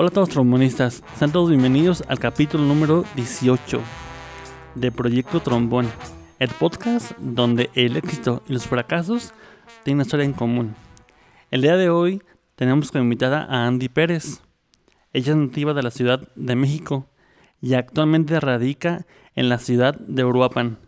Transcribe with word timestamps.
Hola 0.00 0.10
a 0.10 0.12
todos 0.12 0.28
trombonistas, 0.28 1.02
sean 1.16 1.32
todos 1.32 1.48
bienvenidos 1.48 2.04
al 2.06 2.20
capítulo 2.20 2.62
número 2.62 3.04
18 3.16 3.80
de 4.76 4.92
Proyecto 4.92 5.40
Trombón, 5.40 5.90
el 6.38 6.50
podcast 6.50 7.18
donde 7.18 7.68
el 7.74 7.96
éxito 7.96 8.44
y 8.48 8.52
los 8.52 8.68
fracasos 8.68 9.32
tienen 9.82 9.96
una 9.96 10.02
historia 10.04 10.24
en 10.24 10.34
común. 10.34 10.76
El 11.50 11.62
día 11.62 11.76
de 11.76 11.90
hoy 11.90 12.22
tenemos 12.54 12.92
como 12.92 13.02
invitada 13.02 13.42
a 13.50 13.66
Andy 13.66 13.88
Pérez. 13.88 14.40
Ella 15.12 15.32
es 15.32 15.36
nativa 15.36 15.74
de 15.74 15.82
la 15.82 15.90
Ciudad 15.90 16.28
de 16.36 16.54
México 16.54 17.08
y 17.60 17.74
actualmente 17.74 18.38
radica 18.38 19.04
en 19.34 19.48
la 19.48 19.58
ciudad 19.58 19.98
de 19.98 20.24
Uruapan. 20.24 20.78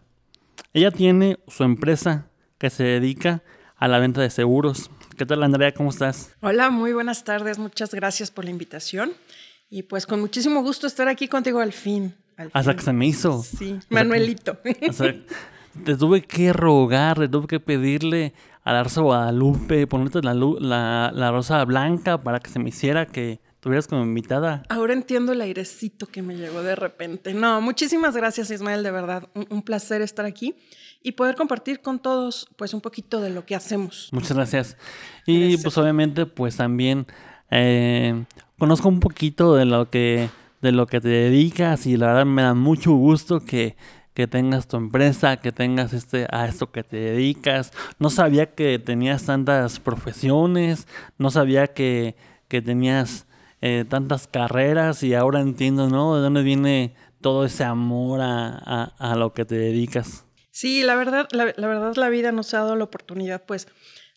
Ella 0.72 0.92
tiene 0.92 1.40
su 1.48 1.64
empresa 1.64 2.28
que 2.58 2.70
se 2.70 2.84
dedica 2.84 3.42
a 3.74 3.88
la 3.88 3.98
venta 3.98 4.20
de 4.20 4.30
seguros. 4.30 4.88
¿Qué 5.20 5.26
tal 5.26 5.42
Andrea? 5.42 5.74
¿Cómo 5.74 5.90
estás? 5.90 6.34
Hola, 6.40 6.70
muy 6.70 6.94
buenas 6.94 7.24
tardes. 7.24 7.58
Muchas 7.58 7.92
gracias 7.92 8.30
por 8.30 8.46
la 8.46 8.52
invitación. 8.52 9.12
Y 9.68 9.82
pues 9.82 10.06
con 10.06 10.18
muchísimo 10.18 10.62
gusto 10.62 10.86
estar 10.86 11.08
aquí 11.08 11.28
contigo 11.28 11.60
al 11.60 11.74
fin. 11.74 12.14
Hasta 12.54 12.74
que 12.74 12.80
se 12.80 12.94
me 12.94 13.06
hizo. 13.06 13.42
Sí, 13.42 13.78
Manuelito. 13.90 14.56
te 15.84 15.96
tuve 15.98 16.22
que 16.22 16.54
rogar, 16.54 17.18
te 17.18 17.28
tuve 17.28 17.46
que 17.48 17.60
pedirle 17.60 18.32
a 18.64 18.72
la 18.72 18.82
Rosa 18.82 19.02
Guadalupe, 19.02 19.86
ponerte 19.86 20.22
la, 20.22 20.32
la, 20.32 21.12
la 21.14 21.30
rosa 21.30 21.62
blanca 21.66 22.22
para 22.22 22.40
que 22.40 22.48
se 22.48 22.58
me 22.58 22.70
hiciera 22.70 23.04
que 23.04 23.40
tuvieras 23.60 23.86
como 23.86 24.02
invitada. 24.02 24.62
Ahora 24.68 24.94
entiendo 24.94 25.32
el 25.32 25.40
airecito 25.40 26.06
que 26.06 26.22
me 26.22 26.36
llegó 26.36 26.62
de 26.62 26.74
repente. 26.74 27.34
No, 27.34 27.60
muchísimas 27.60 28.16
gracias 28.16 28.50
Ismael, 28.50 28.82
de 28.82 28.90
verdad. 28.90 29.28
Un, 29.34 29.62
placer 29.62 30.02
estar 30.02 30.24
aquí 30.24 30.56
y 31.02 31.12
poder 31.12 31.34
compartir 31.34 31.80
con 31.80 31.98
todos 31.98 32.48
pues 32.56 32.74
un 32.74 32.80
poquito 32.80 33.20
de 33.20 33.30
lo 33.30 33.46
que 33.46 33.54
hacemos. 33.54 34.08
Muchas 34.12 34.32
gracias. 34.36 34.76
Y 35.26 35.56
pues 35.58 35.76
obviamente 35.78 36.26
pues 36.26 36.56
también 36.56 37.06
eh, 37.50 38.24
conozco 38.58 38.88
un 38.88 39.00
poquito 39.00 39.54
de 39.54 39.64
lo 39.64 39.90
que 39.90 40.28
de 40.60 40.72
lo 40.72 40.86
que 40.86 41.00
te 41.00 41.08
dedicas 41.08 41.86
y 41.86 41.96
la 41.96 42.08
verdad 42.08 42.26
me 42.26 42.42
da 42.42 42.54
mucho 42.54 42.92
gusto 42.92 43.40
que, 43.40 43.76
que 44.14 44.26
tengas 44.26 44.68
tu 44.68 44.76
empresa, 44.76 45.38
que 45.38 45.52
tengas 45.52 45.92
este 45.92 46.26
a 46.30 46.46
esto 46.46 46.70
que 46.70 46.82
te 46.82 46.96
dedicas. 46.96 47.72
No 47.98 48.10
sabía 48.10 48.54
que 48.54 48.78
tenías 48.78 49.24
tantas 49.24 49.80
profesiones, 49.80 50.86
no 51.18 51.30
sabía 51.30 51.68
que, 51.68 52.16
que 52.48 52.60
tenías 52.60 53.26
eh, 53.62 53.84
tantas 53.88 54.26
carreras 54.26 55.02
y 55.02 55.14
ahora 55.14 55.40
entiendo, 55.40 55.88
¿no? 55.88 56.16
De 56.16 56.22
dónde 56.22 56.42
viene 56.42 56.94
todo 57.20 57.44
ese 57.44 57.64
amor 57.64 58.20
a, 58.22 58.84
a, 58.98 59.16
lo 59.16 59.32
que 59.34 59.44
te 59.44 59.54
dedicas. 59.54 60.24
Sí, 60.50 60.82
la 60.82 60.94
verdad, 60.94 61.28
la, 61.32 61.44
verdad 61.44 61.94
la 61.96 62.08
vida 62.08 62.32
nos 62.32 62.52
ha 62.54 62.58
dado 62.58 62.76
la 62.76 62.84
oportunidad, 62.84 63.44
pues, 63.44 63.68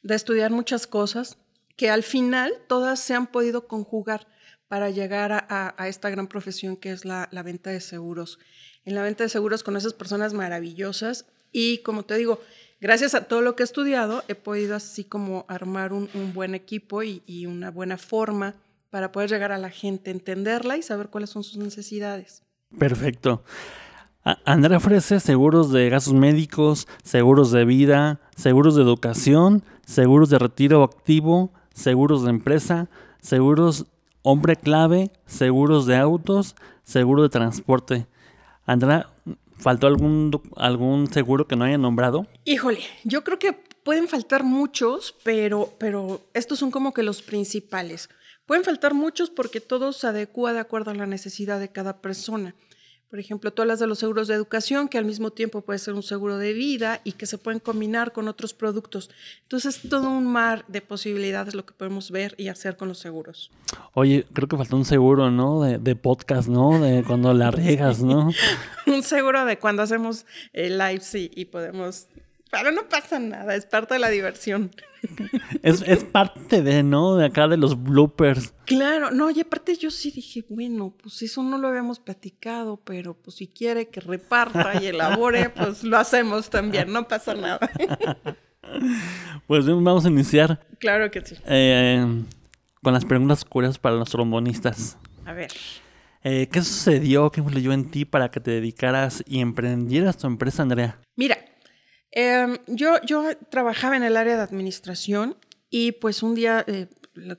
de 0.02 0.16
estudiar 0.16 0.52
muchas 0.52 0.88
cosas 0.88 1.38
que 1.75 1.90
al 1.90 2.03
final 2.03 2.53
todas 2.67 3.00
se 3.00 3.14
han 3.14 3.28
podido 3.28 3.67
conjugar 3.67 4.28
para 4.67 4.90
llegar 4.90 5.31
a, 5.50 5.88
esta 5.88 6.09
gran 6.09 6.28
profesión 6.28 6.78
que 6.78 6.92
es 6.92 7.06
la, 7.06 7.30
la, 7.31 7.44
venta 7.44 7.70
de 7.70 7.80
seguros. 7.80 8.40
En 8.86 8.95
la 8.95 9.03
venta 9.03 9.23
de 9.23 9.30
seguros 9.30 9.64
con 9.64 9.78
esas 9.78 9.94
personas 9.94 10.34
maravillosas 10.34 11.25
y 11.53 11.78
como 11.80 12.03
te 12.03 12.17
digo, 12.17 12.42
gracias 12.81 13.14
a 13.14 13.25
todo 13.25 13.42
lo 13.42 13.56
que 13.56 13.64
he 13.64 13.66
estudiado, 13.66 14.23
he 14.28 14.36
podido 14.36 14.75
así 14.75 15.06
como 15.06 15.45
armar 15.47 15.94
un, 15.94 16.09
buen 16.34 16.56
equipo 16.56 17.03
y, 17.03 17.45
una 17.45 17.72
buena 17.72 17.97
forma 17.97 18.56
para 18.90 19.12
poder 19.12 19.30
llegar 19.30 19.52
a 19.52 19.58
la 19.58 19.70
gente, 19.70 20.12
entenderla 20.12 20.75
y 20.78 20.81
saber 20.81 21.08
cuáles 21.08 21.30
son 21.30 21.44
sus 21.44 21.58
necesidades. 21.58 22.44
Perfecto. 22.78 23.44
Andrea 24.23 24.77
ofrece 24.77 25.19
seguros 25.19 25.71
de 25.71 25.89
gastos 25.89 26.13
médicos, 26.13 26.88
seguros 27.03 27.52
de 27.52 27.66
vida, 27.66 28.21
seguros 28.38 28.75
de 28.75 28.81
educación, 28.81 29.63
seguros 29.85 30.29
de 30.29 30.39
retiro 30.39 30.83
activo, 30.83 31.52
seguros 31.73 32.23
de 32.23 32.29
empresa, 32.29 32.89
seguros 33.19 33.85
hombre 34.21 34.55
clave, 34.55 35.11
seguros 35.25 35.85
de 35.85 35.97
autos, 35.97 36.55
seguro 36.85 37.23
de 37.23 37.29
transporte. 37.29 38.07
Andrea, 38.66 39.09
¿faltó 39.57 39.88
algún, 39.88 40.41
algún 40.55 41.11
seguro 41.11 41.45
que 41.45 41.57
no 41.57 41.66
haya 41.66 41.77
nombrado? 41.77 42.25
Híjole, 42.45 42.79
yo 43.03 43.25
creo 43.25 43.39
que 43.39 43.51
pueden 43.83 44.07
faltar 44.07 44.45
muchos, 44.45 45.16
pero, 45.23 45.73
pero 45.78 46.22
estos 46.33 46.59
son 46.59 46.72
como 46.72 46.94
que 46.94 47.03
los 47.03 47.22
principales. 47.22 48.09
Pueden 48.45 48.63
faltar 48.63 48.94
muchos 48.94 49.29
porque 49.29 49.59
todo 49.59 49.91
se 49.91 50.07
adecua 50.07 50.53
de 50.53 50.59
acuerdo 50.59 50.91
a 50.91 50.95
la 50.95 51.07
necesidad 51.07 51.59
de 51.59 51.72
cada 51.72 52.01
persona. 52.01 52.56
Por 53.13 53.19
ejemplo, 53.19 53.53
todas 53.53 53.68
las 53.68 53.79
de 53.79 53.85
los 53.85 54.00
seguros 54.00 54.28
de 54.28 54.34
educación, 54.34 54.88
que 54.88 54.97
al 54.97 55.06
mismo 55.06 55.29
tiempo 55.29 55.62
puede 55.62 55.78
ser 55.78 55.94
un 55.94 56.01
seguro 56.01 56.40
de 56.40 56.51
vida 56.53 57.00
y 57.03 57.12
que 57.12 57.28
se 57.28 57.38
pueden 57.38 57.59
combinar 57.59 58.12
con 58.12 58.28
otros 58.28 58.56
productos. 58.56 59.12
Entonces, 59.44 59.81
todo 59.88 60.09
un 60.09 60.25
mar 60.25 60.66
de 60.68 60.81
posibilidades 60.81 61.53
lo 61.53 61.63
que 61.63 61.75
podemos 61.75 62.09
ver 62.09 62.34
y 62.40 62.47
hacer 62.47 62.75
con 62.75 62.88
los 62.88 62.97
seguros. 62.97 63.51
Oye, 63.94 64.25
creo 64.34 64.47
que 64.47 64.57
faltó 64.57 64.78
un 64.78 64.85
seguro, 64.85 65.29
¿no? 65.29 65.62
De, 65.62 65.96
podcast, 65.96 66.50
¿no? 66.50 66.79
De 66.79 67.03
cuando 67.03 67.35
la 67.35 67.51
riegas, 67.51 68.01
¿no? 68.01 68.31
un 68.88 69.03
seguro 69.03 69.45
de 69.45 69.59
cuando 69.59 69.84
hacemos 69.84 70.25
eh, 70.51 70.72
live, 70.72 71.01
sí, 71.01 71.30
y 71.35 71.45
podemos 71.45 72.07
pero 72.53 72.72
no 72.72 72.88
pasa 72.88 73.18
nada, 73.18 73.56
es 73.56 73.66
parte 73.66 73.96
de 73.96 74.00
la 74.00 74.09
diversión. 74.09 74.69
Es, 75.64 76.03
parte 76.03 76.62
de, 76.62 76.84
¿no? 76.84 77.16
De 77.16 77.25
acá 77.25 77.47
de 77.47 77.58
los 77.58 77.81
bloopers. 77.81 78.53
Claro, 78.66 79.09
no, 79.09 79.31
y 79.31 79.41
aparte 79.41 79.75
yo 79.75 79.90
sí 79.90 80.12
dije, 80.12 80.46
bueno, 80.47 80.96
pues 81.02 81.24
eso 81.24 81.42
no 81.42 81.58
lo 81.58 81.68
habíamos 81.68 82.00
platicado, 82.00 82.78
pero 82.78 83.16
pues 83.16 83.38
si 83.38 83.47
quiere 83.47 83.90
que 83.90 84.02
reparta 84.02 84.80
y 84.80 84.86
elabore, 84.86 85.50
pues 85.56 85.84
lo 85.84 85.97
hacemos 85.97 86.52
también, 86.52 86.94
no 86.94 87.08
pasa 87.08 87.34
nada. 87.34 87.59
Pues 89.46 89.68
vamos 89.68 90.06
a 90.06 90.08
iniciar. 90.08 90.66
Claro 90.80 91.12
que 91.12 91.22
sí. 91.22 91.36
Eh, 91.46 92.24
con 92.81 92.94
las 92.94 93.03
preguntas 93.03 93.44
curiosas 93.44 93.78
para 93.78 93.97
los 93.97 94.09
trombonistas. 94.09 94.97
A 95.25 95.34
ver. 95.34 95.52
Eh, 96.24 96.47
¿Qué 96.50 96.62
sucedió? 96.62 97.30
¿Qué 97.30 97.42
leyó 97.42 97.74
en 97.74 97.92
ti 97.92 98.06
para 98.06 98.31
que 98.31 98.40
te 98.40 98.52
dedicaras 98.52 99.22
y 99.28 99.42
emprendieras 99.42 100.18
tu 100.18 100.28
empresa, 100.28 100.63
Andrea? 100.63 100.97
Mira, 101.18 101.38
Em, 102.16 102.59
yo, 102.68 103.00
trabajaba 103.50 103.97
en 103.97 104.03
el 104.03 104.18
área 104.18 104.35
de 104.35 104.44
administración 104.44 105.35
y 105.72 105.94
pues 105.94 106.22
un 106.22 106.35
día, 106.35 106.63
eh, 106.68 106.85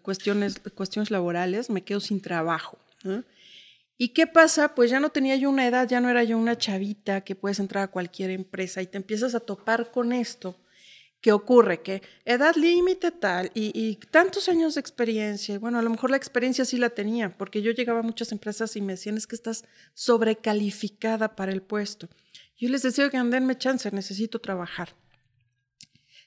cuestiones, 0.03 0.61
cuestiones 0.75 1.13
laborales, 1.13 1.71
me 1.71 1.85
quedo 1.85 2.01
sin 2.01 2.21
trabajo. 2.21 2.77
¿Y 3.97 4.09
qué 4.09 4.27
pasa? 4.27 4.75
Pues 4.75 4.91
ya 4.91 4.99
no 4.99 5.11
tenía 5.11 5.37
yo 5.37 5.49
una 5.49 5.69
edad, 5.69 5.89
ya 5.89 6.01
no 6.01 6.11
era 6.11 6.25
yo 6.25 6.37
una 6.37 6.59
chavita 6.59 7.21
que 7.21 7.37
puedes 7.37 7.61
entrar 7.61 7.85
a 7.85 7.89
cualquier 7.89 8.31
empresa 8.31 8.83
y 8.83 8.87
te 8.87 8.97
empiezas 8.97 9.37
a 9.37 9.41
topar 9.41 9.93
con 9.93 10.13
esto. 10.13 10.57
¿Qué 11.21 11.31
ocurre? 11.31 11.81
Que 11.81 12.03
edad 12.25 12.57
límite 12.57 13.13
tal 13.13 13.53
y, 13.55 13.71
y, 13.73 13.95
tantos 14.11 14.49
años 14.49 14.75
de 14.75 14.81
experiencia. 14.81 15.59
Bueno, 15.61 15.79
a 15.79 15.83
lo 15.83 15.91
mejor 15.91 16.11
la 16.11 16.17
experiencia 16.17 16.65
sí 16.65 16.79
la 16.79 16.91
tenía, 16.91 17.37
porque 17.39 17.63
yo 17.63 17.71
llegaba 17.71 18.01
a 18.01 18.03
muchas 18.03 18.33
empresas 18.33 18.75
y 18.75 18.81
me 18.81 18.95
decían 18.95 19.17
es 19.17 19.29
que 19.29 19.37
estás 19.37 19.65
sobrecalificada 19.95 21.37
para 21.37 21.53
el 21.53 21.63
puesto. 21.63 22.09
Yo 22.57 22.69
les 22.69 22.83
decía 22.83 23.11
que 23.11 23.17
andenme 23.17 23.59
chance, 23.59 23.91
necesito 23.91 24.41
trabajar. 24.41 24.91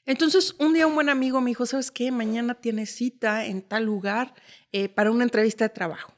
Entonces, 0.05 0.55
un 0.57 0.73
día 0.73 0.87
un 0.87 0.95
buen 0.95 1.09
amigo 1.09 1.41
me 1.41 1.51
dijo, 1.51 1.65
¿sabes 1.65 1.91
qué? 1.91 2.11
Mañana 2.11 2.55
tienes 2.55 2.91
cita 2.91 3.45
en 3.45 3.61
tal 3.61 3.83
lugar 3.83 4.33
eh, 4.71 4.87
para 4.87 5.11
una 5.11 5.25
entrevista 5.25 5.65
de 5.65 5.69
trabajo. 5.69 6.13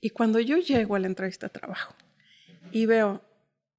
Y 0.00 0.10
cuando 0.10 0.40
yo 0.40 0.56
llego 0.56 0.96
a 0.96 0.98
la 0.98 1.06
entrevista 1.06 1.46
de 1.46 1.50
trabajo 1.50 1.94
y 2.72 2.86
veo 2.86 3.22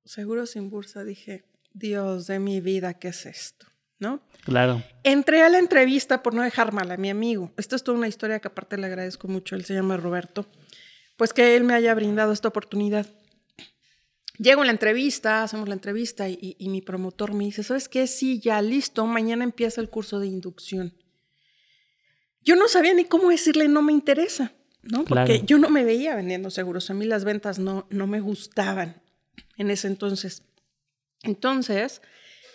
seguro 0.05 0.45
sin 0.45 0.69
bursa, 0.69 1.03
dije, 1.03 1.43
Dios 1.73 2.27
de 2.27 2.39
mi 2.39 2.61
vida, 2.61 2.93
¿qué 2.93 3.09
es 3.09 3.25
esto? 3.25 3.67
¿No? 3.99 4.21
Claro. 4.45 4.81
Entré 5.03 5.43
a 5.43 5.49
la 5.49 5.59
entrevista 5.59 6.23
por 6.23 6.33
no 6.33 6.41
dejar 6.41 6.71
mal 6.71 6.89
a 6.91 6.97
mi 6.97 7.09
amigo. 7.09 7.51
Esto 7.57 7.75
es 7.75 7.83
toda 7.83 7.97
una 7.97 8.07
historia 8.07 8.39
que 8.39 8.47
aparte 8.47 8.77
le 8.77 8.87
agradezco 8.87 9.27
mucho. 9.27 9.55
Él 9.55 9.65
se 9.65 9.73
llama 9.73 9.97
Roberto. 9.97 10.45
Pues 11.17 11.33
que 11.33 11.55
él 11.57 11.65
me 11.65 11.73
haya 11.73 11.93
brindado 11.93 12.31
esta 12.31 12.47
oportunidad. 12.47 13.07
Llego 14.37 14.63
a 14.63 14.65
la 14.65 14.71
entrevista, 14.71 15.43
hacemos 15.43 15.67
la 15.67 15.75
entrevista 15.75 16.27
y, 16.27 16.55
mi 16.59 16.81
promotor 16.81 17.33
me 17.33 17.45
dice, 17.45 17.63
¿sabes 17.63 17.87
qué? 17.87 18.07
Sí, 18.07 18.39
ya 18.39 18.61
listo, 18.61 19.05
mañana 19.05 19.43
empieza 19.43 19.79
el 19.79 19.89
curso 19.89 20.19
de 20.19 20.27
inducción. 20.27 20.93
Yo 22.41 22.55
no 22.55 22.67
sabía 22.67 22.93
ni 22.93 23.05
cómo 23.05 23.29
decirle 23.29 23.67
no 23.67 23.81
me 23.81 23.93
interesa, 23.93 24.53
¿no? 24.81 25.05
Porque 25.05 25.43
yo 25.45 25.59
no 25.59 25.69
me 25.69 25.83
veía 25.83 26.15
vendiendo 26.15 26.49
seguros, 26.49 26.89
a 26.89 26.93
mí 26.93 27.05
las 27.05 27.23
ventas 27.23 27.59
no, 27.59 27.87
no 27.89 28.07
me 28.07 28.19
gustaban 28.19 29.01
en 29.57 29.69
ese 29.69 29.87
entonces. 29.87 30.43
Entonces, 31.21 32.01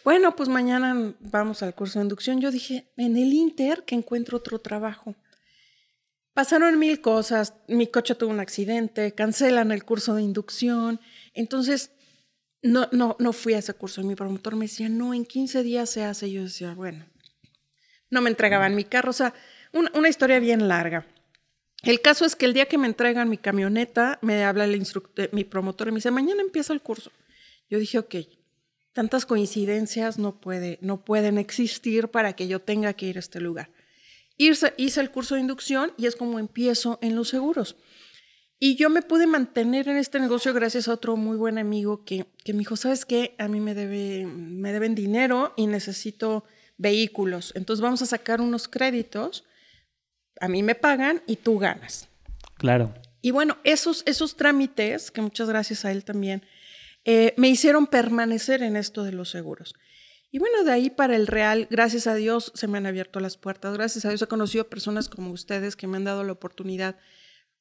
bueno, 0.05 0.35
pues 0.37 0.49
mañana 0.49 1.15
vamos 1.21 1.63
al 1.63 1.75
curso 1.75 1.99
de 1.99 2.05
inducción. 2.05 2.41
Yo 2.41 2.51
dije, 2.51 2.89
en 2.97 3.17
el 3.17 3.33
Inter 3.33 3.85
que 3.85 3.95
encuentro 3.95 4.39
otro 4.39 4.59
trabajo. 4.59 5.15
Pasaron 6.39 6.79
mil 6.79 7.01
cosas, 7.01 7.55
mi 7.67 7.89
coche 7.89 8.15
tuvo 8.15 8.31
un 8.31 8.39
accidente, 8.39 9.13
cancelan 9.13 9.73
el 9.73 9.83
curso 9.83 10.15
de 10.15 10.23
inducción, 10.23 11.01
entonces, 11.35 11.91
no, 12.63 12.89
no, 12.93 13.17
no 13.19 13.33
fui 13.33 13.55
a 13.55 13.59
ese 13.59 13.75
curso. 13.75 14.05
Mi 14.05 14.15
promotor 14.15 14.55
me 14.55 14.67
decía, 14.67 14.89
no, 14.89 15.15
en 15.15 15.25
15 15.25 15.65
días 15.65 15.91
se 15.91 16.05
hace. 16.05 16.29
Y 16.29 16.35
yo 16.35 16.45
decía, 16.45 16.75
bueno, 16.75 17.05
no 18.09 18.21
me 18.21 18.31
entregaban 18.31 18.77
mi 18.77 18.85
carro. 18.85 19.11
O 19.11 19.15
sea, 19.15 19.35
una, 19.73 20.09
historia 20.09 20.39
bien 20.39 20.69
larga. 20.69 21.09
El 21.83 22.01
caso 22.01 22.25
es 22.25 22.37
que 22.37 22.47
el 22.47 22.55
día 22.55 22.67
que 22.67 22.79
me 22.79 22.87
entregan 22.87 23.29
mi 23.29 23.39
camioneta, 23.39 24.21
me 24.23 24.45
habla 24.45 24.63
el 24.63 24.81
mi 25.33 25.43
promotor 25.43 25.89
y 25.89 25.91
me 25.91 25.97
dice, 25.97 26.13
mañana 26.13 26.41
empieza 26.41 26.73
el 26.73 26.83
curso. 26.83 27.11
Yo 27.69 27.81
dije, 27.81 27.99
ok, 27.99 28.15
tantas 28.93 29.27
coincidencias 29.27 30.19
no, 30.19 30.41
puede, 30.41 30.79
no 30.83 31.05
pueden 31.05 31.37
existir 31.37 32.07
para 32.07 32.35
que 32.35 32.47
yo 32.47 32.61
tenga 32.61 32.93
que 32.93 33.07
ir 33.07 33.17
a 33.17 33.19
este 33.19 33.41
lugar. 33.41 33.71
Hice, 34.39 34.73
hice 34.79 35.01
el 35.01 35.11
curso 35.11 35.35
de 35.35 35.43
inducción 35.43 35.93
y 35.99 36.07
es 36.07 36.17
como 36.17 36.39
empiezo 36.39 36.99
en 37.03 37.17
los 37.17 37.29
seguros. 37.29 37.77
Y 38.61 38.77
yo 38.77 38.91
me 38.91 39.03
pude 39.03 39.27
mantener 39.27 39.89
en 39.89 39.99
este 39.99 40.19
negocio 40.19 40.53
gracias 40.55 40.89
a 40.89 40.95
otro 40.95 41.17
muy 41.17 41.37
buen 41.37 41.59
amigo 41.59 42.05
que, 42.05 42.27
que 42.45 42.53
me 42.53 42.61
dijo, 42.61 42.77
¿sabes 42.77 43.05
qué? 43.05 43.35
A 43.39 43.47
mí 43.47 43.61
me, 43.61 43.75
debe, 43.75 44.27
me 44.27 44.73
deben 44.73 44.95
dinero 44.95 45.53
y 45.57 45.67
necesito 45.67 46.45
vehículos. 46.77 47.53
Entonces 47.55 47.83
vamos 47.83 48.03
a 48.03 48.07
sacar 48.07 48.41
unos 48.41 48.67
créditos, 48.67 49.45
a 50.41 50.49
mí 50.49 50.63
me 50.63 50.75
pagan 50.75 51.23
y 51.27 51.37
tú 51.37 51.59
ganas. 51.59 52.09
Claro. 52.57 52.95
Y 53.21 53.31
bueno, 53.31 53.59
esos, 53.65 54.03
esos 54.07 54.37
trámites, 54.37 55.11
que 55.11 55.21
muchas 55.21 55.49
gracias 55.49 55.85
a 55.85 55.93
él 55.93 56.05
también, 56.05 56.45
eh, 57.05 57.35
me 57.37 57.49
hicieron 57.49 57.87
permanecer 57.87 58.63
en 58.63 58.77
esto 58.77 59.05
de 59.05 59.13
los 59.13 59.31
seguros. 59.31 59.75
Y 60.31 60.39
bueno, 60.39 60.63
de 60.65 60.73
ahí 60.73 60.91
para 60.91 61.17
el 61.17 61.27
real, 61.27 61.67
gracias 61.71 62.07
a 62.07 62.15
Dios 62.15 62.53
se 62.55 62.69
me 62.69 62.79
han 62.79 62.87
abierto 62.87 63.19
las 63.21 63.37
puertas, 63.37 63.75
gracias 63.75 64.05
a 64.05 64.11
Dios 64.11 64.21
he 64.21 64.27
conocido 64.27 64.69
personas 64.69 65.09
como 65.09 65.31
ustedes 65.31 65.75
que 65.75 65.87
me 65.87 65.97
han 65.97 66.05
dado 66.05 66.25
la 66.25 66.33
oportunidad 66.33 66.97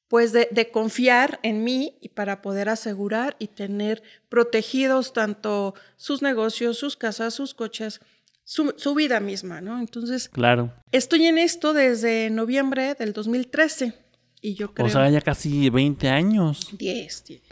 pues 0.08 0.32
de, 0.32 0.70
confiar 0.72 1.38
en 1.42 1.64
mí 1.64 1.98
y 2.00 2.08
para 2.08 2.40
poder 2.40 2.70
asegurar 2.70 3.36
y 3.38 3.48
tener 3.48 4.02
protegidos 4.30 5.12
tanto 5.12 5.74
sus 5.96 6.22
negocios, 6.22 6.78
sus 6.78 6.96
casas, 6.96 7.34
sus 7.34 7.52
coches, 7.52 8.00
su, 8.42 8.74
su, 8.78 8.94
vida 8.94 9.20
misma, 9.20 9.60
¿no? 9.60 9.78
Entonces, 9.78 10.30
claro. 10.30 10.72
estoy 10.92 11.26
en 11.26 11.36
esto 11.36 11.74
desde 11.74 12.30
noviembre 12.30 12.94
del 12.94 13.12
2013 13.12 13.92
y 14.40 14.54
yo 14.54 14.72
creo... 14.72 14.86
O 14.86 14.90
sea, 14.90 15.10
ya 15.10 15.20
casi 15.20 15.68
20 15.68 16.08
años. 16.08 16.70
10, 16.72 17.24
10. 17.24 17.42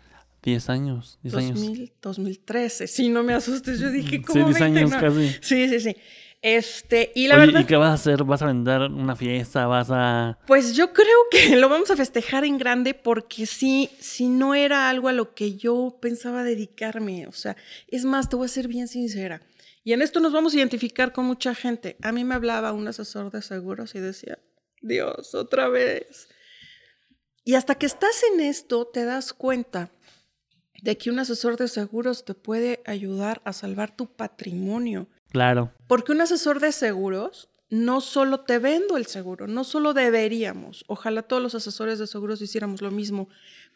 10 0.46 0.70
años, 0.70 1.18
10 1.24 1.34
años. 1.34 1.60
2013, 2.00 2.86
sí, 2.86 3.08
no 3.08 3.24
me 3.24 3.34
asustes, 3.34 3.80
yo 3.80 3.90
dije, 3.90 4.22
¿cómo 4.22 4.46
Sí, 4.46 4.58
10 4.58 4.60
años 4.60 4.90
casi. 4.92 5.28
Sí, 5.40 5.68
sí, 5.68 5.80
sí. 5.80 5.96
Este, 6.40 7.10
y 7.16 7.26
la 7.26 7.34
Oye, 7.34 7.46
verdad. 7.46 7.60
¿y 7.62 7.64
qué 7.64 7.74
vas 7.74 7.90
a 7.90 7.94
hacer? 7.94 8.22
¿Vas 8.22 8.42
a 8.42 8.46
vender 8.46 8.82
una 8.82 9.16
fiesta? 9.16 9.66
¿Vas 9.66 9.88
a.? 9.90 10.38
Pues 10.46 10.76
yo 10.76 10.92
creo 10.92 11.18
que 11.32 11.56
lo 11.56 11.68
vamos 11.68 11.90
a 11.90 11.96
festejar 11.96 12.44
en 12.44 12.58
grande 12.58 12.94
porque 12.94 13.44
sí, 13.44 13.90
si 13.98 14.28
no 14.28 14.54
era 14.54 14.88
algo 14.88 15.08
a 15.08 15.12
lo 15.12 15.34
que 15.34 15.56
yo 15.56 15.98
pensaba 16.00 16.44
dedicarme. 16.44 17.26
O 17.26 17.32
sea, 17.32 17.56
es 17.88 18.04
más, 18.04 18.28
te 18.28 18.36
voy 18.36 18.44
a 18.44 18.48
ser 18.48 18.68
bien 18.68 18.86
sincera. 18.86 19.42
Y 19.82 19.94
en 19.94 20.02
esto 20.02 20.20
nos 20.20 20.32
vamos 20.32 20.54
a 20.54 20.58
identificar 20.58 21.12
con 21.12 21.24
mucha 21.24 21.56
gente. 21.56 21.96
A 22.02 22.12
mí 22.12 22.22
me 22.22 22.36
hablaba 22.36 22.72
un 22.72 22.86
asesor 22.86 23.32
de 23.32 23.42
seguros 23.42 23.96
y 23.96 23.98
decía, 23.98 24.38
Dios, 24.80 25.34
otra 25.34 25.68
vez. 25.68 26.28
Y 27.44 27.54
hasta 27.54 27.74
que 27.74 27.86
estás 27.86 28.22
en 28.32 28.38
esto, 28.40 28.86
te 28.86 29.04
das 29.04 29.32
cuenta 29.32 29.90
de 30.82 30.96
que 30.96 31.10
un 31.10 31.18
asesor 31.18 31.56
de 31.56 31.68
seguros 31.68 32.24
te 32.24 32.34
puede 32.34 32.80
ayudar 32.86 33.42
a 33.44 33.52
salvar 33.52 33.94
tu 33.94 34.06
patrimonio. 34.06 35.08
Claro. 35.30 35.72
Porque 35.86 36.12
un 36.12 36.20
asesor 36.20 36.60
de 36.60 36.72
seguros 36.72 37.48
no 37.68 38.00
solo 38.00 38.40
te 38.40 38.58
vendo 38.58 38.96
el 38.96 39.06
seguro, 39.06 39.46
no 39.46 39.64
solo 39.64 39.92
deberíamos, 39.92 40.84
ojalá 40.86 41.22
todos 41.22 41.42
los 41.42 41.54
asesores 41.54 41.98
de 41.98 42.06
seguros 42.06 42.40
hiciéramos 42.40 42.80
lo 42.80 42.90
mismo, 42.90 43.28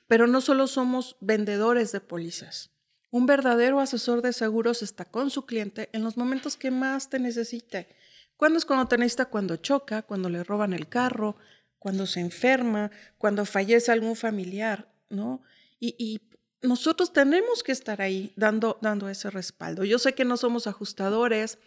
pero 0.06 0.26
no 0.26 0.40
solo 0.40 0.66
somos 0.66 1.16
vendedores 1.20 1.92
de 1.92 2.00
pólizas. 2.00 2.70
Un 3.10 3.26
verdadero 3.26 3.80
asesor 3.80 4.22
de 4.22 4.32
seguros 4.32 4.82
está 4.82 5.04
con 5.04 5.30
su 5.30 5.44
cliente 5.44 5.88
en 5.92 6.04
los 6.04 6.16
momentos 6.16 6.56
que 6.56 6.70
más 6.70 7.10
te 7.10 7.18
necesite. 7.18 7.88
¿Cuándo 8.36 8.58
es 8.58 8.64
cuando 8.64 8.86
te 8.86 8.96
necesita? 8.96 9.26
Cuando 9.26 9.56
choca, 9.56 10.02
cuando 10.02 10.28
le 10.28 10.44
roban 10.44 10.72
el 10.72 10.88
carro, 10.88 11.36
cuando 11.78 12.06
se 12.06 12.20
enferma, 12.20 12.90
cuando 13.18 13.44
fallece 13.44 13.90
algún 13.90 14.14
familiar, 14.14 14.88
¿no? 15.08 15.42
Y, 15.80 15.96
y 15.98 16.20
nosotros 16.62 17.12
tenemos 17.12 17.62
que 17.62 17.72
estar 17.72 18.02
ahí 18.02 18.32
dando, 18.36 18.78
dando 18.80 19.08
ese 19.08 19.30
respaldo. 19.30 19.84
Yo 19.84 19.98
sé 19.98 20.14
que 20.14 20.24
no 20.24 20.36
somos 20.36 20.66
ajustadores, 20.66 21.58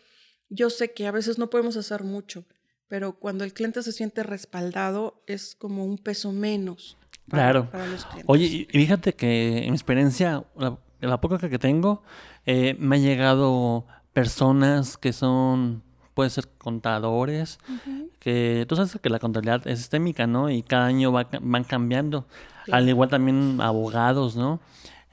yo 0.50 0.70
sé 0.70 0.94
que 0.94 1.08
a 1.08 1.12
veces 1.12 1.38
no 1.38 1.50
podemos 1.50 1.78
hacer 1.78 2.04
mucho, 2.04 2.46
pero 2.88 3.14
cuando 3.14 3.44
el 3.44 3.54
cliente 3.54 3.82
se 3.82 3.92
siente 3.92 4.24
respaldado 4.24 5.24
es 5.26 5.56
como 5.56 5.86
un 5.86 5.98
peso 5.98 6.32
menos. 6.32 6.98
Para, 7.28 7.44
claro. 7.44 7.72
Para 7.72 7.88
los 7.88 8.06
clientes. 8.06 8.26
Oye, 8.28 8.68
y 8.70 8.78
fíjate 8.78 9.14
que 9.14 9.60
en 9.60 9.72
mi 9.72 9.76
experiencia, 9.76 10.44
la, 10.56 10.78
la 11.00 11.22
poca 11.22 11.50
que 11.50 11.60
tengo, 11.60 12.04
eh, 12.46 12.76
me 12.80 12.98
han 12.98 13.02
llegado 13.02 13.88
personas 14.14 14.98
que 14.98 15.14
son, 15.14 15.84
puede 16.14 16.30
ser 16.30 16.48
contadores, 16.58 17.60
uh 17.68 17.72
-huh. 17.72 18.10
que 18.20 18.66
tú 18.68 18.76
sabes 18.76 18.98
que 19.02 19.10
la 19.10 19.20
contabilidad 19.20 19.68
es 19.68 19.80
sistémica, 19.80 20.28
¿no? 20.28 20.50
Y 20.50 20.64
cada 20.64 20.86
año 20.86 21.12
va, 21.12 21.28
van 21.42 21.64
cambiando. 21.64 22.26
Claro. 22.66 22.78
Al 22.78 22.90
igual 22.90 23.10
también 23.10 23.60
abogados, 23.62 24.36
¿no? 24.36 24.60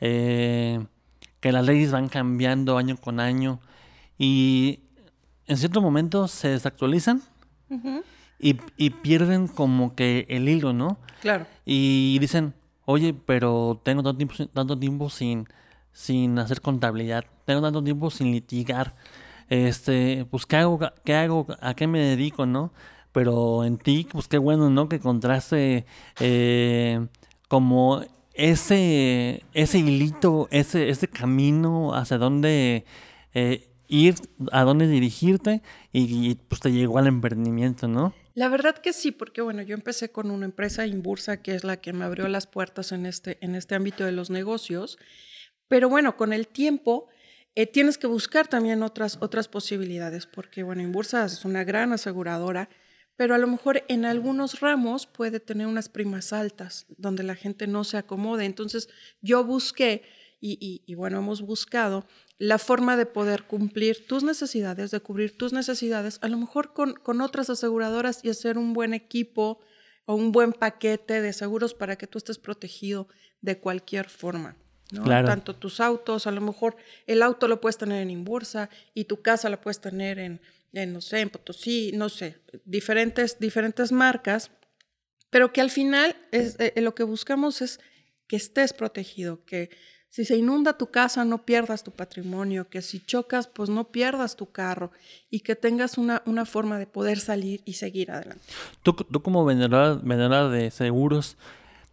Eh, 0.00 0.84
que 1.40 1.52
las 1.52 1.64
leyes 1.64 1.90
van 1.92 2.08
cambiando 2.08 2.76
año 2.78 2.96
con 2.96 3.20
año 3.20 3.60
y 4.18 4.80
en 5.46 5.56
ciertos 5.56 5.82
momentos 5.82 6.30
se 6.30 6.48
desactualizan 6.48 7.22
uh 7.70 7.74
-huh. 7.74 8.02
y, 8.38 8.60
y, 8.76 8.90
pierden 8.90 9.48
como 9.48 9.94
que 9.94 10.26
el 10.28 10.48
hilo, 10.48 10.72
¿no? 10.72 10.98
Claro. 11.22 11.46
Y 11.64 12.18
dicen, 12.20 12.54
oye, 12.84 13.14
pero 13.14 13.80
tengo 13.82 14.02
tanto 14.02 14.16
tiempo, 14.16 14.34
tanto 14.52 14.78
tiempo 14.78 15.10
sin, 15.10 15.46
sin 15.92 16.38
hacer 16.38 16.60
contabilidad, 16.60 17.24
tengo 17.44 17.62
tanto 17.62 17.82
tiempo 17.82 18.10
sin 18.10 18.30
litigar, 18.32 18.94
este, 19.50 20.26
pues, 20.30 20.46
¿qué 20.46 20.56
hago? 20.56 20.78
¿Qué 21.04 21.14
hago? 21.14 21.46
¿A 21.60 21.74
qué 21.74 21.86
me 21.86 22.00
dedico, 22.00 22.46
no? 22.46 22.72
Pero 23.12 23.64
en 23.64 23.76
ti, 23.76 24.06
pues, 24.10 24.28
qué 24.28 24.38
bueno, 24.38 24.70
¿no? 24.70 24.88
Que 24.88 24.96
encontraste 24.96 25.84
eh, 26.20 27.06
como 27.48 28.02
ese, 28.32 29.44
ese 29.52 29.78
hilito, 29.78 30.48
ese, 30.50 30.88
ese 30.88 31.08
camino 31.08 31.94
hacia 31.94 32.16
dónde 32.16 32.84
eh, 33.34 33.68
ir, 33.88 34.14
a 34.52 34.62
dónde 34.62 34.86
dirigirte 34.86 35.62
y, 35.92 36.36
pues 36.36 36.60
te 36.60 36.72
llegó 36.72 36.98
al 36.98 37.08
emprendimiento, 37.08 37.88
¿no? 37.88 38.14
La 38.34 38.48
verdad 38.48 38.78
que 38.78 38.92
sí, 38.92 39.10
porque 39.10 39.42
bueno, 39.42 39.62
yo 39.62 39.74
empecé 39.74 40.12
con 40.12 40.30
una 40.30 40.46
empresa 40.46 40.86
Inbursa 40.86 41.42
que 41.42 41.56
es 41.56 41.64
la 41.64 41.78
que 41.78 41.92
me 41.92 42.04
abrió 42.04 42.28
las 42.28 42.46
puertas 42.46 42.92
en 42.92 43.04
este, 43.04 43.38
en 43.40 43.56
este 43.56 43.74
ámbito 43.74 44.04
de 44.04 44.12
los 44.12 44.30
negocios, 44.30 44.96
pero 45.68 45.88
bueno, 45.88 46.16
con 46.16 46.32
el 46.32 46.46
tiempo 46.46 47.08
eh, 47.60 47.66
tienes 47.66 47.98
que 47.98 48.06
buscar 48.06 48.48
también 48.48 48.82
otras, 48.82 49.18
otras 49.20 49.48
posibilidades, 49.48 50.26
porque 50.26 50.62
bueno, 50.62 50.82
Inbursa 50.82 51.24
es 51.26 51.44
una 51.44 51.62
gran 51.64 51.92
aseguradora, 51.92 52.68
pero 53.16 53.34
a 53.34 53.38
lo 53.38 53.46
mejor 53.46 53.84
en 53.88 54.06
algunos 54.06 54.60
ramos 54.60 55.06
puede 55.06 55.40
tener 55.40 55.66
unas 55.66 55.90
primas 55.90 56.32
altas 56.32 56.86
donde 56.96 57.22
la 57.22 57.34
gente 57.34 57.66
no 57.66 57.84
se 57.84 57.98
acomode. 57.98 58.46
Entonces 58.46 58.88
yo 59.20 59.44
busqué 59.44 60.02
y, 60.40 60.56
y, 60.58 60.82
y, 60.90 60.94
bueno, 60.94 61.18
hemos 61.18 61.42
buscado 61.42 62.06
la 62.38 62.56
forma 62.58 62.96
de 62.96 63.04
poder 63.04 63.42
cumplir 63.42 64.06
tus 64.06 64.24
necesidades, 64.24 64.90
de 64.90 65.00
cubrir 65.00 65.36
tus 65.36 65.52
necesidades, 65.52 66.18
a 66.22 66.28
lo 66.28 66.38
mejor 66.38 66.72
con, 66.72 66.94
con 66.94 67.20
otras 67.20 67.50
aseguradoras 67.50 68.24
y 68.24 68.30
hacer 68.30 68.56
un 68.56 68.72
buen 68.72 68.94
equipo 68.94 69.60
o 70.06 70.14
un 70.14 70.32
buen 70.32 70.54
paquete 70.54 71.20
de 71.20 71.34
seguros 71.34 71.74
para 71.74 71.96
que 71.96 72.06
tú 72.06 72.16
estés 72.16 72.38
protegido 72.38 73.06
de 73.42 73.60
cualquier 73.60 74.08
forma. 74.08 74.56
¿No? 74.92 75.02
Claro. 75.02 75.28
Tanto 75.28 75.54
tus 75.54 75.80
autos, 75.80 76.26
a 76.26 76.30
lo 76.30 76.40
mejor 76.40 76.76
el 77.06 77.22
auto 77.22 77.48
lo 77.48 77.60
puedes 77.60 77.78
tener 77.78 78.02
en 78.02 78.10
Inbursa 78.10 78.70
y 78.94 79.04
tu 79.04 79.22
casa 79.22 79.48
la 79.48 79.60
puedes 79.60 79.80
tener 79.80 80.18
en, 80.18 80.40
en, 80.72 80.92
no 80.92 81.00
sé, 81.00 81.20
en 81.20 81.30
Potosí, 81.30 81.92
no 81.94 82.08
sé, 82.08 82.38
diferentes, 82.64 83.38
diferentes 83.38 83.92
marcas, 83.92 84.50
pero 85.30 85.52
que 85.52 85.60
al 85.60 85.70
final 85.70 86.16
es, 86.32 86.56
eh, 86.58 86.72
lo 86.80 86.94
que 86.94 87.04
buscamos 87.04 87.62
es 87.62 87.80
que 88.26 88.36
estés 88.36 88.72
protegido, 88.72 89.44
que 89.44 89.70
si 90.10 90.24
se 90.24 90.36
inunda 90.36 90.76
tu 90.76 90.88
casa 90.88 91.24
no 91.24 91.44
pierdas 91.44 91.84
tu 91.84 91.92
patrimonio, 91.92 92.68
que 92.68 92.82
si 92.82 92.98
chocas 92.98 93.46
pues 93.46 93.70
no 93.70 93.92
pierdas 93.92 94.34
tu 94.34 94.50
carro 94.50 94.90
y 95.30 95.40
que 95.40 95.54
tengas 95.54 95.98
una, 95.98 96.22
una 96.26 96.44
forma 96.44 96.78
de 96.80 96.86
poder 96.86 97.20
salir 97.20 97.62
y 97.64 97.74
seguir 97.74 98.10
adelante. 98.10 98.44
Tú, 98.82 98.92
tú 98.92 99.22
como 99.22 99.44
vendedora, 99.44 99.94
vendedora 100.02 100.48
de 100.48 100.72
seguros, 100.72 101.36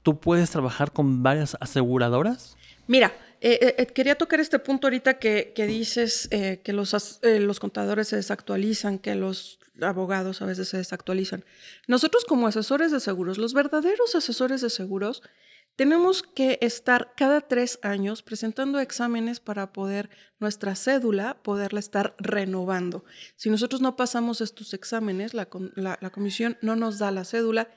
¿tú 0.01 0.19
puedes 0.19 0.49
trabajar 0.49 0.91
con 0.91 1.21
varias 1.21 1.55
aseguradoras? 1.59 2.56
Mira, 2.87 3.13
eh, 3.39 3.75
eh, 3.77 3.85
quería 3.87 4.15
tocar 4.15 4.39
este 4.39 4.57
punto 4.57 4.87
ahorita 4.87 5.19
que, 5.19 5.53
dices 5.67 6.27
eh, 6.31 6.61
que 6.63 6.73
los, 6.73 7.59
contadores 7.59 8.07
se 8.07 8.15
desactualizan, 8.15 8.97
que 8.97 9.13
los 9.13 9.59
abogados 9.81 10.41
a 10.41 10.45
veces 10.45 10.69
se 10.69 10.77
desactualizan. 10.77 11.45
Nosotros 11.87 12.25
como 12.25 12.47
asesores 12.47 12.91
de 12.91 12.99
seguros, 12.99 13.37
los 13.37 13.53
verdaderos 13.53 14.15
asesores 14.15 14.61
de 14.61 14.69
seguros, 14.69 15.21
tenemos 15.75 16.23
que 16.23 16.57
estar 16.61 17.13
cada 17.15 17.41
tres 17.41 17.77
años 17.83 18.23
presentando 18.23 18.79
exámenes 18.79 19.39
para 19.39 19.71
poder 19.71 20.09
nuestra 20.39 20.75
cédula, 20.75 21.43
poderla 21.43 21.79
estar 21.79 22.15
renovando. 22.17 23.05
Si 23.35 23.51
nosotros 23.51 23.81
no 23.81 23.95
pasamos 23.95 24.41
estos 24.41 24.73
exámenes, 24.73 25.35
la 25.35 25.45
comisión 26.11 26.57
no 26.63 26.75
nos 26.75 26.97
da 26.97 27.11
la 27.11 27.25
cédula 27.25 27.69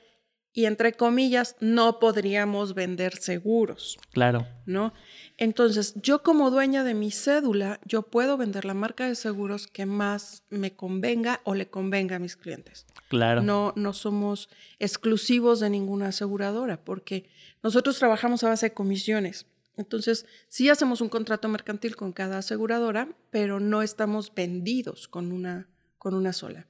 y 0.53 0.65
entre 0.65 0.93
comillas 0.93 1.55
no 1.59 1.99
podríamos 1.99 2.73
vender 2.73 3.15
seguros. 3.17 3.97
Claro. 4.11 4.47
¿No? 4.65 4.93
Entonces, 5.37 5.93
yo 5.95 6.23
como 6.23 6.51
dueña 6.51 6.83
de 6.83 6.93
mi 6.93 7.11
cédula, 7.11 7.79
yo 7.85 8.03
puedo 8.03 8.37
vender 8.37 8.65
la 8.65 8.73
marca 8.73 9.07
de 9.07 9.15
seguros 9.15 9.67
que 9.67 9.85
más 9.85 10.43
me 10.49 10.75
convenga 10.75 11.41
o 11.45 11.55
le 11.55 11.69
convenga 11.69 12.17
a 12.17 12.19
mis 12.19 12.35
clientes. 12.35 12.85
Claro. 13.09 13.41
No, 13.41 13.73
no 13.75 13.93
somos 13.93 14.49
exclusivos 14.79 15.59
de 15.59 15.69
ninguna 15.69 16.07
aseguradora, 16.07 16.83
porque 16.83 17.29
nosotros 17.63 17.97
trabajamos 17.97 18.43
a 18.43 18.49
base 18.49 18.67
de 18.67 18.73
comisiones. 18.73 19.47
Entonces, 19.77 20.25
sí 20.47 20.69
hacemos 20.69 21.01
un 21.01 21.09
contrato 21.09 21.47
mercantil 21.47 21.95
con 21.95 22.11
cada 22.11 22.39
aseguradora, 22.39 23.09
pero 23.31 23.59
no 23.59 23.81
estamos 23.81 24.33
vendidos 24.35 25.07
con 25.07 25.31
una, 25.31 25.69
con 25.97 26.13
una 26.13 26.33
sola. 26.33 26.67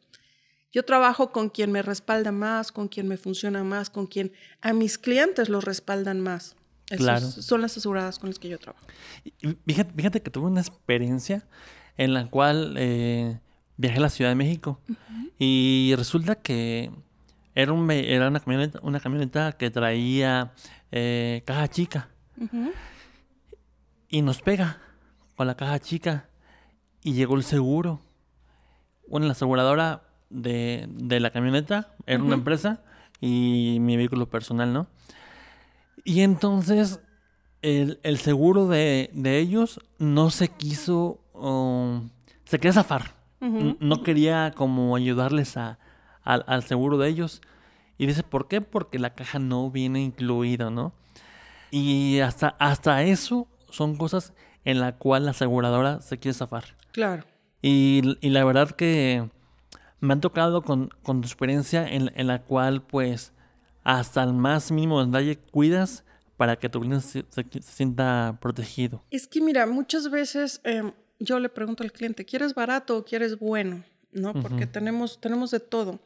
Yo 0.71 0.83
trabajo 0.83 1.31
con 1.31 1.49
quien 1.49 1.71
me 1.71 1.81
respalda 1.81 2.31
más, 2.31 2.71
con 2.71 2.87
quien 2.87 3.07
me 3.07 3.17
funciona 3.17 3.63
más, 3.63 3.89
con 3.89 4.07
quien 4.07 4.31
a 4.61 4.73
mis 4.73 4.97
clientes 4.97 5.49
los 5.49 5.65
respaldan 5.65 6.21
más. 6.21 6.55
Claro. 6.85 7.25
Son 7.25 7.61
las 7.61 7.77
aseguradas 7.77 8.19
con 8.19 8.29
las 8.29 8.39
que 8.39 8.49
yo 8.49 8.59
trabajo. 8.59 8.85
fíjate, 9.65 9.93
fíjate 9.93 10.21
que 10.21 10.29
tuve 10.29 10.47
una 10.47 10.61
experiencia 10.61 11.45
en 11.97 12.13
la 12.13 12.29
cual 12.29 12.75
eh, 12.77 13.39
viajé 13.77 13.97
a 13.97 14.01
la 14.01 14.09
Ciudad 14.09 14.31
de 14.31 14.35
México 14.35 14.79
y 15.37 15.93
resulta 15.95 16.35
que 16.35 16.91
era, 17.55 17.71
un, 17.73 17.89
era 17.91 18.27
una, 18.27 18.39
camioneta, 18.39 18.79
una 18.81 18.99
camioneta 18.99 19.53
que 19.53 19.69
traía 19.69 20.53
eh, 20.91 21.43
caja 21.45 21.67
chica 21.67 22.09
y 24.09 24.21
nos 24.21 24.41
pega 24.41 24.81
con 25.35 25.47
la 25.47 25.55
caja 25.55 25.79
chica 25.79 26.29
y 27.03 27.13
llegó 27.13 27.35
el 27.35 27.43
seguro. 27.43 28.01
Bueno, 29.07 29.25
la 29.25 29.33
aseguradora 29.33 30.03
de, 30.31 30.87
la 31.19 31.31
camioneta 31.31 31.93
era 32.05 32.23
una 32.23 32.35
empresa 32.35 32.81
y 33.19 33.77
mi 33.81 33.97
vehículo 33.97 34.29
personal, 34.29 34.73
¿no? 34.73 34.87
Y 36.03 36.21
entonces 36.21 36.99
el, 37.61 38.17
seguro 38.17 38.67
de, 38.67 39.11
ellos 39.23 39.79
no 39.99 40.29
se 40.31 40.47
quiso, 40.47 41.19
um, 41.33 42.09
se 42.45 42.57
quería 42.57 42.73
zafar. 42.73 43.19
No 43.39 44.03
quería 44.03 44.53
como 44.55 44.95
ayudarles 44.95 45.57
a, 45.57 45.79
al 46.23 46.63
seguro 46.63 46.99
de 46.99 47.09
ellos. 47.09 47.41
Y 47.97 48.05
dice, 48.05 48.21
¿por 48.21 48.47
qué? 48.47 48.61
Porque 48.61 48.99
la 48.99 49.15
caja 49.15 49.39
no 49.39 49.71
viene 49.71 50.01
incluida, 50.01 50.69
¿no? 50.69 50.93
Y 51.71 52.19
hasta, 52.19 52.49
hasta 52.59 53.01
eso 53.03 53.47
son 53.69 53.95
cosas 53.95 54.33
en 54.65 54.79
la 54.79 54.97
cual 54.97 55.25
la 55.25 55.31
aseguradora 55.31 56.01
se 56.01 56.19
quiere 56.19 56.37
zafar. 56.37 56.65
Claro. 56.91 57.23
Y, 57.61 58.01
la 58.21 58.43
verdad 58.43 58.71
que 58.71 59.29
me 60.01 60.13
han 60.13 60.21
tocado 60.21 60.63
con, 60.63 60.89
con 61.03 61.21
tu 61.21 61.27
experiencia 61.27 61.87
en, 61.87 62.11
en, 62.15 62.27
la 62.27 62.43
cual 62.43 62.83
pues 62.83 63.31
hasta 63.83 64.23
el 64.23 64.33
más 64.33 64.71
mínimo 64.71 65.03
detalle 65.03 65.37
cuidas 65.37 66.03
para 66.37 66.57
que 66.57 66.69
tu 66.69 66.81
cliente 66.81 67.05
se, 67.05 67.25
sienta 67.61 68.37
protegido. 68.41 69.03
Es 69.11 69.27
que 69.27 69.41
mira, 69.41 69.67
muchas 69.67 70.09
veces 70.09 70.59
em, 70.63 70.91
yo 71.19 71.39
le 71.39 71.49
pregunto 71.49 71.83
al 71.83 71.91
cliente, 71.91 72.25
¿quieres 72.25 72.55
barato 72.55 72.97
o 72.97 73.05
quieres 73.05 73.37
bueno? 73.37 73.83
¿No? 74.11 74.33
Porque 74.33 74.65
tenemos, 74.65 75.21
tenemos 75.21 75.51
de 75.51 75.61
todo. 75.61 75.99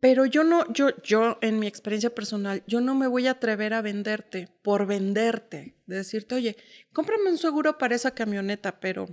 Pero 0.00 0.26
yo 0.26 0.44
no, 0.44 0.70
yo, 0.72 0.90
yo 1.02 1.38
en 1.42 1.58
mi 1.58 1.66
experiencia 1.66 2.14
personal, 2.14 2.62
yo 2.66 2.80
no 2.80 2.94
me 2.94 3.06
voy 3.06 3.26
a 3.26 3.32
atrever 3.32 3.72
a 3.72 3.82
venderte 3.82 4.48
por 4.62 4.86
venderte, 4.86 5.76
de 5.86 5.96
decirte, 5.96 6.34
oye, 6.34 6.56
cómprame 6.92 7.30
un 7.30 7.38
seguro 7.38 7.78
para 7.78 7.94
esa 7.94 8.10
camioneta, 8.10 8.80
pero 8.80 9.06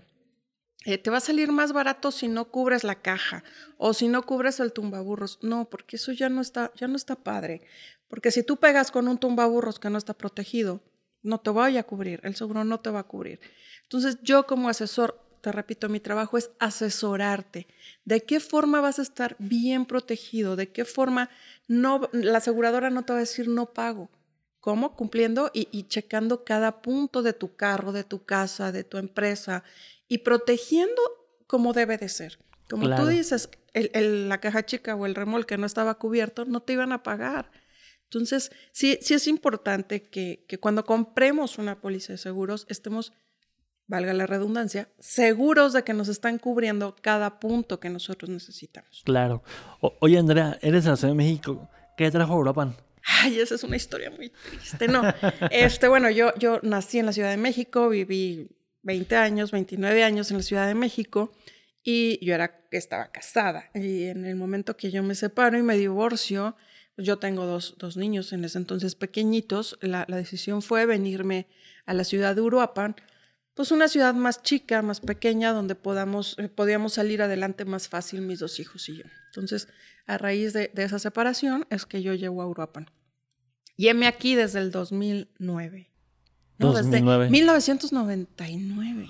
eh, 0.88 0.98
te 0.98 1.10
va 1.10 1.18
a 1.18 1.20
salir 1.20 1.52
más 1.52 1.74
barato 1.74 2.12
si 2.12 2.30
no 2.30 2.46
cubres 2.46 2.86
la 2.86 2.96
caja 2.96 3.44
o 3.78 3.94
si 3.94 4.08
no 4.08 4.22
cubres 4.24 4.62
el 4.62 4.72
tumbaburros. 4.72 5.38
No, 5.42 5.70
porque 5.70 5.98
eso 5.98 6.14
ya 6.14 6.30
no 6.30 6.40
está, 6.40 6.72
ya 6.76 6.88
no 6.88 6.96
está 6.96 7.18
padre. 7.18 7.62
Porque 8.08 8.32
si 8.32 8.42
tú 8.42 8.56
pegas 8.56 8.90
con 8.90 9.10
un 9.10 9.18
tumbaburros 9.18 9.80
que 9.80 9.90
no 9.90 9.98
está 9.98 10.14
protegido, 10.14 10.82
no 11.24 11.42
te 11.42 11.50
voy 11.50 11.76
a 11.76 11.84
cubrir, 11.84 12.22
el 12.24 12.38
seguro 12.38 12.64
no 12.64 12.80
te 12.80 12.90
va 12.90 13.00
a 13.00 13.04
cubrir. 13.04 13.42
Entonces 13.84 14.20
yo 14.24 14.48
como 14.48 14.70
asesor 14.70 15.22
te 15.42 15.52
repito, 15.52 15.90
mi 15.90 16.00
trabajo 16.00 16.38
es 16.38 16.52
asesorarte. 16.58 17.68
¿De 18.06 18.24
qué 18.24 18.40
forma 18.40 18.80
vas 18.80 18.98
a 19.00 19.02
estar 19.02 19.36
bien 19.40 19.86
protegido? 19.86 20.56
¿De 20.56 20.72
qué 20.72 20.86
forma 20.86 21.30
no, 21.68 22.10
la 22.14 22.38
aseguradora 22.38 22.90
no 22.92 23.04
te 23.04 23.12
va 23.12 23.20
a 23.20 23.28
decir 23.28 23.50
no 23.50 23.74
pago? 23.74 24.10
¿Cómo? 24.62 24.96
Cumpliendo 24.96 25.52
y, 25.54 25.84
checando 25.84 26.46
cada 26.46 26.82
punto 26.82 27.24
de 27.24 27.34
tu 27.34 27.58
carro, 27.58 27.92
de 27.92 28.06
tu 28.06 28.24
casa, 28.24 28.72
de 28.72 28.86
tu 28.86 28.98
empresa 28.98 29.66
y 30.08 30.20
protegiendo 30.20 31.02
como 31.48 31.74
debe 31.74 31.98
de 31.98 32.10
ser. 32.10 32.40
Como 32.70 32.94
tú 32.96 33.08
dices, 33.08 33.50
la 33.74 34.40
caja 34.40 34.66
chica 34.66 34.96
o 34.96 35.06
el 35.06 35.16
remolque 35.16 35.58
no 35.58 35.66
estaba 35.66 35.96
cubierto, 35.96 36.46
no 36.46 36.62
te 36.62 36.74
iban 36.74 36.92
a 36.92 37.04
pagar. 37.04 37.52
Entonces, 38.04 38.52
sí, 38.72 38.98
sí 39.02 39.14
es 39.14 39.28
importante 39.28 40.04
que, 40.04 40.46
que 40.48 40.60
cuando 40.60 40.86
compremos 40.86 41.58
una 41.58 41.80
póliza 41.80 42.14
de 42.14 42.18
seguros 42.18 42.66
estemos 42.70 43.14
valga 43.88 44.14
la 44.14 44.28
redundancia, 44.28 44.90
seguros 45.00 45.74
de 45.74 45.84
que 45.84 45.94
nos 45.94 46.10
están 46.10 46.38
cubriendo 46.38 46.96
cada 47.02 47.40
punto 47.40 47.80
que 47.80 47.90
nosotros 47.90 48.30
necesitamos. 48.30 49.02
Claro. 49.06 49.44
oye, 49.80 50.18
Andrea, 50.18 50.60
eres 50.62 50.84
de 50.84 50.92
la 50.92 50.98
Ciudad 50.98 51.14
de 51.14 51.18
México. 51.18 51.70
¿Qué 51.98 52.12
trajo 52.12 52.34
Europa? 52.34 52.76
Ay, 53.22 53.40
esa 53.40 53.56
es 53.56 53.64
una 53.64 53.78
historia 53.78 54.12
muy 54.12 54.30
triste. 54.30 54.88
No, 54.88 55.02
este, 55.52 55.88
bueno, 55.88 56.10
yo, 56.10 56.34
yo 56.38 56.60
nací 56.62 57.00
en 57.00 57.06
la 57.06 57.14
Ciudad 57.14 57.32
de 57.32 57.38
México, 57.38 57.90
viví 57.90 58.50
20 58.88 59.16
años, 59.16 59.52
29 59.52 60.04
años 60.04 60.32
en 60.32 60.38
la 60.38 60.44
Ciudad 60.44 60.68
de 60.68 60.74
México 60.74 61.32
y 61.84 62.24
yo 62.26 62.34
era, 62.34 62.68
estaba 62.72 63.12
casada. 63.12 63.70
Y 63.76 64.06
en 64.06 64.26
el 64.26 64.36
momento 64.36 64.76
que 64.76 64.90
yo 64.90 65.04
me 65.04 65.14
separo 65.14 65.58
y 65.60 65.64
me 65.64 65.78
divorcio, 65.78 66.56
yo 66.98 67.20
tengo 67.20 67.46
dos, 67.46 67.76
dos 67.78 67.98
niños 67.98 68.34
en 68.34 68.44
ese 68.44 68.58
entonces 68.58 68.96
pequeñitos, 68.96 69.78
la, 69.82 70.06
la 70.08 70.18
decisión 70.18 70.64
fue 70.64 70.88
venirme 70.88 71.48
a 71.86 71.94
la 71.94 72.04
ciudad 72.04 72.34
de 72.34 72.42
Uruapan 72.42 72.96
pues 73.58 73.72
una 73.72 73.88
ciudad 73.88 74.14
más 74.14 74.44
chica, 74.44 74.84
más 74.84 75.00
pequeña, 75.00 75.52
donde 75.52 75.74
podamos, 75.74 76.36
eh, 76.38 76.48
podíamos 76.48 76.94
salir 76.94 77.24
adelante 77.24 77.66
más 77.66 77.90
fácil 77.90 78.22
mis 78.22 78.38
dos 78.38 78.60
hijos 78.60 78.88
y 78.88 78.98
yo. 78.98 79.04
Entonces, 79.30 79.68
a 80.06 80.20
raíz 80.20 80.54
de, 80.54 80.72
esa 80.76 81.00
separación 81.00 81.66
es 81.72 81.88
que 81.88 82.04
yo 82.04 82.14
llego 82.14 82.44
a 82.44 82.48
Uruapan. 82.48 82.92
Y 83.76 83.88
heme 83.88 84.06
aquí 84.06 84.36
desde 84.36 84.60
el 84.60 84.70
2009. 84.70 85.90
No, 86.58 86.74
2009. 86.74 87.26
desde 87.26 87.32
1999. 87.32 89.08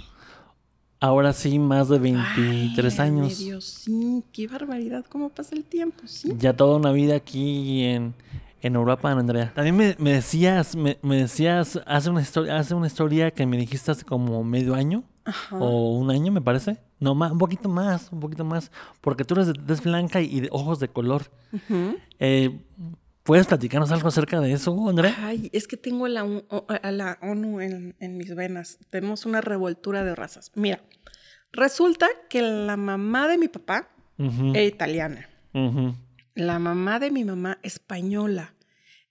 Ahora 1.00 1.32
sí, 1.34 1.60
más 1.60 1.90
de 1.90 2.00
23 2.00 3.00
años. 3.00 3.38
Dios, 3.38 3.66
sí, 3.66 4.24
qué 4.32 4.48
barbaridad, 4.48 5.06
cómo 5.08 5.30
pasa 5.30 5.56
el 5.56 5.64
tiempo, 5.64 6.02
sí. 6.08 6.34
Ya 6.40 6.54
toda 6.54 6.78
una 6.78 6.92
vida 6.92 7.16
aquí 7.16 7.84
en, 7.84 8.16
en 8.62 8.76
Europa, 8.76 9.12
Andrea. 9.12 9.52
También 9.54 9.96
me, 10.00 10.12
decías, 10.12 10.76
me, 10.76 10.98
decías 11.04 11.80
hace 11.86 12.10
una 12.10 12.22
historia, 12.22 12.58
hace 12.58 12.74
una 12.74 12.88
historia 12.88 13.30
que 13.30 13.46
me 13.46 13.58
dijiste 13.58 13.92
hace 13.92 14.06
como 14.06 14.44
medio 14.44 14.74
año 14.74 15.04
o 15.52 15.98
un 15.98 16.10
año, 16.10 16.32
me 16.32 16.42
parece. 16.42 16.80
No, 17.00 17.14
más, 17.14 17.32
un 17.32 17.38
poquito 17.38 17.70
más, 17.70 18.12
un 18.12 18.20
poquito 18.20 18.44
más, 18.44 18.72
porque 19.02 19.24
tú 19.24 19.36
eres 19.36 19.48
de 19.48 19.54
tez 19.54 19.84
blanca 19.84 20.20
y 20.20 20.40
de 20.40 20.50
ojos 20.52 20.80
de 20.80 20.88
color. 20.88 21.30
Eh, 22.18 22.60
¿Puedes 23.28 23.46
platicarnos 23.46 23.92
algo 23.92 24.08
acerca 24.08 24.40
de 24.40 24.54
eso, 24.54 24.88
Andrea? 24.88 25.14
Ay, 25.20 25.50
es 25.52 25.68
que 25.68 25.76
tengo 25.76 26.08
la, 26.08 26.26
a 26.82 26.92
la 26.92 27.20
ONU 27.22 27.60
en, 27.60 28.18
mis 28.18 28.34
venas. 28.34 28.80
Tenemos 28.90 29.26
una 29.26 29.42
revoltura 29.42 30.06
de 30.06 30.16
razas. 30.16 30.50
Mira, 30.56 30.82
resulta 31.52 32.08
que 32.30 32.42
la 32.42 32.78
mamá 32.78 33.28
de 33.28 33.38
mi 33.38 33.50
papá 33.50 33.90
era 34.18 34.64
italiana. 34.64 35.28
La 36.36 36.58
mamá 36.58 37.00
de 37.00 37.12
mi 37.12 37.26
mamá 37.26 37.60
española 37.64 38.54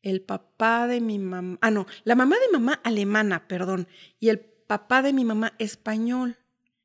el 0.01 0.23
papá 0.23 0.87
de 0.87 1.01
mi 1.01 1.19
mamá, 1.19 1.59
ah, 1.61 1.71
no, 1.73 1.85
la 2.05 2.15
mamá 2.15 2.37
de 2.37 2.53
mamá 2.53 2.81
alemana, 2.85 3.49
perdón, 3.49 3.89
y 4.21 4.29
el 4.29 4.39
papá 4.39 5.03
de 5.03 5.13
mi 5.13 5.25
mamá 5.25 5.55
español. 5.59 6.39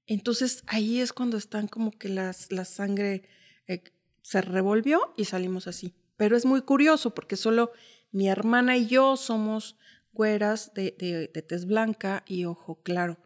Entonces 0.07 0.63
ahí 0.65 0.99
es 0.99 1.13
cuando 1.13 1.37
están 1.37 1.67
como 1.67 1.91
que 1.91 2.09
las, 2.09 2.51
la 2.51 2.65
sangre 2.65 3.21
eh, 3.67 3.83
se 4.23 4.41
revolvió 4.41 5.13
y 5.17 5.25
salimos 5.25 5.67
así. 5.67 5.93
Pero 6.21 6.37
es 6.37 6.45
muy 6.45 6.61
curioso 6.61 7.15
porque 7.15 7.35
solo 7.35 7.71
mi 8.11 8.29
hermana 8.29 8.77
y 8.77 8.85
yo 8.85 9.17
somos 9.17 9.75
güeras 10.13 10.71
de, 10.75 10.95
de, 10.99 11.31
de 11.33 11.41
tez 11.41 11.65
blanca 11.65 12.23
y 12.27 12.45
ojo 12.45 12.79
claro 12.83 13.17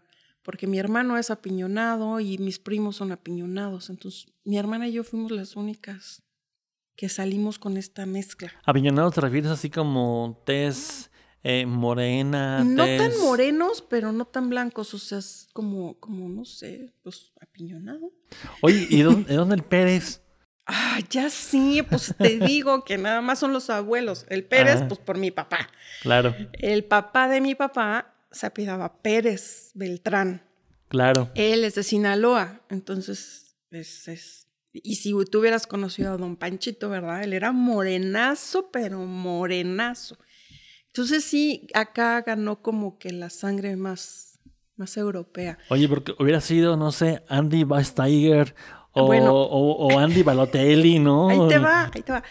porque 0.43 0.65
mi 0.65 0.79
hermano 0.79 1.17
es 1.17 1.29
apiñonado 1.29 2.21
y 2.21 2.37
mis 2.37 2.57
primos 2.57 2.95
son 2.95 3.11
apiñonados. 3.11 3.89
Entonces, 3.89 4.31
mi 4.45 4.57
hermana 4.57 4.87
y 4.87 4.93
yo 4.93 5.03
fuimos 5.03 5.31
las 5.31 5.57
únicas 5.57 6.23
que 6.95 7.09
salimos 7.09 7.59
con 7.59 7.75
esta 7.75 8.05
mezcla. 8.05 8.53
Apiñonados 8.63 9.15
te 9.15 9.19
refieres 9.19 9.51
así 9.51 9.69
como 9.69 10.41
tez 10.45 11.11
eh, 11.43 11.65
morena. 11.65 12.63
No 12.63 12.85
tan 12.85 13.11
morenos, 13.19 13.81
pero 13.81 14.13
no 14.13 14.23
tan 14.23 14.49
blancos, 14.49 14.93
o 14.93 14.99
sea, 14.99 15.17
es 15.17 15.49
como, 15.51 15.99
como 15.99 16.29
no 16.29 16.45
sé, 16.45 16.93
pues 17.03 17.33
apiñonado. 17.41 18.13
Oye, 18.61 18.87
¿y 18.89 19.01
dónde, 19.01 19.33
dónde 19.33 19.55
el 19.55 19.63
Pérez? 19.65 20.21
Ah, 20.65 21.00
ya 21.10 21.29
sí, 21.29 21.84
pues 21.84 22.13
te 22.17 22.39
digo 22.45 22.84
que 22.84 22.98
nada 22.98 23.22
más 23.22 23.39
son 23.39 23.53
los 23.53 23.69
abuelos. 23.69 24.25
El 24.29 24.43
Pérez, 24.43 24.84
pues 24.88 25.00
por 25.00 25.17
mi 25.17 25.31
papá. 25.31 25.69
Claro. 26.01 26.36
El 26.53 26.84
papá 26.84 27.27
de 27.27 27.41
mi 27.41 27.55
papá 27.55 28.13
se 28.31 28.48
apellidaba 28.48 29.01
Pérez 29.01 29.72
Beltrán. 29.74 30.43
Claro. 30.88 31.29
Él 31.36 31.63
es 31.63 31.75
de 31.75 31.84
Sinaloa, 31.84 32.62
entonces 32.69 33.55
es 33.72 34.45
y 34.84 34.95
si 34.95 35.13
tú 35.31 35.39
hubieras 35.39 35.67
conocido 35.67 36.13
a 36.13 36.17
don 36.17 36.36
Panchito, 36.36 36.89
¿verdad? 36.89 37.24
Él 37.24 37.34
era 37.34 37.51
morenazo, 37.51 38.72
pero 38.72 39.05
morenazo. 39.05 40.17
Entonces 40.88 41.24
sí, 41.24 41.67
acá 41.74 42.22
ganó 42.22 42.62
como 42.62 42.98
que 42.98 43.12
la 43.12 43.29
sangre 43.29 43.75
más, 43.75 44.39
más 44.75 44.98
europea. 44.98 45.57
Oye, 45.69 45.88
porque 45.88 46.13
hubiera 46.19 46.41
sido, 46.41 46.77
no 46.77 46.91
sé, 46.91 47.24
Andy 47.29 47.63
Basteiger 47.63 48.55
o, 48.95 49.87
o, 49.87 49.99
Andy 49.99 50.23
Balotelli, 50.23 50.99
¿no? 50.99 51.29
Ahí 51.29 51.47
te 51.47 51.59
va, 51.59 51.91
ahí 51.93 52.01
te 52.01 52.11
va. 52.11 52.23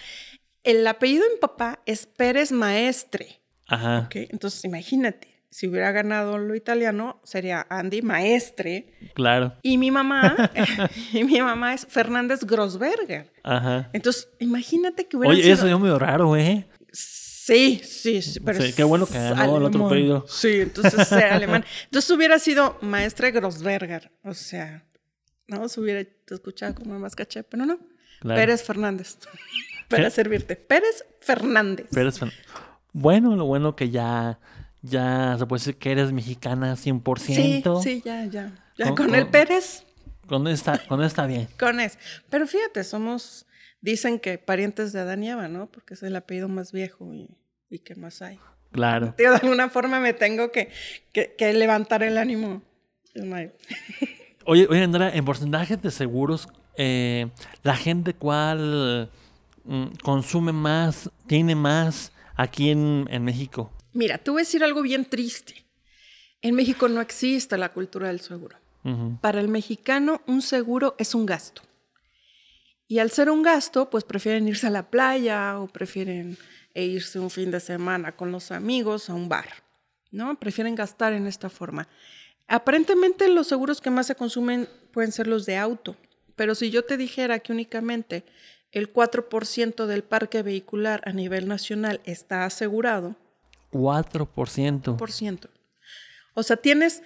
El 0.62 0.86
apellido 0.86 1.24
de 1.24 1.34
mi 1.34 1.40
papá 1.40 1.80
es 1.84 2.06
Pérez 2.06 2.50
Maestre. 2.50 3.40
Ajá. 3.66 4.08
Entonces 4.12 4.64
imagínate, 4.64 5.34
si 5.50 5.68
hubiera 5.68 5.92
ganado 5.92 6.38
lo 6.38 6.54
italiano, 6.54 7.20
sería 7.22 7.66
Andy 7.70 8.02
Maestre. 8.02 8.92
Claro. 9.14 9.54
Y 9.62 9.78
mi 9.78 9.90
mamá, 9.90 10.34
y 11.12 11.24
mi 11.24 11.40
mamá 11.40 11.74
es 11.74 11.86
Fernández 11.86 12.44
Grossberger. 12.44 13.30
Ajá. 13.42 13.90
Entonces, 13.92 14.28
imagínate 14.40 15.06
que 15.06 15.16
hubiera 15.16 15.32
Oye, 15.32 15.42
sido... 15.42 15.54
eso 15.54 15.68
es 15.68 15.78
medio 15.78 15.98
raro, 15.98 16.36
¿eh? 16.36 16.66
Sí, 16.90 17.82
sí, 17.84 18.22
sí. 18.22 18.40
Pero 18.40 18.62
Sí, 18.62 18.72
qué 18.72 18.84
bueno 18.84 19.06
que 19.06 19.18
ganó 19.18 19.58
el 19.58 19.64
otro 19.64 19.86
pedido. 19.88 20.24
Sí, 20.26 20.60
entonces 20.62 21.12
era 21.12 21.36
alemán. 21.36 21.62
Entonces 21.84 22.10
hubiera 22.10 22.38
sido 22.38 22.78
maestre 22.80 23.32
Grossberger. 23.32 24.10
O 24.24 24.32
sea, 24.32 24.82
no 25.48 25.68
se 25.68 25.80
hubiera 25.80 26.04
escuchado 26.30 26.74
como 26.74 26.98
más 26.98 27.14
caché, 27.16 27.42
pero 27.42 27.66
no. 27.66 27.78
Claro. 28.20 28.40
Pérez 28.40 28.62
Fernández. 28.62 29.18
Para 29.88 30.04
¿Qué? 30.04 30.10
servirte. 30.10 30.56
Pérez 30.56 31.04
Fernández. 31.20 31.86
Pero 31.92 32.08
es- 32.08 32.20
bueno, 32.92 33.36
lo 33.36 33.44
bueno 33.44 33.76
que 33.76 33.90
ya, 33.90 34.38
ya 34.82 35.36
se 35.38 35.46
puede 35.46 35.60
decir 35.60 35.76
que 35.76 35.92
eres 35.92 36.12
mexicana 36.12 36.74
100%. 36.76 37.18
Sí, 37.18 37.62
sí, 37.82 38.02
ya, 38.04 38.24
ya. 38.26 38.52
Ya 38.78 38.86
Con- 38.86 38.94
con, 38.96 39.06
con- 39.06 39.14
el 39.16 39.26
Pérez, 39.28 39.84
Con 40.26 40.46
esta, 40.48 40.78
con 40.86 41.02
esta 41.02 41.26
bien. 41.26 41.48
con 41.58 41.80
eso. 41.80 41.98
Pero 42.30 42.46
fíjate, 42.46 42.82
somos, 42.84 43.46
dicen 43.80 44.18
que 44.18 44.38
parientes 44.38 44.92
de 44.92 45.00
Adán 45.00 45.22
y 45.22 45.30
Eva, 45.30 45.48
¿no? 45.48 45.70
Porque 45.70 45.94
es 45.94 46.02
el 46.02 46.16
apellido 46.16 46.48
más 46.48 46.72
viejo 46.72 47.12
y, 47.12 47.28
y 47.68 47.80
que 47.80 47.94
más 47.94 48.22
hay. 48.22 48.38
Claro. 48.72 49.14
Tío, 49.16 49.30
de 49.30 49.36
alguna 49.36 49.68
forma 49.68 50.00
me 50.00 50.14
tengo 50.14 50.50
que, 50.50 50.70
que, 51.12 51.34
que 51.36 51.52
levantar 51.52 52.02
el 52.02 52.16
ánimo. 52.18 52.62
Oye, 54.46 54.66
oye, 54.68 54.82
Andrea, 54.82 55.10
en 55.14 55.24
porcentajes 55.24 55.80
de 55.80 55.90
seguros, 55.90 56.48
eh, 56.76 57.28
la 57.62 57.76
gente 57.76 58.14
cuál 58.14 59.10
mm, 59.64 59.86
consume 60.02 60.52
más, 60.52 61.10
tiene 61.26 61.54
más 61.54 62.12
aquí 62.36 62.70
en, 62.70 63.06
en 63.10 63.24
México. 63.24 63.70
Mira, 63.92 64.18
te 64.18 64.30
voy 64.30 64.40
a 64.40 64.44
decir 64.44 64.64
algo 64.64 64.82
bien 64.82 65.04
triste. 65.04 65.64
En 66.42 66.54
México 66.54 66.88
no 66.88 67.00
existe 67.00 67.56
la 67.56 67.72
cultura 67.72 68.08
del 68.08 68.20
seguro. 68.20 68.58
Para 69.22 69.40
el 69.40 69.48
mexicano, 69.48 70.20
un 70.26 70.42
seguro 70.42 70.94
es 70.98 71.14
un 71.14 71.24
gasto. 71.24 71.62
Y 72.86 72.98
al 72.98 73.10
ser 73.10 73.30
un 73.30 73.42
gasto, 73.42 73.88
pues 73.88 74.04
prefieren 74.04 74.46
irse 74.46 74.66
a 74.66 74.70
la 74.70 74.90
playa 74.90 75.58
o 75.58 75.68
prefieren 75.68 76.36
eh, 76.74 76.84
irse 76.84 77.18
un 77.18 77.30
fin 77.30 77.50
de 77.50 77.60
semana 77.60 78.14
con 78.14 78.30
los 78.30 78.50
amigos 78.50 79.08
a 79.08 79.14
un 79.14 79.26
bar, 79.30 79.48
¿no? 80.10 80.38
Prefieren 80.38 80.74
gastar 80.74 81.14
en 81.14 81.26
esta 81.26 81.48
forma. 81.48 81.88
Aparentemente 82.48 83.28
los 83.28 83.46
seguros 83.46 83.80
que 83.80 83.90
más 83.90 84.06
se 84.06 84.14
consumen 84.14 84.68
pueden 84.92 85.12
ser 85.12 85.26
los 85.26 85.46
de 85.46 85.56
auto, 85.56 85.96
pero 86.36 86.54
si 86.54 86.70
yo 86.70 86.84
te 86.84 86.96
dijera 86.96 87.38
que 87.38 87.52
únicamente 87.52 88.24
el 88.72 88.92
4% 88.92 89.86
del 89.86 90.02
parque 90.02 90.42
vehicular 90.42 91.00
a 91.06 91.12
nivel 91.12 91.46
nacional 91.48 92.00
está 92.04 92.44
asegurado, 92.44 93.16
4%. 93.72 94.96
por 94.96 95.10
ciento. 95.12 95.48
O 96.34 96.42
sea, 96.42 96.56
tienes 96.56 97.02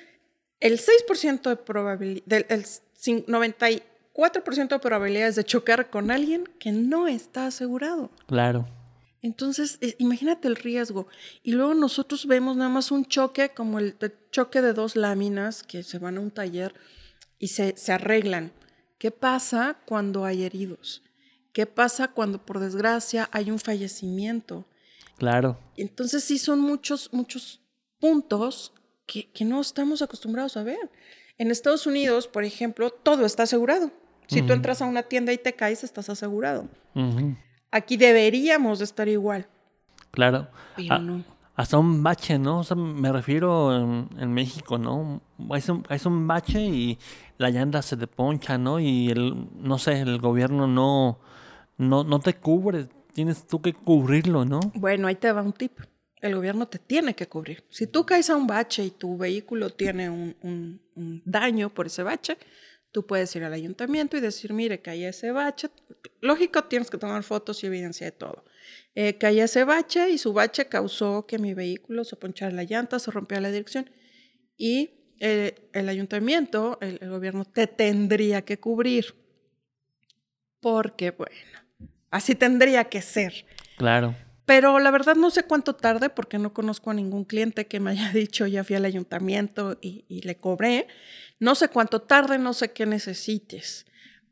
el 0.61 0.79
6% 0.81 1.49
de 1.51 1.57
probabilidad, 1.57 2.25
del 2.27 2.47
el 2.49 2.65
cin- 2.65 3.25
94% 3.27 4.69
de 4.69 4.79
probabilidades 4.79 5.37
de 5.37 5.45
chocar 5.45 5.91
con 5.91 6.11
alguien 6.11 6.45
que 6.59 6.73
no 6.73 7.07
está 7.07 7.47
asegurado. 7.47 8.11
Claro. 8.27 8.67
Entonces, 9.23 9.79
eh, 9.81 9.97
imagínate 9.99 10.49
el 10.49 10.57
riesgo. 10.57 11.09
Y 11.43 11.53
luego 11.53 11.75
nosotros 11.75 12.27
vemos 12.27 12.57
nada 12.57 12.71
más 12.71 12.91
un 12.91 13.05
choque 13.07 13.51
como 13.51 13.79
el 13.79 13.97
choque 14.31 14.61
de 14.63 14.73
dos 14.73 14.97
láminas 14.97 15.63
que 15.63 15.83
se 15.83 15.99
van 15.99 16.19
a 16.19 16.21
un 16.21 16.31
taller 16.31 16.75
y 17.39 17.49
se, 17.49 17.77
se 17.77 17.93
arreglan. 17.93 18.53
¿Qué 18.99 19.11
pasa 19.11 19.79
cuando 19.87 20.25
hay 20.25 20.45
heridos? 20.45 21.03
¿Qué 21.53 21.67
pasa 21.67 22.09
cuando 22.09 22.45
por 22.45 22.61
desgracia 22.61 23.29
hay 23.33 23.51
un 23.51 23.59
fallecimiento? 23.59 24.67
Claro. 25.17 25.59
Entonces 25.77 26.23
sí 26.25 26.39
son 26.39 26.61
muchos, 26.61 27.13
muchos 27.13 27.61
puntos 27.99 28.73
que, 29.07 29.31
que 29.31 29.45
no 29.45 29.61
estamos 29.61 30.03
acostumbrados 30.03 30.57
a 30.57 30.63
ver. 30.63 30.91
En 31.39 31.51
Estados 31.51 31.87
Unidos, 31.87 32.29
por 32.29 32.45
ejemplo, 32.45 32.91
todo 32.91 33.25
está 33.25 33.45
asegurado. 33.45 33.91
Si 34.29 34.43
tú 34.43 34.53
entras 34.53 34.83
a 34.83 34.85
una 34.85 35.05
tienda 35.05 35.33
y 35.33 35.39
te 35.39 35.55
caes, 35.55 35.85
estás 35.85 36.11
asegurado. 36.11 36.69
Aquí 37.71 37.97
deberíamos 37.97 38.79
de 38.79 38.85
estar 38.85 39.09
igual, 39.09 39.47
Claro. 40.11 40.49
pero 40.77 40.95
Ah, 40.95 40.99
no. 40.99 41.25
Hasta 41.55 41.77
un 41.77 42.03
bache, 42.05 42.39
¿no? 42.39 42.61
O 42.61 42.65
sea, 42.65 42.77
me 42.77 43.11
refiero 43.11 43.75
en, 43.77 44.09
en 44.19 44.33
México, 44.33 44.79
¿no? 44.79 45.21
Es 45.57 45.69
un, 45.69 45.83
es 45.91 46.07
un 46.07 46.27
bache 46.29 46.61
y 46.65 46.99
la 47.37 47.51
llanta 47.51 47.83
se 47.83 47.97
te 47.97 48.07
poncha, 48.07 48.57
¿no? 48.59 48.79
Y 48.79 49.11
el, 49.11 49.49
no 49.57 49.77
sé, 49.79 50.01
el 50.01 50.19
gobierno 50.21 50.69
no, 50.69 51.19
no, 51.77 52.05
no 52.05 52.21
te 52.21 52.35
cubre. 52.35 52.87
Tienes 53.13 53.45
tú 53.49 53.61
que 53.61 53.73
cubrirlo, 53.73 54.45
¿no? 54.45 54.61
Bueno, 54.75 55.09
ahí 55.09 55.17
te 55.17 55.33
va 55.33 55.43
un 55.43 55.53
tip. 55.53 55.73
El 56.21 56.37
gobierno 56.37 56.67
te 56.69 56.79
tiene 56.79 57.15
que 57.15 57.27
cubrir. 57.29 57.65
Si 57.71 57.89
tú 57.89 58.07
caes 58.07 58.31
a 58.31 58.37
un 58.37 58.47
bache 58.47 58.85
y 58.85 58.91
tu 58.93 59.17
vehículo 59.17 59.71
tiene 59.71 60.09
un, 60.09 60.37
un- 60.43 60.81
un 60.95 61.23
daño 61.25 61.71
por 61.71 61.87
ese 61.87 62.05
bache, 62.05 62.39
tú 62.93 63.07
puedes 63.07 63.35
ir 63.37 63.45
al 63.45 63.53
ayuntamiento 63.53 64.17
y 64.17 64.21
decir, 64.21 64.53
mire, 64.53 64.81
caí 64.81 65.05
a 65.05 65.11
ese 65.11 65.33
bache. 65.33 65.69
Lógico, 66.21 66.65
tienes 66.65 66.91
que 66.91 66.99
tomar 66.99 67.23
fotos 67.23 67.63
y 67.63 67.67
evidencia 67.67 68.07
de 68.07 68.13
todo. 68.13 68.45
Eh, 68.95 69.19
caí 69.19 69.41
a 69.41 69.45
ese 69.45 69.65
bache 69.65 70.11
y 70.11 70.19
su 70.19 70.33
bache 70.33 70.67
causó 70.67 71.27
que 71.27 71.39
mi 71.39 71.55
vehículo 71.55 72.05
se 72.05 72.17
ponchara 72.17 72.53
la 72.53 72.65
llanta, 72.65 72.99
se 72.99 73.11
rompiera 73.11 73.41
la 73.41 73.51
dirección. 73.51 73.91
Y 74.57 74.91
eh, 75.21 75.69
el 75.73 75.89
ayuntamiento, 75.89 76.79
el, 76.81 76.99
el 77.01 77.11
gobierno, 77.11 77.45
te 77.45 77.67
tendría 77.67 78.43
que 78.43 78.59
cubrir. 78.59 79.15
Porque, 80.61 81.13
bueno, 81.13 81.37
así 82.11 82.35
tendría 82.35 82.85
que 82.85 83.03
ser. 83.03 83.47
Claro. 83.77 84.15
Pero 84.49 84.79
la 84.79 84.91
verdad 84.91 85.15
no 85.15 85.29
sé 85.29 85.43
cuánto 85.43 85.75
tarde 85.75 86.09
porque 86.09 86.39
no 86.39 86.55
conozco 86.55 86.91
a 86.91 86.95
ningún 86.95 87.27
cliente 87.27 87.67
que 87.67 87.81
me 87.81 87.91
haya 87.91 88.11
dicho 88.15 88.47
ya 88.47 88.65
fui 88.65 88.77
al 88.77 88.87
ayuntamiento 88.87 89.77
y, 89.83 90.07
y 90.09 90.23
le 90.23 90.39
cobré. 90.39 90.89
No 91.41 91.55
sé 91.55 91.69
cuánto 91.69 92.01
tarde, 92.03 92.39
no 92.39 92.53
sé 92.53 92.73
qué 92.73 92.87
necesites. 92.87 93.87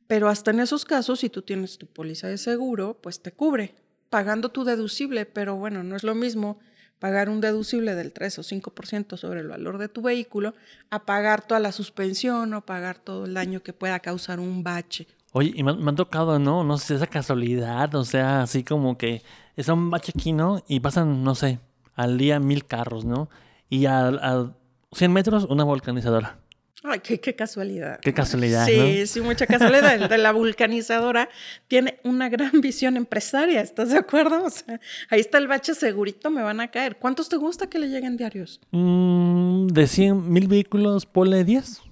Pero 0.07 0.29
hasta 0.29 0.51
en 0.51 0.61
esos 0.61 0.85
casos, 0.85 1.21
si 1.21 1.31
tú 1.31 1.43
tienes 1.43 1.79
tu 1.79 1.87
póliza 1.87 2.29
de 2.29 2.39
seguro, 2.39 2.99
pues 3.03 3.21
te 3.23 3.33
cubre, 3.33 3.75
pagando 4.11 4.51
tu 4.51 4.65
deducible. 4.65 5.27
Pero 5.27 5.57
bueno, 5.57 5.83
no 5.83 5.97
es 5.97 6.05
lo 6.05 6.15
mismo 6.15 6.59
pagar 6.99 7.29
un 7.29 7.41
deducible 7.41 7.95
del 7.95 8.13
3 8.13 8.39
o 8.39 8.43
5% 8.43 9.17
sobre 9.17 9.41
el 9.41 9.49
valor 9.49 9.79
de 9.79 9.89
tu 9.89 10.01
vehículo 10.03 10.55
a 10.91 11.05
pagar 11.05 11.47
toda 11.47 11.61
la 11.61 11.73
suspensión 11.73 12.55
o 12.55 12.65
pagar 12.65 12.99
todo 12.99 13.27
el 13.27 13.35
daño 13.35 13.63
que 13.63 13.73
pueda 13.73 13.99
causar 14.01 14.41
un 14.41 14.63
bache. 14.63 15.07
Oye, 15.33 15.53
y 15.55 15.63
me, 15.63 15.73
han- 15.73 15.97
tocado, 15.97 16.39
¿no? 16.39 16.65
No 16.65 16.79
sé, 16.79 16.95
esa 16.95 17.07
casualidad, 17.07 17.95
o 17.95 18.05
sea, 18.05 18.43
así 18.43 18.65
como 18.65 18.97
que 18.97 19.23
es 19.57 19.69
un 19.69 19.91
bache 19.91 20.13
aquí, 20.17 20.33
¿no? 20.33 20.63
Y 20.69 20.81
pasan, 20.81 21.23
no 21.23 21.35
sé, 21.35 21.59
al 21.95 22.17
día 22.17 22.41
mil 22.41 22.65
carros, 22.65 23.05
¿no? 23.05 23.29
Y 23.69 23.85
a, 23.87 24.07
a 24.09 24.55
100 24.93 25.13
metros 25.13 25.45
una 25.51 25.65
vulcanizadora. 25.65 26.39
Ay, 26.85 27.01
qué, 27.01 27.19
qué 27.19 27.35
casualidad. 27.35 27.99
Qué 28.01 28.13
casualidad, 28.15 28.67
Sí, 28.67 29.01
¿no? 29.01 29.07
sí, 29.07 29.21
mucha 29.21 29.47
casualidad. 29.47 29.95
El 29.95 30.09
de 30.09 30.19
la 30.19 30.31
vulcanizadora 30.33 31.29
tiene 31.69 31.99
una 32.05 32.29
gran 32.29 32.61
visión 32.61 32.97
empresaria, 32.97 33.61
¿estás 33.61 33.91
de 33.91 33.99
acuerdo? 33.99 34.45
O 34.45 34.51
sea, 34.51 34.81
ahí 35.11 35.21
está 35.21 35.39
el 35.39 35.49
bache 35.49 35.75
segurito, 35.75 36.31
me 36.31 36.43
van 36.43 36.61
a 36.61 36.71
caer. 36.71 36.97
¿Cuántos 36.97 37.29
te 37.29 37.37
gusta 37.37 37.69
que 37.69 37.79
le 37.79 37.89
lleguen 37.89 38.17
diarios? 38.17 38.61
Mm, 38.71 39.67
de 39.69 39.87
100 39.87 40.31
mil 40.31 40.47
vehículos, 40.49 41.07
ponle 41.07 41.45
10. 41.45 41.83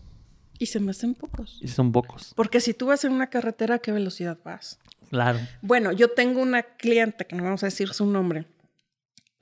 Y 0.58 0.66
se 0.66 0.78
me 0.80 0.92
hacen 0.92 1.14
pocos. 1.14 1.58
Y 1.60 1.68
son 1.68 1.90
pocos. 1.90 2.32
Porque 2.36 2.60
si 2.60 2.74
tú 2.74 2.86
vas 2.86 3.04
en 3.04 3.12
una 3.12 3.28
carretera, 3.28 3.76
¿a 3.76 3.78
qué 3.80 3.90
velocidad 3.90 4.38
vas? 4.44 4.78
Claro. 5.10 5.38
Bueno, 5.62 5.92
yo 5.92 6.10
tengo 6.10 6.40
una 6.40 6.62
cliente, 6.62 7.26
que 7.26 7.34
no 7.36 7.42
vamos 7.44 7.62
a 7.62 7.66
decir 7.66 7.92
su 7.92 8.06
nombre, 8.06 8.46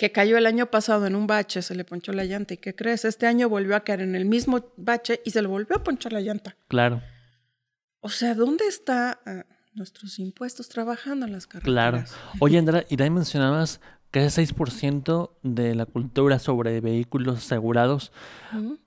que 0.02 0.10
cayó 0.10 0.36
el 0.36 0.46
año 0.46 0.66
pasado 0.66 1.06
en 1.06 1.14
un 1.14 1.28
bache, 1.28 1.62
se 1.62 1.76
le 1.76 1.84
ponchó 1.84 2.12
la 2.12 2.24
llanta. 2.24 2.54
¿Y 2.54 2.56
qué 2.56 2.74
crees? 2.74 3.04
Este 3.04 3.28
año 3.28 3.48
volvió 3.48 3.76
a 3.76 3.84
caer 3.84 4.00
en 4.00 4.16
el 4.16 4.24
mismo 4.24 4.72
bache 4.76 5.20
y 5.24 5.30
se 5.30 5.40
le 5.40 5.46
volvió 5.46 5.76
a 5.76 5.84
ponchar 5.84 6.12
la 6.12 6.20
llanta. 6.20 6.56
Claro. 6.66 7.00
O 8.00 8.08
sea, 8.08 8.34
¿dónde 8.34 8.66
está 8.66 9.20
ah, 9.24 9.44
nuestros 9.74 10.18
impuestos 10.18 10.68
trabajando 10.68 11.24
en 11.24 11.30
las 11.30 11.46
Claro. 11.46 11.98
carreteras? 11.98 12.16
Oye, 12.40 12.58
Andrea, 12.58 12.84
y 12.90 12.96
también 12.96 13.14
mencionabas 13.14 13.80
que 14.10 14.24
es 14.24 14.36
6% 14.36 15.36
de 15.44 15.76
la 15.76 15.86
cultura 15.86 16.40
sobre 16.40 16.80
vehículos 16.80 17.38
asegurados. 17.38 18.10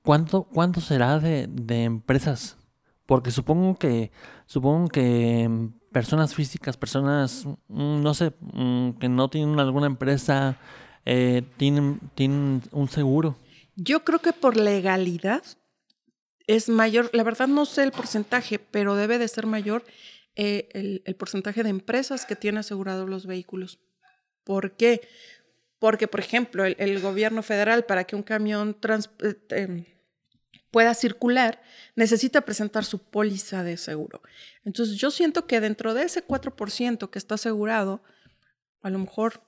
¿Cuánto, 0.04 0.44
cuánto 0.44 0.82
será 0.82 1.20
de, 1.20 1.48
de 1.50 1.86
empresas? 1.86 2.58
Porque 3.06 3.32
supongo 3.32 3.76
que, 3.80 4.12
supongo 4.48 4.90
que 4.90 5.48
mm, 5.50 5.68
personas 5.94 6.36
físicas, 6.36 6.76
personas, 6.76 7.46
mm, 7.70 8.02
no 8.04 8.14
sé, 8.14 8.34
mm, 8.42 8.98
que 9.00 9.08
no 9.08 9.30
tienen 9.30 9.58
alguna 9.62 9.86
empresa, 9.88 10.58
eh, 11.06 11.44
tienen, 11.58 12.00
tienen 12.16 12.62
un 12.72 12.90
seguro. 12.90 13.38
Yo 13.76 14.04
creo 14.04 14.20
que 14.20 14.34
por 14.34 14.58
legalidad 14.58 15.44
es 16.48 16.70
mayor, 16.70 17.10
la 17.14 17.24
verdad 17.24 17.48
no 17.48 17.66
sé 17.66 17.84
el 17.84 17.92
porcentaje, 17.92 18.60
pero 18.60 18.96
debe 18.96 19.18
de 19.18 19.28
ser 19.28 19.46
mayor 19.46 19.84
eh, 20.36 20.70
el, 20.74 21.02
el 21.06 21.16
porcentaje 21.16 21.64
de 21.64 21.70
empresas 21.70 22.26
que 22.26 22.36
tienen 22.36 22.60
asegurados 22.60 23.10
los 23.10 23.26
vehículos. 23.26 23.80
¿Por 24.44 24.76
qué? 24.76 25.02
Porque, 25.80 26.08
por 26.08 26.20
ejemplo, 26.20 26.66
el, 26.66 26.76
el 26.80 27.00
gobierno 27.02 27.44
federal 27.44 27.86
para 27.86 28.06
que 28.06 28.16
un 28.16 28.24
camión 28.24 28.78
eh, 29.50 29.96
pueda 30.72 30.94
circular 30.94 31.62
necesita 31.96 32.42
presentar 32.42 32.86
su 32.86 33.00
póliza 33.00 33.64
de 33.64 33.78
seguro. 33.78 34.22
Entonces 34.64 34.98
yo 34.98 35.12
siento 35.12 35.48
que 35.48 35.62
dentro 35.62 35.94
de 35.94 36.04
ese 36.04 36.26
4% 36.26 37.10
que 37.10 37.20
está 37.20 37.36
asegurado, 37.36 38.04
a 38.82 38.90
lo 38.90 39.00
mejor 39.00 39.42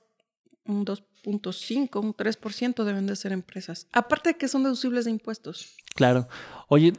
un 0.64 0.84
2, 0.84 1.04
0.5, 1.24 2.00
un 2.00 2.14
3% 2.14 2.84
deben 2.84 3.06
de 3.06 3.16
ser 3.16 3.32
empresas. 3.32 3.86
Aparte 3.92 4.30
de 4.30 4.36
que 4.36 4.48
son 4.48 4.62
deducibles 4.62 5.04
de 5.04 5.10
impuestos. 5.10 5.76
Claro. 5.94 6.28
Oye, 6.68 6.92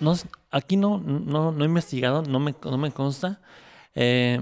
no, 0.00 0.14
aquí 0.50 0.76
no, 0.76 0.98
no, 0.98 1.52
no 1.52 1.64
he 1.64 1.66
investigado, 1.66 2.22
no 2.22 2.40
me, 2.40 2.54
no 2.62 2.78
me 2.78 2.90
consta. 2.90 3.40
Eh, 3.94 4.40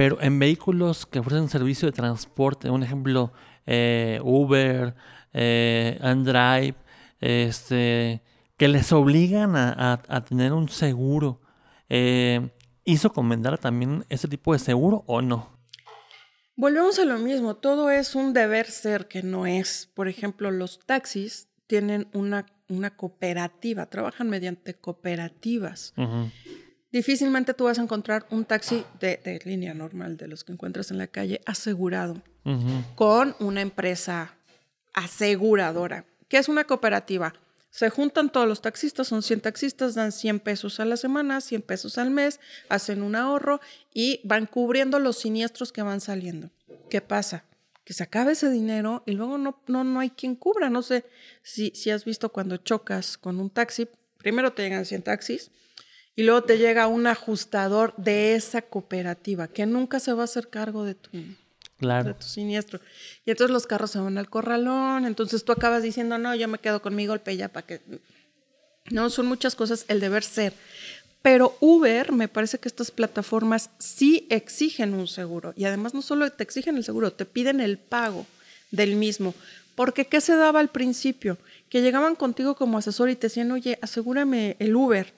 pero 0.00 0.18
en 0.22 0.38
vehículos 0.38 1.04
que 1.04 1.18
ofrecen 1.18 1.50
servicio 1.50 1.86
de 1.86 1.92
transporte, 1.92 2.70
un 2.70 2.82
ejemplo, 2.82 3.32
eh, 3.66 4.18
Uber, 4.22 4.94
eh, 5.34 5.98
Andrive, 6.00 6.74
este, 7.20 8.22
que 8.56 8.68
les 8.68 8.92
obligan 8.92 9.56
a, 9.56 10.24
tener 10.26 10.54
un 10.54 10.70
seguro, 10.70 11.42
eh, 11.90 12.50
¿hizo 12.84 13.12
comentar 13.12 13.58
también 13.58 14.06
ese 14.08 14.26
tipo 14.26 14.54
de 14.54 14.58
seguro 14.58 15.04
o 15.06 15.20
no? 15.20 15.59
Volvemos 16.60 16.98
a 16.98 17.06
lo 17.06 17.16
mismo, 17.16 17.56
todo 17.56 17.90
es 17.90 18.14
un 18.14 18.34
deber 18.34 18.66
ser 18.66 19.08
que 19.08 19.22
no 19.22 19.46
es. 19.46 19.88
Por 19.94 20.08
ejemplo, 20.08 20.50
los 20.50 20.78
taxis 20.80 21.48
tienen 21.66 22.06
una, 22.12 22.44
una 22.68 22.94
cooperativa, 22.94 23.86
trabajan 23.86 24.28
mediante 24.28 24.74
cooperativas. 24.74 25.94
Difícilmente 26.92 27.54
tú 27.54 27.64
vas 27.64 27.78
a 27.78 27.82
encontrar 27.82 28.26
un 28.28 28.44
taxi 28.44 28.84
de, 29.00 29.40
línea 29.46 29.72
normal, 29.72 30.18
de 30.18 30.28
los 30.28 30.44
que 30.44 30.52
encuentras 30.52 30.90
en 30.90 30.98
la 30.98 31.06
calle, 31.06 31.40
asegurado, 31.46 32.20
con 32.94 33.34
una 33.40 33.62
empresa 33.62 34.36
aseguradora. 34.92 36.04
¿Qué 36.28 36.36
es 36.36 36.50
una 36.50 36.64
cooperativa? 36.64 37.32
Se 37.70 37.88
juntan 37.88 38.30
todos 38.30 38.48
los 38.48 38.62
taxistas, 38.62 39.08
son 39.08 39.22
100 39.22 39.42
taxistas, 39.42 39.94
dan 39.94 40.10
100 40.10 40.40
pesos 40.40 40.80
a 40.80 40.84
la 40.84 40.96
semana, 40.96 41.40
100 41.40 41.62
pesos 41.62 41.98
al 41.98 42.10
mes, 42.10 42.40
hacen 42.68 43.02
un 43.02 43.14
ahorro 43.14 43.60
y 43.94 44.20
van 44.24 44.46
cubriendo 44.46 44.98
los 44.98 45.18
siniestros 45.18 45.72
que 45.72 45.82
van 45.82 46.00
saliendo. 46.00 46.50
¿Qué 46.88 47.00
pasa? 47.00 47.44
Que 47.84 47.92
se 47.92 48.02
acaba 48.02 48.32
ese 48.32 48.50
dinero 48.50 49.04
y 49.06 49.12
luego 49.12 49.38
no, 49.38 49.62
no, 49.68 49.84
no 49.84 50.00
hay 50.00 50.10
quien 50.10 50.34
cubra. 50.34 50.68
No 50.68 50.82
sé 50.82 51.04
si, 51.42 51.70
si 51.74 51.90
has 51.90 52.04
visto 52.04 52.30
cuando 52.30 52.56
chocas 52.56 53.16
con 53.16 53.38
un 53.38 53.50
taxi, 53.50 53.88
primero 54.18 54.52
te 54.52 54.62
llegan 54.62 54.84
100 54.84 55.02
taxis 55.02 55.50
y 56.16 56.24
luego 56.24 56.42
te 56.42 56.58
llega 56.58 56.88
un 56.88 57.06
ajustador 57.06 57.94
de 57.96 58.34
esa 58.34 58.62
cooperativa 58.62 59.48
que 59.48 59.64
nunca 59.64 60.00
se 60.00 60.12
va 60.12 60.22
a 60.22 60.24
hacer 60.24 60.48
cargo 60.48 60.84
de 60.84 60.96
tu, 60.96 61.10
Claro. 61.80 62.14
tu 62.14 62.26
siniestro. 62.26 62.78
Y 63.24 63.30
entonces 63.30 63.52
los 63.52 63.66
carros 63.66 63.90
se 63.90 63.98
van 63.98 64.18
al 64.18 64.28
corralón, 64.28 65.06
entonces 65.06 65.44
tú 65.44 65.52
acabas 65.52 65.82
diciendo, 65.82 66.18
no, 66.18 66.34
yo 66.34 66.46
me 66.46 66.58
quedo 66.58 66.82
con 66.82 66.94
mi 66.94 67.06
golpe 67.06 67.36
ya 67.36 67.48
para 67.48 67.66
que... 67.66 67.80
No, 68.90 69.08
son 69.08 69.26
muchas 69.26 69.54
cosas 69.54 69.86
el 69.88 69.98
deber 69.98 70.22
ser. 70.22 70.52
Pero 71.22 71.56
Uber, 71.60 72.12
me 72.12 72.28
parece 72.28 72.58
que 72.58 72.68
estas 72.68 72.90
plataformas 72.90 73.70
sí 73.78 74.26
exigen 74.30 74.94
un 74.94 75.06
seguro. 75.06 75.54
Y 75.56 75.64
además 75.64 75.94
no 75.94 76.02
solo 76.02 76.30
te 76.30 76.42
exigen 76.42 76.76
el 76.76 76.84
seguro, 76.84 77.12
te 77.12 77.24
piden 77.24 77.60
el 77.60 77.78
pago 77.78 78.26
del 78.70 78.96
mismo. 78.96 79.34
Porque 79.74 80.06
¿qué 80.06 80.20
se 80.20 80.36
daba 80.36 80.60
al 80.60 80.68
principio? 80.68 81.38
Que 81.68 81.82
llegaban 81.82 82.14
contigo 82.14 82.56
como 82.56 82.78
asesor 82.78 83.08
y 83.10 83.16
te 83.16 83.28
decían, 83.28 83.52
oye, 83.52 83.78
asegúrame 83.80 84.56
el 84.58 84.76
Uber. 84.76 85.12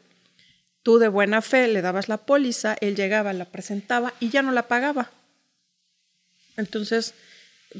Tú 0.82 0.98
de 0.98 1.08
buena 1.08 1.42
fe 1.42 1.68
le 1.68 1.82
dabas 1.82 2.08
la 2.08 2.18
póliza, 2.18 2.76
él 2.80 2.94
llegaba, 2.94 3.32
la 3.32 3.46
presentaba 3.46 4.12
y 4.20 4.30
ya 4.30 4.42
no 4.42 4.52
la 4.52 4.68
pagaba. 4.68 5.10
Entonces, 6.62 7.14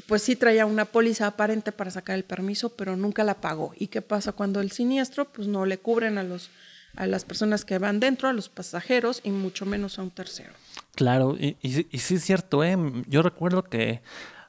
pues 0.07 0.21
sí 0.21 0.35
traía 0.35 0.65
una 0.65 0.85
póliza 0.85 1.27
aparente 1.27 1.71
para 1.71 1.91
sacar 1.91 2.15
el 2.15 2.23
permiso, 2.23 2.69
pero 2.69 2.95
nunca 2.95 3.23
la 3.23 3.35
pagó. 3.35 3.73
¿Y 3.77 3.87
qué 3.87 4.01
pasa 4.01 4.31
cuando 4.31 4.59
el 4.59 4.71
siniestro? 4.71 5.25
Pues 5.25 5.47
no 5.47 5.65
le 5.65 5.77
cubren 5.77 6.17
a 6.17 6.23
los 6.23 6.49
a 6.95 7.07
las 7.07 7.25
personas 7.25 7.65
que 7.65 7.79
van 7.79 7.99
dentro, 7.99 8.29
a 8.29 8.33
los 8.33 8.49
pasajeros 8.49 9.21
y 9.23 9.31
mucho 9.31 9.65
menos 9.65 9.97
a 9.97 10.03
un 10.03 10.11
tercero. 10.11 10.53
Claro, 10.95 11.35
y, 11.39 11.57
y, 11.61 11.97
sí 11.97 12.15
es 12.15 12.23
cierto, 12.23 12.63
¿eh? 12.63 12.77
yo 13.07 13.23
recuerdo 13.23 13.63
que 13.63 14.01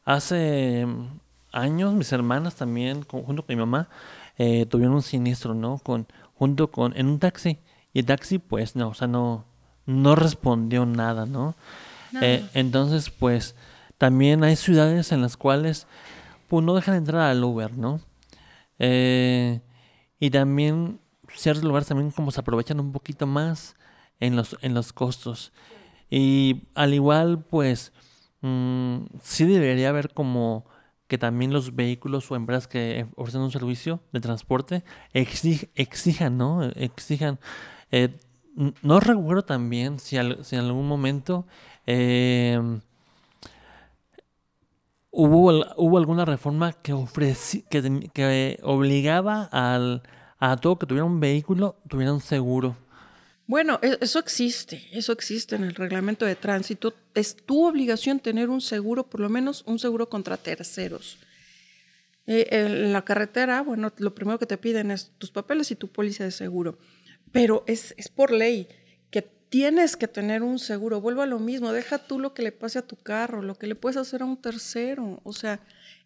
hace 0.04 0.86
años 1.52 1.94
mis 1.94 2.12
hermanas 2.12 2.54
también, 2.56 3.02
junto 3.04 3.46
con 3.46 3.56
mi 3.56 3.56
mamá, 3.56 3.88
eh, 4.36 4.66
tuvieron 4.66 4.96
un 4.96 5.02
siniestro, 5.02 5.54
¿no? 5.54 5.78
Con, 5.78 6.06
junto 6.34 6.70
con, 6.70 6.94
en 6.96 7.06
un 7.06 7.18
taxi. 7.18 7.58
Y 7.94 8.00
el 8.00 8.06
taxi, 8.06 8.38
pues, 8.38 8.76
no, 8.76 8.88
o 8.88 8.94
sea, 8.94 9.08
no, 9.08 9.44
no 9.86 10.14
respondió 10.14 10.84
nada, 10.84 11.24
¿no? 11.24 11.54
Eh, 12.20 12.44
entonces, 12.54 13.10
pues, 13.10 13.54
también 13.98 14.44
hay 14.44 14.56
ciudades 14.56 15.12
en 15.12 15.22
las 15.22 15.36
cuales 15.36 15.86
pues, 16.48 16.64
no 16.64 16.74
dejan 16.74 16.94
entrar 16.94 17.22
al 17.22 17.42
Uber, 17.42 17.76
¿no? 17.76 18.00
Eh, 18.78 19.60
y 20.18 20.30
también 20.30 21.00
ciertos 21.32 21.64
lugares 21.64 21.88
también 21.88 22.10
como 22.10 22.30
se 22.30 22.40
aprovechan 22.40 22.80
un 22.80 22.92
poquito 22.92 23.26
más 23.26 23.76
en 24.20 24.36
los, 24.36 24.56
en 24.62 24.74
los 24.74 24.92
costos. 24.92 25.52
Y 26.10 26.68
al 26.74 26.94
igual, 26.94 27.44
pues, 27.44 27.92
mm, 28.40 29.04
sí 29.22 29.44
debería 29.44 29.88
haber 29.88 30.12
como 30.12 30.64
que 31.06 31.18
también 31.18 31.52
los 31.52 31.74
vehículos 31.74 32.30
o 32.30 32.36
empresas 32.36 32.66
que 32.66 33.06
ofrecen 33.16 33.42
un 33.42 33.50
servicio 33.52 34.00
de 34.12 34.20
transporte 34.20 34.84
exijan, 35.12 36.38
¿no? 36.38 36.64
Exijan. 36.64 37.38
Eh, 37.90 38.16
no 38.82 39.00
recuerdo 39.00 39.42
también 39.44 39.98
si, 39.98 40.16
si 40.42 40.56
en 40.56 40.62
algún 40.62 40.88
momento 40.88 41.46
eh, 41.86 42.80
¿Hubo, 45.16 45.64
¿Hubo 45.76 45.98
alguna 45.98 46.24
reforma 46.24 46.72
que, 46.72 46.92
que, 47.70 48.10
que 48.12 48.58
obligaba 48.64 49.44
al, 49.44 50.02
a 50.40 50.56
todo 50.56 50.76
que 50.76 50.86
tuviera 50.86 51.04
un 51.04 51.20
vehículo, 51.20 51.76
tuviera 51.88 52.12
un 52.12 52.20
seguro? 52.20 52.76
Bueno, 53.46 53.78
e, 53.80 53.96
eso 54.00 54.18
existe, 54.18 54.88
eso 54.90 55.12
existe 55.12 55.54
en 55.54 55.62
el 55.62 55.76
reglamento 55.76 56.26
de 56.26 56.34
tránsito. 56.34 56.94
Es 57.14 57.36
tu 57.36 57.64
obligación 57.64 58.18
tener 58.18 58.50
un 58.50 58.60
seguro, 58.60 59.04
por 59.04 59.20
lo 59.20 59.28
menos 59.28 59.62
un 59.66 59.78
seguro 59.78 60.08
contra 60.08 60.36
terceros. 60.36 61.18
Eh, 62.26 62.48
en 62.50 62.92
la 62.92 63.04
carretera, 63.04 63.62
bueno, 63.62 63.92
lo 63.98 64.16
primero 64.16 64.40
que 64.40 64.46
te 64.46 64.58
piden 64.58 64.90
es 64.90 65.12
tus 65.18 65.30
papeles 65.30 65.70
y 65.70 65.76
tu 65.76 65.92
póliza 65.92 66.24
de 66.24 66.32
seguro, 66.32 66.76
pero 67.30 67.62
es, 67.68 67.94
es 67.98 68.08
por 68.08 68.32
ley 68.32 68.66
tienes 69.54 69.96
que 69.96 70.08
tener 70.08 70.42
un 70.42 70.58
seguro. 70.58 71.00
Vuelvo 71.00 71.22
a 71.22 71.26
lo 71.26 71.38
mismo, 71.38 71.70
deja 71.70 71.98
tú 71.98 72.18
lo 72.18 72.34
que 72.34 72.42
le 72.42 72.50
pase 72.50 72.80
a 72.80 72.82
tu 72.82 72.96
carro, 72.96 73.40
lo 73.40 73.54
que 73.54 73.68
le 73.68 73.76
puedes 73.76 73.96
hacer 73.96 74.22
a 74.22 74.24
un 74.24 74.36
tercero. 74.36 75.20
O 75.22 75.32
sea, 75.32 75.60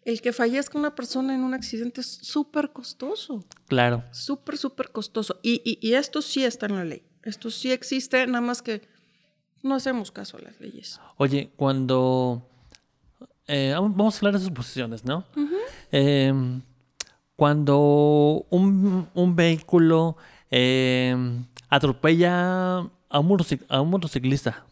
el 0.05 0.21
que 0.21 0.33
fallezca 0.33 0.77
una 0.77 0.93
persona 0.93 1.33
en 1.33 1.41
un 1.41 1.55
accidente 1.55 2.01
es 2.01 2.05
súper 2.05 2.71
costoso. 2.71 3.43
Claro. 3.67 4.03
Súper, 4.11 4.55
súper 4.55 4.91
costoso. 4.91 5.39
Y, 5.41 5.79
y, 5.81 5.93
esto 5.95 6.21
sí 6.21 6.43
está 6.43 6.67
en 6.67 6.75
la 6.75 6.85
ley. 6.85 7.01
Esto 7.23 7.49
sí 7.49 7.71
existe, 7.71 8.27
nada 8.27 8.41
más 8.41 8.61
que 8.61 8.83
no 9.63 9.73
hacemos 9.73 10.11
caso 10.11 10.37
a 10.37 10.41
las 10.41 10.59
leyes. 10.61 11.01
Oye, 11.17 11.49
cuando... 11.55 12.47
Eh, 13.47 13.73
vamos 13.73 14.13
a 14.13 14.17
hablar 14.19 14.33
de 14.35 14.45
sus 14.45 14.51
posiciones, 14.53 15.05
¿no? 15.05 15.25
Em, 15.91 16.61
cuando 17.35 18.45
un, 18.51 19.09
un 19.15 19.35
vehículo 19.35 20.17
em, 20.51 21.47
atropella 21.67 22.87
a 23.09 23.19
un, 23.19 23.89
motociclista. 23.89 24.63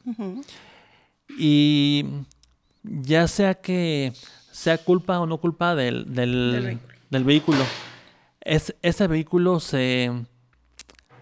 Y 1.38 2.06
ya 2.84 3.28
sea 3.28 3.56
que 3.56 4.14
sea 4.52 4.78
culpa 4.78 5.20
o 5.20 5.26
no 5.26 5.38
culpa 5.40 5.76
del, 5.76 6.14
del, 6.14 6.80
vehículo. 7.24 7.64
es, 8.42 8.76
ese 8.82 9.08
vehículo 9.08 9.60
se, 9.60 10.12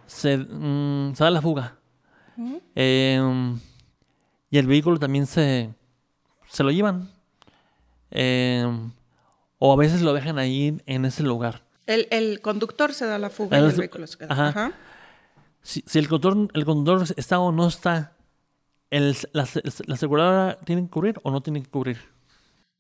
se, 0.06 0.38
mm, 0.38 1.14
da 1.14 1.32
la 1.32 1.42
fuga. 1.42 1.76
Em, 2.76 3.60
y 4.50 4.58
el 4.58 4.68
vehículo 4.68 5.00
también 5.00 5.26
se, 5.26 5.70
se 6.50 6.64
lo 6.64 6.72
llevan. 6.72 7.10
Em, 8.12 8.92
o 9.58 9.74
a 9.74 9.76
veces 9.78 10.02
lo 10.02 10.14
dejan 10.14 10.38
ahí 10.38 10.78
en 10.86 11.06
ese 11.06 11.24
lugar. 11.24 11.64
El, 11.88 12.42
conductor 12.42 12.94
se 12.94 13.06
da 13.06 13.18
la 13.18 13.30
fuga 13.30 13.60
y 13.60 13.64
el 13.64 13.72
vehículo 13.72 14.06
se 14.08 14.18
queda. 14.18 14.48
Ajá 14.48 14.74
si, 15.66 15.84
el, 15.98 16.08
conductor, 16.08 17.04
está 17.18 17.40
o 17.40 17.52
no 17.52 17.68
está, 17.68 18.16
el, 18.92 19.16
la, 19.34 19.48
aseguradora 19.92 20.60
tiene 20.64 20.84
que 20.84 20.90
cubrir 20.90 21.20
o 21.24 21.32
no 21.32 21.42
tiene 21.42 21.64
que 21.64 21.70
cubrir? 21.70 21.98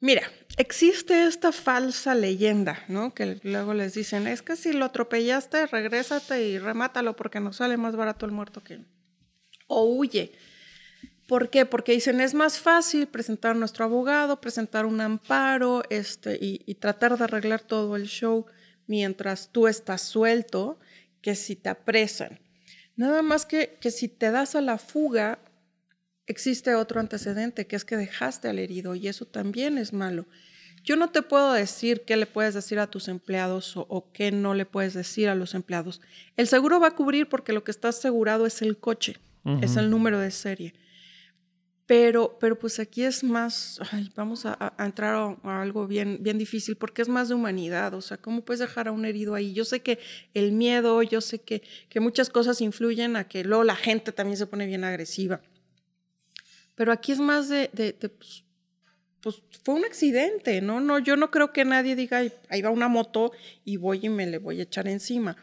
Mira, 0.01 0.21
existe 0.57 1.25
esta 1.25 1.51
falsa 1.51 2.13
leyenda, 2.13 2.83
¿no? 2.87 3.15
Que 3.15 3.39
luego 3.41 3.73
les 3.73 3.95
dicen, 3.95 4.27
es 4.27 4.43
que 4.43 4.55
si 4.55 4.71
lo 4.71 4.85
atropellaste, 4.85 5.65
regrésate 5.65 6.47
y 6.47 6.59
remátalo 6.59 7.15
porque 7.15 7.39
nos 7.39 7.55
sale 7.55 7.75
más 7.75 7.95
barato 7.95 8.27
el 8.27 8.31
muerto 8.31 8.63
que... 8.63 8.85
O 9.65 9.85
huye. 9.85 10.33
¿Por 11.27 11.49
qué? 11.49 11.65
Porque 11.65 11.93
dicen, 11.93 12.21
es 12.21 12.35
más 12.35 12.59
fácil 12.59 13.07
presentar 13.07 13.51
a 13.51 13.55
nuestro 13.55 13.85
abogado, 13.85 14.39
presentar 14.39 14.85
un 14.85 15.01
amparo 15.01 15.81
este, 15.89 16.37
y, 16.39 16.61
y 16.67 16.75
tratar 16.75 17.17
de 17.17 17.23
arreglar 17.23 17.61
todo 17.61 17.95
el 17.95 18.05
show 18.05 18.45
mientras 18.85 19.49
tú 19.51 19.67
estás 19.67 20.03
suelto 20.03 20.77
que 21.23 21.33
si 21.33 21.55
te 21.55 21.69
apresan. 21.69 22.44
Nada 22.95 23.21
más 23.21 23.45
que, 23.45 23.77
que 23.81 23.91
si 23.91 24.07
te 24.07 24.31
das 24.31 24.55
a 24.55 24.61
la 24.61 24.77
fuga, 24.77 25.39
existe 26.27 26.75
otro 26.75 26.99
antecedente, 26.99 27.67
que 27.67 27.75
es 27.75 27.85
que 27.85 27.97
dejaste 27.97 28.47
al 28.47 28.59
herido 28.59 28.95
y 28.95 29.07
eso 29.07 29.25
también 29.25 29.77
es 29.77 29.93
malo. 29.93 30.25
Yo 30.83 30.95
no 30.95 31.09
te 31.09 31.23
puedo 31.23 31.53
decir 31.53 32.03
qué 32.05 32.15
le 32.15 32.27
puedes 32.27 32.53
decir 32.53 32.77
a 32.77 32.87
tus 32.87 33.07
empleados 33.07 33.73
o, 33.75 34.11
qué 34.13 34.31
no 34.31 34.53
le 34.53 34.67
puedes 34.67 34.93
decir 34.93 35.29
a 35.29 35.35
los 35.35 35.55
empleados. 35.55 35.99
El 36.37 36.47
seguro 36.47 36.79
va 36.79 36.89
a 36.89 36.95
cubrir 36.95 37.27
porque 37.27 37.53
lo 37.53 37.63
que 37.63 37.71
está 37.71 37.89
asegurado 37.89 38.45
es 38.45 38.61
el 38.61 38.77
coche, 38.77 39.17
es 39.61 39.77
el 39.77 39.89
número 39.89 40.19
de 40.19 40.29
serie. 40.29 40.73
Pero, 41.87 42.37
pero 42.39 42.57
pues 42.57 42.79
aquí 42.79 43.03
es 43.03 43.23
más, 43.23 43.79
vamos 44.15 44.45
a, 44.45 44.73
entrar 44.79 45.37
a, 45.43 45.61
algo 45.61 45.85
bien, 45.85 46.17
bien 46.21 46.39
difícil 46.39 46.75
porque 46.77 47.03
es 47.03 47.09
más 47.09 47.29
de 47.29 47.35
humanidad, 47.35 47.93
o 47.93 48.01
sea, 48.01 48.17
¿cómo 48.17 48.43
puedes 48.43 48.59
dejar 48.59 48.87
a 48.87 48.91
un 48.91 49.05
herido 49.05 49.35
ahí? 49.35 49.53
Yo 49.53 49.65
sé 49.65 49.81
que 49.81 49.99
el 50.33 50.51
miedo, 50.51 51.03
yo 51.03 51.21
sé 51.21 51.41
que, 51.41 51.61
que 51.89 51.99
muchas 51.99 52.31
cosas 52.31 52.59
influyen 52.61 53.15
a 53.15 53.27
que 53.27 53.43
luego 53.43 53.63
la 53.63 53.75
gente 53.75 54.11
también 54.11 54.37
se 54.37 54.47
pone 54.47 54.65
bien 54.65 54.83
agresiva, 54.83 55.41
pero 56.73 56.91
aquí 56.91 57.11
es 57.11 57.19
más 57.19 57.49
de, 57.49 57.69
pues, 58.17 58.45
pues, 59.21 59.41
fue 59.63 59.75
un 59.75 59.85
accidente, 59.85 60.61
¿no? 60.61 60.79
No, 60.79 60.99
yo 60.99 61.15
no 61.15 61.29
creo 61.31 61.53
que 61.53 61.65
nadie 61.65 61.95
diga, 61.95 62.21
ahí 62.49 62.61
va 62.61 62.69
una 62.69 62.87
moto 62.87 63.31
y 63.63 63.77
voy 63.77 63.99
y 64.03 64.09
me 64.09 64.25
le 64.25 64.39
voy 64.39 64.59
a 64.59 64.63
echar 64.63 64.87
encima. 64.87 65.37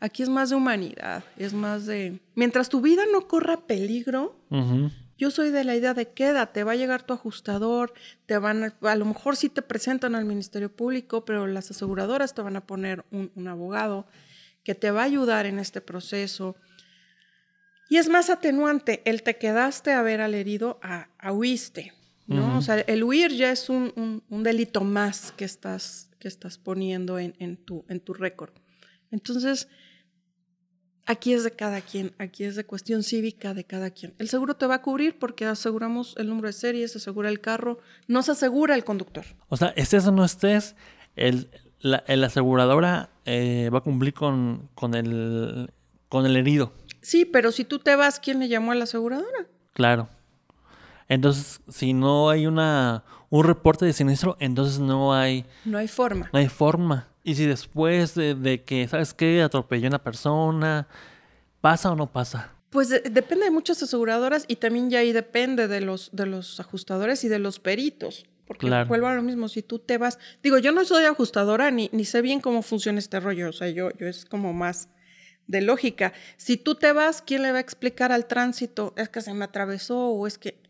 Aquí 0.00 0.22
es 0.22 0.28
más 0.28 0.50
de 0.50 0.56
humanidad, 0.56 1.24
es 1.36 1.52
más 1.52 1.86
de, 1.86 2.20
mientras 2.36 2.68
tu 2.68 2.80
vida 2.80 3.02
no 3.12 3.26
corra 3.26 3.66
peligro, 3.66 4.40
uh. 4.50 4.88
Yo 5.18 5.32
soy 5.32 5.50
de 5.50 5.64
la 5.64 5.74
idea 5.74 5.94
de 5.94 6.08
quédate, 6.12 6.62
va 6.62 6.72
a 6.72 6.76
llegar 6.76 7.02
tu 7.02 7.12
ajustador, 7.12 7.92
te 8.26 8.38
van 8.38 8.62
a, 8.62 8.76
a 8.82 8.94
lo 8.94 9.04
mejor 9.04 9.36
sí 9.36 9.48
te 9.48 9.62
presentan 9.62 10.14
al 10.14 10.24
Ministerio 10.24 10.74
Público, 10.74 11.24
pero 11.24 11.46
las 11.48 11.70
aseguradoras 11.72 12.34
te 12.34 12.42
van 12.42 12.54
a 12.54 12.66
poner 12.66 13.04
un, 13.10 13.32
un 13.34 13.48
abogado 13.48 14.06
que 14.62 14.76
te 14.76 14.92
va 14.92 15.02
a 15.02 15.04
ayudar 15.04 15.46
en 15.46 15.58
este 15.58 15.80
proceso. 15.80 16.54
Y 17.90 17.96
es 17.96 18.08
más 18.08 18.30
atenuante, 18.30 19.02
el 19.06 19.22
te 19.22 19.36
quedaste 19.38 19.92
a 19.92 20.02
ver 20.02 20.20
al 20.20 20.34
herido 20.34 20.78
a, 20.82 21.08
a 21.18 21.32
huiste, 21.32 21.92
¿no? 22.26 22.46
Uh 22.46 22.50
-huh. 22.50 22.58
O 22.58 22.62
sea, 22.62 22.78
el 22.80 23.02
huir 23.02 23.32
ya 23.32 23.50
es 23.50 23.70
un, 23.70 23.92
un, 23.96 24.22
un, 24.28 24.42
delito 24.42 24.82
más 24.82 25.32
que 25.32 25.46
estás, 25.46 26.10
que 26.20 26.28
estás 26.28 26.58
poniendo 26.58 27.18
en, 27.18 27.34
en 27.38 27.56
tu, 27.56 27.84
en 27.88 28.00
tu 28.00 28.14
récord. 28.14 28.52
Entonces, 29.10 29.68
Aquí 31.10 31.32
es 31.32 31.42
de 31.42 31.50
cada 31.50 31.80
quien, 31.80 32.12
aquí 32.18 32.44
es 32.44 32.54
de 32.54 32.64
cuestión 32.64 33.02
cívica 33.02 33.54
de 33.54 33.64
cada 33.64 33.90
quien. 33.90 34.12
El 34.18 34.28
seguro 34.28 34.56
te 34.56 34.66
va 34.66 34.74
a 34.74 34.82
cubrir 34.82 35.18
porque 35.18 35.46
aseguramos 35.46 36.14
el 36.18 36.28
número 36.28 36.48
de 36.48 36.52
serie, 36.52 36.86
se 36.86 36.98
asegura 36.98 37.30
el 37.30 37.40
carro, 37.40 37.78
no 38.08 38.22
se 38.22 38.32
asegura 38.32 38.74
el 38.74 38.84
conductor. 38.84 39.24
O 39.48 39.56
sea, 39.56 39.68
estés 39.68 40.06
o 40.06 40.12
no 40.12 40.22
estés, 40.22 40.76
el, 41.16 41.48
la, 41.80 42.04
el 42.08 42.22
aseguradora 42.24 43.08
eh, 43.24 43.70
va 43.72 43.78
a 43.78 43.80
cumplir 43.80 44.12
con, 44.12 44.68
con, 44.74 44.94
el, 44.94 45.72
con 46.10 46.26
el 46.26 46.36
herido. 46.36 46.74
Sí, 47.00 47.24
pero 47.24 47.52
si 47.52 47.64
tú 47.64 47.78
te 47.78 47.96
vas, 47.96 48.20
¿quién 48.20 48.38
le 48.38 48.48
llamó 48.48 48.72
a 48.72 48.74
la 48.74 48.84
aseguradora? 48.84 49.46
Claro. 49.72 50.10
Entonces, 51.08 51.62
si 51.68 51.94
no 51.94 52.28
hay 52.28 52.46
una 52.46 53.02
un 53.30 53.44
reporte 53.44 53.84
de 53.84 53.92
siniestro, 53.92 54.36
entonces 54.40 54.78
no 54.78 55.14
hay... 55.14 55.44
No 55.64 55.78
hay 55.78 55.88
forma. 55.88 56.28
No 56.32 56.38
hay 56.38 56.48
forma. 56.48 57.08
Y 57.22 57.34
si 57.34 57.46
después 57.46 58.14
de, 58.14 58.34
de 58.34 58.62
que, 58.62 58.86
¿sabes 58.88 59.14
qué? 59.14 59.42
Atropelló 59.42 59.86
a 59.86 59.90
una 59.90 60.02
persona, 60.02 60.88
¿pasa 61.60 61.90
o 61.90 61.96
no 61.96 62.10
pasa? 62.10 62.52
Pues 62.70 62.88
de, 62.88 63.00
depende 63.00 63.44
de 63.44 63.50
muchas 63.50 63.82
aseguradoras 63.82 64.44
y 64.48 64.56
también 64.56 64.90
ya 64.90 65.00
ahí 65.00 65.12
depende 65.12 65.68
de 65.68 65.80
los, 65.80 66.10
de 66.12 66.26
los 66.26 66.60
ajustadores 66.60 67.24
y 67.24 67.28
de 67.28 67.38
los 67.38 67.58
peritos. 67.58 68.26
Porque 68.46 68.66
claro. 68.66 68.88
vuelvo 68.88 69.08
a 69.08 69.14
lo 69.14 69.22
mismo, 69.22 69.48
si 69.48 69.62
tú 69.62 69.78
te 69.78 69.98
vas... 69.98 70.18
Digo, 70.42 70.56
yo 70.58 70.72
no 70.72 70.84
soy 70.84 71.04
ajustadora 71.04 71.70
ni, 71.70 71.90
ni 71.92 72.06
sé 72.06 72.22
bien 72.22 72.40
cómo 72.40 72.62
funciona 72.62 72.98
este 72.98 73.20
rollo, 73.20 73.50
o 73.50 73.52
sea, 73.52 73.68
yo, 73.68 73.90
yo 73.98 74.06
es 74.06 74.24
como 74.24 74.54
más 74.54 74.88
de 75.46 75.60
lógica. 75.60 76.14
Si 76.38 76.56
tú 76.56 76.74
te 76.74 76.92
vas, 76.92 77.20
¿quién 77.20 77.42
le 77.42 77.52
va 77.52 77.58
a 77.58 77.60
explicar 77.60 78.10
al 78.10 78.26
tránsito? 78.26 78.94
Es 78.96 79.10
que 79.10 79.20
se 79.20 79.34
me 79.34 79.44
atravesó 79.44 80.08
o 80.08 80.26
es 80.26 80.38
que... 80.38 80.62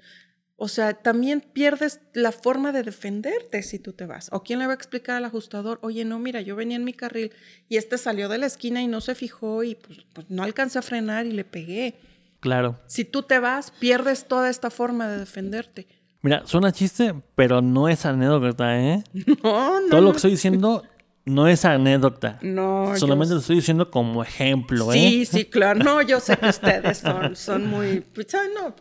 O 0.61 0.66
sea, 0.66 0.92
también 0.92 1.40
pierdes 1.40 2.01
la 2.14 2.33
forma 2.33 2.73
de 2.73 2.83
defenderte 2.83 3.62
si 3.62 3.79
tú 3.79 3.92
te 3.92 4.07
vas. 4.07 4.29
¿O 4.33 4.42
quién 4.42 4.59
le 4.59 4.66
va 4.66 4.73
a 4.73 4.75
explicar 4.75 5.14
al 5.16 5.25
ajustador? 5.25 5.79
Oye, 5.83 6.05
no, 6.05 6.18
mira, 6.18 6.40
yo 6.40 6.57
venía 6.57 6.77
en 6.77 6.83
mi 6.83 6.92
carril 6.92 7.31
y 7.68 7.77
este 7.77 7.97
salió 7.97 8.29
de 8.29 8.38
la 8.38 8.47
esquina 8.47 8.83
y 8.83 8.88
no 8.88 9.01
se 9.01 9.14
fijó 9.14 9.62
y 9.62 9.77
pues, 9.77 10.01
pues 10.12 10.29
no 10.31 10.42
alcancé 10.42 10.81
a 10.81 10.83
frenar 10.83 11.27
y 11.27 11.31
le 11.31 11.44
pegué. 11.44 11.94
Claro. 12.40 12.81
Si 12.88 13.05
tú 13.05 13.23
te 13.23 13.38
vas, 13.38 13.71
pierdes 13.71 14.27
toda 14.27 14.51
esta 14.51 14.68
forma 14.68 15.07
de 15.07 15.18
defenderte. 15.18 15.87
Mira, 16.23 16.42
suena 16.44 16.73
chiste, 16.73 17.14
pero 17.37 17.62
no 17.62 17.88
es 17.88 18.05
anécdota, 18.05 18.81
¿eh? 18.81 19.05
No, 19.44 19.81
no. 19.81 19.88
Todo 19.88 20.01
lo 20.01 20.11
que 20.11 20.16
estoy 20.16 20.33
diciendo 20.33 20.83
no 21.25 21.47
es 21.47 21.64
anécdota. 21.64 22.40
No. 22.42 22.97
Solamente 22.97 23.29
yo... 23.31 23.35
lo 23.37 23.40
estoy 23.42 23.57
diciendo 23.57 23.92
como 23.92 24.25
ejemplo, 24.25 24.92
¿eh? 24.92 24.99
Sí, 24.99 25.25
sí, 25.25 25.44
claro. 25.44 25.85
No, 25.85 26.03
yo 26.03 26.18
sé 26.18 26.37
que 26.37 26.49
ustedes 26.49 26.99
son, 26.99 27.37
son 27.37 27.68
muy. 27.68 28.01
Pues, 28.01 28.27
no, 28.57 28.75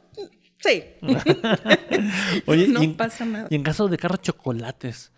Sí. 0.60 0.84
Oye, 2.48 2.68
no 2.68 2.82
y 2.82 2.86
en, 2.86 2.98
pasa 2.98 3.26
nada. 3.26 3.48
Y 3.50 3.56
en 3.56 3.64
caso 3.64 3.88
de 3.88 3.98
carros 3.98 4.22
chocolates, 4.22 5.12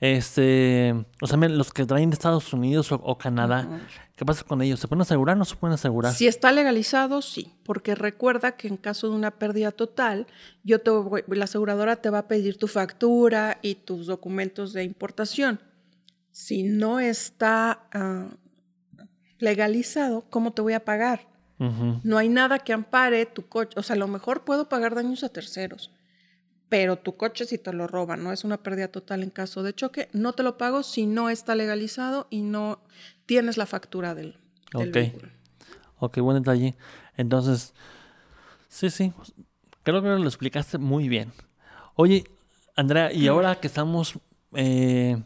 este, 0.00 0.94
o 1.20 1.26
sea, 1.26 1.36
los 1.36 1.72
que 1.72 1.84
traen 1.84 2.08
de 2.08 2.14
Estados 2.14 2.52
Unidos 2.54 2.90
o, 2.90 2.96
o 2.96 3.18
Canadá, 3.18 3.66
uh 3.68 3.74
-huh. 3.74 3.80
¿qué 4.16 4.24
pasa 4.24 4.44
con 4.44 4.62
ellos? 4.62 4.80
¿Se 4.80 4.88
pueden 4.88 5.02
asegurar 5.02 5.36
o 5.36 5.38
no 5.38 5.44
se 5.44 5.56
pueden 5.56 5.74
asegurar? 5.74 6.14
Si 6.14 6.26
está 6.26 6.52
legalizado, 6.52 7.20
sí, 7.20 7.52
porque 7.64 7.94
recuerda 7.94 8.52
que 8.52 8.66
en 8.66 8.78
caso 8.78 9.10
de 9.10 9.14
una 9.14 9.32
pérdida 9.32 9.72
total, 9.72 10.26
yo 10.64 10.80
te 10.80 10.90
voy, 10.90 11.22
la 11.28 11.44
aseguradora 11.44 11.96
te 11.96 12.08
va 12.08 12.20
a 12.20 12.28
pedir 12.28 12.56
tu 12.56 12.66
factura 12.66 13.58
y 13.60 13.74
tus 13.74 14.06
documentos 14.06 14.72
de 14.72 14.84
importación. 14.84 15.60
Si 16.32 16.62
no 16.62 16.98
está 16.98 17.82
uh, 17.94 18.34
legalizado, 19.38 20.24
¿cómo 20.30 20.52
te 20.52 20.62
voy 20.62 20.72
a 20.72 20.84
pagar? 20.84 21.29
Uh 21.60 21.64
-huh. 21.66 22.00
No 22.02 22.18
hay 22.18 22.28
nada 22.28 22.58
que 22.58 22.72
ampare 22.72 23.26
tu 23.26 23.48
coche. 23.48 23.78
O 23.78 23.82
sea, 23.82 23.94
a 23.94 23.98
lo 23.98 24.08
mejor 24.08 24.44
puedo 24.44 24.68
pagar 24.68 24.94
daños 24.94 25.22
a 25.24 25.28
terceros, 25.28 25.92
pero 26.68 26.96
tu 26.98 27.16
coche 27.16 27.44
si 27.44 27.58
te 27.58 27.72
lo 27.72 27.86
roban, 27.86 28.24
no 28.24 28.32
es 28.32 28.44
una 28.44 28.62
pérdida 28.62 28.88
total 28.88 29.22
en 29.22 29.30
caso 29.30 29.62
de 29.62 29.74
choque, 29.74 30.08
no 30.12 30.32
te 30.32 30.42
lo 30.42 30.56
pago 30.56 30.82
si 30.82 31.06
no 31.06 31.28
está 31.30 31.54
legalizado 31.54 32.26
y 32.30 32.42
no 32.42 32.80
tienes 33.26 33.56
la 33.58 33.66
factura 33.66 34.14
del, 34.14 34.38
del 34.72 34.88
ok, 34.88 34.94
vehículo. 34.94 35.28
ok, 35.98 36.18
buen 36.20 36.38
detalle. 36.42 36.76
Entonces, 37.16 37.74
sí, 38.68 38.88
sí, 38.90 39.12
creo 39.82 40.02
que 40.02 40.08
lo 40.08 40.26
explicaste 40.28 40.78
muy 40.78 41.08
bien. 41.08 41.32
Oye, 41.94 42.24
Andrea, 42.76 43.12
y 43.12 43.26
ahora 43.28 43.56
que 43.60 43.66
estamos 43.66 44.18
eh, 44.54 45.22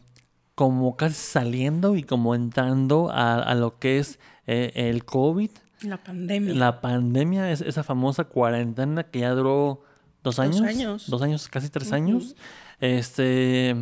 como 0.55 0.97
casi 0.97 1.15
saliendo 1.15 1.95
y 1.95 2.03
como 2.03 2.35
entrando 2.35 3.09
a, 3.11 3.35
a 3.41 3.55
lo 3.55 3.79
que 3.79 3.99
es 3.99 4.19
eh, 4.47 4.71
el 4.75 5.05
COVID, 5.05 5.51
la 5.81 6.03
pandemia. 6.03 6.53
La 6.53 6.81
pandemia 6.81 7.51
es 7.51 7.61
esa 7.61 7.83
famosa 7.83 8.25
cuarentena 8.25 9.03
que 9.03 9.19
ya 9.19 9.31
duró 9.31 9.83
dos 10.23 10.39
años. 10.39 10.57
Dos 10.57 10.67
años. 10.67 11.09
Dos 11.09 11.21
años, 11.21 11.47
casi 11.49 11.69
tres 11.69 11.89
uh 11.89 11.91
-huh. 11.91 11.95
años. 11.95 12.35
Este. 12.79 13.75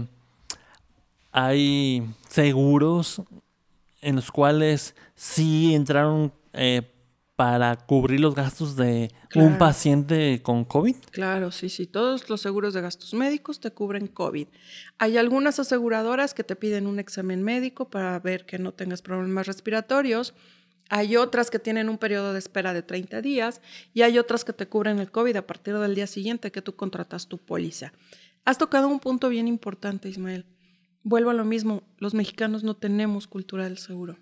Hay 1.32 2.04
seguros 2.30 3.22
en 4.02 4.18
los 4.18 4.32
cuales 4.32 4.96
sí 5.16 5.74
entraron 5.74 6.32
eh, 6.54 6.94
para 7.36 7.76
cubrir 7.76 8.20
los 8.20 8.36
gastos 8.36 8.76
de 8.76 9.12
claro. 9.30 9.48
un 9.48 9.58
paciente 9.58 10.42
con 10.44 10.66
COVID. 10.66 10.96
Claro, 11.12 11.52
sí, 11.52 11.70
sí. 11.70 11.88
Todos 11.88 12.30
los 12.30 12.42
seguros 12.42 12.74
de 12.74 12.82
gastos 12.82 13.14
médicos 13.14 13.60
te 13.60 13.72
cubren 13.72 14.08
COVID. 14.08 14.48
Hay 15.00 15.18
algunas 15.18 15.58
aseguradoras 15.60 16.34
que 16.34 16.44
te 16.44 16.56
piden 16.56 16.86
un 16.86 17.00
examen 17.00 17.42
médico 17.42 17.90
para 17.90 18.20
ver 18.20 18.46
que 18.46 18.60
no 18.60 18.72
tengas 18.74 19.02
problemas 19.02 19.48
respiratorios. 19.48 20.36
Hay 20.90 21.16
otras 21.16 21.50
que 21.50 21.60
tienen 21.60 21.90
un 21.90 21.98
periodo 21.98 22.34
de 22.34 22.40
espera 22.40 22.74
de 22.74 22.84
30 22.84 23.22
días 23.22 23.62
y 23.94 24.02
hay 24.02 24.18
otras 24.18 24.44
que 24.44 24.54
te 24.54 24.68
cubren 24.68 25.00
el 25.00 25.12
COVID 25.12 25.36
a 25.38 25.48
partir 25.48 25.78
del 25.78 25.96
día 25.96 26.08
siguiente 26.08 26.52
que 26.52 26.62
tú 26.62 26.76
contratas 26.76 27.28
tu 27.28 27.38
póliza. 27.38 27.94
Has 28.46 28.58
tocado 28.58 28.88
un 28.88 29.00
punto 29.00 29.30
bien 29.30 29.48
importante, 29.48 30.10
Ismael. 30.10 30.46
Vuelvo 31.04 31.30
a 31.30 31.34
lo 31.34 31.46
mismo, 31.46 31.84
los 31.98 32.14
mexicanos 32.14 32.64
no 32.64 32.76
tenemos 32.76 33.28
cultura 33.28 33.64
del 33.64 33.78
seguro. 33.78 34.18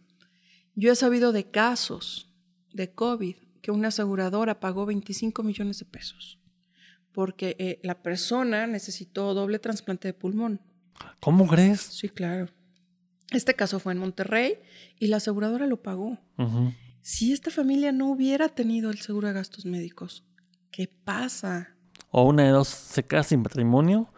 Yo 0.76 0.92
he 0.92 0.96
sabido 0.96 1.32
de 1.32 1.50
casos 1.50 2.30
de 2.74 2.94
COVID 2.94 3.36
que 3.62 3.72
una 3.72 3.90
aseguradora 3.90 4.60
pagó 4.60 4.86
25 4.86 5.44
millones 5.44 5.80
de 5.80 5.86
pesos 5.86 6.42
porque 7.12 7.56
eh, 7.60 7.80
la 7.84 8.02
persona 8.02 8.68
necesitó 8.68 9.34
doble 9.34 9.60
trasplante 9.60 10.08
de 10.08 10.14
pulmón. 10.14 10.62
¿Cómo 11.20 11.48
crees? 11.48 11.82
Sí, 11.82 12.10
claro. 12.10 12.48
Este 13.32 13.56
caso 13.56 13.80
fue 13.80 13.94
en 13.94 14.00
Monterrey 14.00 14.60
y 15.00 15.08
la 15.08 15.18
aseguradora 15.18 15.66
lo 15.66 15.82
pagó. 15.82 16.20
Uh 16.38 16.44
-huh. 16.44 16.76
Si 17.02 17.34
esta 17.34 17.50
familia 17.50 17.92
no 17.92 18.12
hubiera 18.12 18.50
tenido 18.50 18.92
el 18.92 19.00
seguro 19.00 19.30
de 19.30 19.34
gastos 19.34 19.66
médicos, 19.66 20.24
¿qué 20.70 20.88
pasa? 20.88 21.76
O 22.12 22.24
una 22.24 22.44
de 22.44 22.50
dos, 22.50 22.68
se 22.68 23.04
queda 23.04 23.24
sin 23.24 23.42
patrimonio 23.42 24.12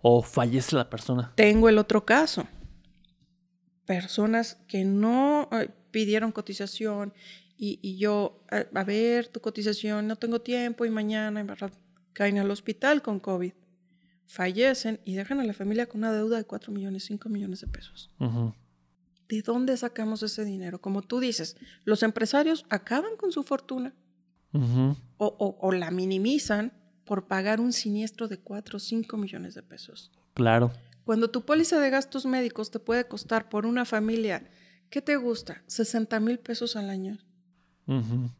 o 0.00 0.22
fallece 0.22 0.74
la 0.74 0.88
persona. 0.88 1.32
Tengo 1.36 1.68
el 1.68 1.78
otro 1.78 2.04
caso. 2.04 2.46
Personas 3.84 4.56
que 4.66 4.84
no 4.84 5.48
eh, 5.52 5.68
pidieron 5.90 6.32
cotización 6.32 7.12
y, 7.56 7.78
y 7.82 7.98
yo, 7.98 8.42
a, 8.50 8.64
a, 8.80 8.84
ver, 8.84 9.28
tu 9.28 9.40
cotización, 9.40 10.08
no 10.08 10.16
tengo 10.16 10.40
tiempo 10.40 10.86
y 10.86 10.90
mañana 10.90 11.46
caen 12.14 12.38
al 12.38 12.50
hospital 12.50 13.02
con 13.02 13.20
COVID 13.20 13.52
fallecen 14.26 15.00
y 15.04 15.14
dejan 15.14 15.40
a 15.40 15.44
la 15.44 15.52
familia 15.52 15.86
con 15.86 16.00
una 16.00 16.12
deuda 16.12 16.36
de 16.36 16.44
4 16.44 16.72
millones, 16.72 17.04
5 17.04 17.28
millones 17.28 17.60
de 17.60 17.66
pesos. 17.66 18.10
Uh 18.18 18.24
-huh. 18.24 18.54
¿De 19.28 19.42
dónde 19.42 19.76
sacamos 19.76 20.22
ese 20.22 20.44
dinero? 20.44 20.80
Como 20.80 21.02
tú 21.02 21.20
dices, 21.20 21.56
los 21.84 22.02
empresarios 22.02 22.66
acaban 22.68 23.16
con 23.16 23.32
su 23.32 23.42
fortuna 23.42 23.94
uh 24.52 24.58
-huh. 24.58 24.96
o, 25.18 25.26
o, 25.26 25.58
o, 25.60 25.72
la 25.72 25.90
minimizan 25.90 26.72
por 27.04 27.26
pagar 27.26 27.60
un 27.60 27.72
siniestro 27.72 28.28
de 28.28 28.38
4 28.38 28.76
o 28.76 28.80
5 28.80 29.16
millones 29.16 29.54
de 29.54 29.62
pesos. 29.62 30.10
Claro. 30.34 30.72
Cuando 31.04 31.30
tu 31.30 31.44
póliza 31.44 31.78
de 31.78 31.90
gastos 31.90 32.24
médicos 32.26 32.70
te 32.70 32.78
puede 32.78 33.06
costar 33.06 33.48
por 33.48 33.66
una 33.66 33.84
familia, 33.84 34.48
¿qué 34.90 35.02
te 35.02 35.16
gusta? 35.16 35.62
60 35.66 36.18
mil 36.20 36.38
pesos 36.38 36.76
al 36.76 36.88
año. 36.88 37.18
Uh 37.86 38.00
-huh. 38.00 38.30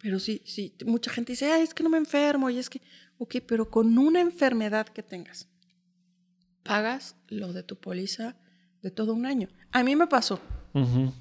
Pero 0.00 0.20
sí, 0.20 0.42
sí, 0.44 0.74
mucha 0.84 1.10
gente 1.10 1.32
dice, 1.32 1.50
Ay, 1.50 1.62
es 1.62 1.74
que 1.74 1.82
no 1.82 1.90
me 1.90 1.98
enfermo 1.98 2.48
y 2.50 2.58
es 2.58 2.70
que, 2.70 2.80
Ok, 3.18 3.36
pero 3.46 3.70
con 3.70 3.96
una 3.98 4.20
enfermedad 4.20 4.86
que 4.86 5.02
tengas, 5.02 5.48
pagas 6.62 7.16
lo 7.28 7.52
de 7.52 7.62
tu 7.62 7.76
póliza 7.76 8.36
de 8.82 8.90
todo 8.90 9.14
un 9.14 9.26
año. 9.26 9.48
A 9.72 9.82
mí 9.82 9.96
me 9.96 10.06
pasó. 10.06 10.40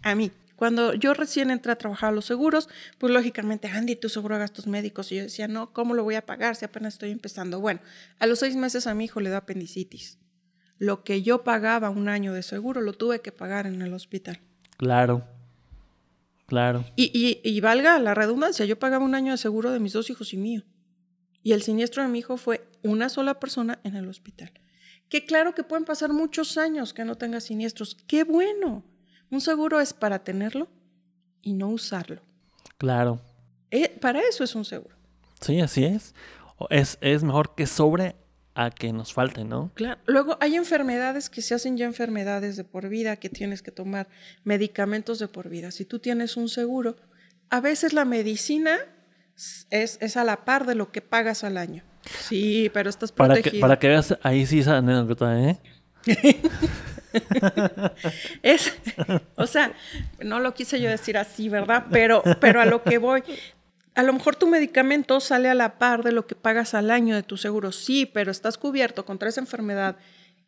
A 0.03 0.15
mí. 0.15 0.31
Cuando 0.55 0.93
yo 0.93 1.13
recién 1.13 1.51
entré 1.51 1.73
a 1.73 1.77
trabajar 1.77 2.10
a 2.10 2.12
los 2.13 2.25
seguros, 2.25 2.69
pues 2.97 3.12
lógicamente, 3.12 3.67
Andy, 3.67 3.97
tu 3.97 4.08
seguro 4.08 4.38
gastos 4.38 4.67
médicos. 4.67 5.12
Y 5.12 5.17
yo 5.17 5.23
decía, 5.23 5.47
no, 5.49 5.73
¿cómo 5.73 5.93
lo 5.93 6.03
voy 6.03 6.15
a 6.15 6.25
pagar 6.25 6.55
si 6.55 6.63
apenas 6.63 6.93
estoy 6.93 7.12
empezando? 7.12 7.60
Bueno, 7.60 7.81
a 8.19 8.25
los 8.25 8.39
seis 8.39 8.55
meses 8.55 8.88
a 8.88 8.93
mi 8.93 9.05
hijo 9.05 9.19
le 9.19 9.29
da 9.29 9.38
apendicitis. 9.38 10.17
Lo 10.77 11.03
que 11.03 11.23
yo 11.23 11.43
pagaba 11.43 11.89
un 11.89 12.08
año 12.08 12.34
de 12.34 12.41
seguro 12.41 12.81
lo 12.81 12.93
tuve 12.93 13.21
que 13.21 13.31
pagar 13.34 13.67
en 13.67 13.81
el 13.81 13.93
hospital. 13.93 14.39
Claro. 14.77 15.25
Claro. 16.47 16.86
Y, 16.95 17.12
y, 17.13 17.41
y 17.43 17.60
valga 17.60 17.97
la 17.99 18.13
redundancia, 18.13 18.65
yo 18.65 18.77
pagaba 18.77 19.03
un 19.03 19.15
año 19.15 19.31
de 19.31 19.38
seguro 19.38 19.71
de 19.71 19.79
mis 19.79 19.93
dos 19.93 20.10
hijos 20.10 20.34
y 20.34 20.38
mío. 20.38 20.63
Y 21.45 21.53
el 21.53 21.62
siniestro 21.62 22.01
de 22.01 22.10
mi 22.10 22.19
hijo 22.19 22.38
fue 22.38 22.67
una 22.81 23.08
sola 23.08 23.39
persona 23.39 23.77
en 23.84 23.95
el 23.95 24.08
hospital. 24.10 24.51
Que 25.10 25.27
claro 25.27 25.53
que 25.53 25.62
pueden 25.62 25.86
pasar 25.86 26.12
muchos 26.12 26.58
años 26.58 26.91
que 26.91 27.05
no 27.05 27.17
tenga 27.17 27.39
siniestros. 27.39 27.95
¡Qué 28.08 28.23
bueno! 28.23 28.84
Un 29.29 29.41
seguro 29.41 29.79
es 29.79 29.93
para 29.93 30.23
tenerlo 30.23 30.67
y 31.43 31.53
no 31.53 31.69
usarlo. 31.69 32.23
Claro. 32.79 33.21
Eh, 33.69 33.95
para 34.01 34.21
eso 34.21 34.43
es 34.43 34.55
un 34.55 34.65
seguro. 34.65 34.95
Sí, 35.39 35.62
así 35.62 35.86
es. 35.86 36.15
Es, 36.71 36.97
es 36.99 37.23
mejor 37.23 37.53
que 37.53 37.67
sobre 37.67 38.15
a 38.55 38.71
que 38.71 38.91
nos 38.91 39.13
falte, 39.13 39.43
¿no? 39.43 39.69
Claro. 39.75 40.01
Luego 40.08 40.39
hay 40.41 40.55
enfermedades 40.55 41.29
que 41.29 41.43
se 41.43 41.53
hacen 41.53 41.77
ya 41.77 41.86
enfermedades 41.86 42.58
de 42.58 42.63
por 42.63 42.89
vida, 42.89 43.17
que 43.17 43.29
tienes 43.29 43.62
que 43.62 43.69
tomar 43.69 44.08
medicamentos 44.43 45.19
de 45.19 45.27
por 45.27 45.49
vida. 45.49 45.69
Si 45.69 45.86
tú 45.86 45.99
tienes 45.99 46.38
un 46.38 46.49
seguro, 46.49 46.95
a 47.51 47.62
veces 47.62 47.93
la 47.93 48.03
medicina 48.03 48.79
es, 49.69 49.98
es 50.02 50.17
a 50.17 50.24
la 50.24 50.45
par 50.45 50.65
de 50.65 50.76
lo 50.76 50.91
que 50.91 51.02
pagas 51.02 51.43
al 51.43 51.58
año. 51.58 51.84
Sí, 52.19 52.69
pero 52.74 52.89
estás 52.89 53.12
protegido. 53.12 53.43
Para 53.43 53.52
que, 53.52 53.60
para 53.60 53.80
que 53.80 53.88
veas, 53.88 54.17
ahí 54.24 54.45
sí 54.45 54.60
esa 54.60 54.78
anécdota, 54.78 55.39
¿eh? 55.39 55.60
es, 58.43 58.74
o 59.36 59.48
sea, 59.48 59.74
no 60.19 60.39
lo 60.39 60.54
quise 60.54 60.80
yo 60.80 60.89
decir 60.89 61.17
así, 61.17 61.50
¿verdad? 61.50 61.86
Pero, 61.91 62.24
pero 62.39 62.62
a 62.62 62.65
lo 62.65 62.84
que 62.84 63.00
voy, 63.00 63.24
a 63.95 64.04
lo 64.04 64.13
mejor 64.13 64.36
tu 64.36 64.48
medicamento 64.48 65.19
sale 65.19 65.50
a 65.50 65.56
la 65.56 65.80
par 65.80 66.04
de 66.04 66.12
lo 66.12 66.28
que 66.28 66.36
pagas 66.36 66.74
al 66.74 66.91
año 66.91 67.15
de 67.15 67.24
tu 67.24 67.38
seguro, 67.38 67.71
sí, 67.71 68.06
pero 68.06 68.30
estás 68.30 68.58
cubierto 68.58 69.06
contra 69.06 69.30
esa 69.30 69.41
enfermedad 69.41 69.95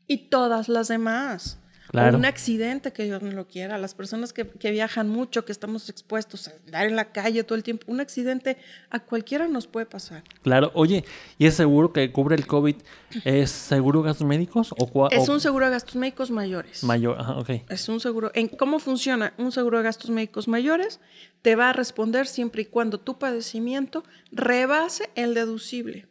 y 0.06 0.30
todas 0.30 0.70
las 0.70 0.90
demás 0.90 1.60
un 1.94 2.26
accidente 2.26 2.92
que 2.92 3.04
Dios 3.04 3.22
no 3.22 3.32
lo 3.32 3.48
quiera. 3.48 3.78
Las 3.78 3.94
personas 3.94 4.34
que, 4.34 4.44
viajan 4.72 5.10
mucho, 5.10 5.46
que 5.46 5.52
estamos 5.52 5.90
expuestos 5.90 6.48
a 6.48 6.52
andar 6.66 6.86
en 6.86 6.96
la 6.96 7.12
calle 7.12 7.44
todo 7.44 7.56
el 7.56 7.64
tiempo, 7.64 7.86
un 7.88 8.00
accidente 8.00 8.58
a 8.90 9.00
cualquiera 9.00 9.48
nos 9.48 9.68
puede 9.68 9.86
pasar. 9.86 10.24
Claro, 10.42 10.72
oye, 10.74 11.06
¿y 11.38 11.46
es 11.46 11.56
seguro 11.56 11.94
que 11.94 12.12
cubre 12.12 12.36
el 12.36 12.48
COVID? 12.48 12.76
¿Es 13.24 13.52
seguro 13.52 14.02
de 14.02 14.08
gastos 14.08 14.28
médicos? 14.28 14.74
O 14.78 15.08
es 15.10 15.30
un 15.30 15.40
seguro 15.40 15.66
de 15.66 15.72
gastos 15.72 15.96
médicos 15.96 16.32
mayores. 16.32 16.84
Mayor, 16.84 17.20
ajá, 17.20 17.38
ok. 17.38 17.50
Es 17.70 17.88
un 17.90 18.00
seguro. 18.00 18.32
¿En 18.34 18.48
¿Cómo 18.48 18.80
funciona? 18.80 19.34
Un 19.38 19.52
seguro 19.52 19.78
de 19.78 19.84
gastos 19.84 20.10
médicos 20.10 20.48
mayores 20.48 21.00
te 21.42 21.56
va 21.56 21.70
a 21.70 21.74
responder 21.74 22.28
siempre 22.28 22.64
y 22.64 22.66
cuando 22.66 23.00
tu 23.00 23.18
padecimiento 23.18 24.04
rebase 24.32 25.10
el 25.16 25.34
deducible. 25.34 26.08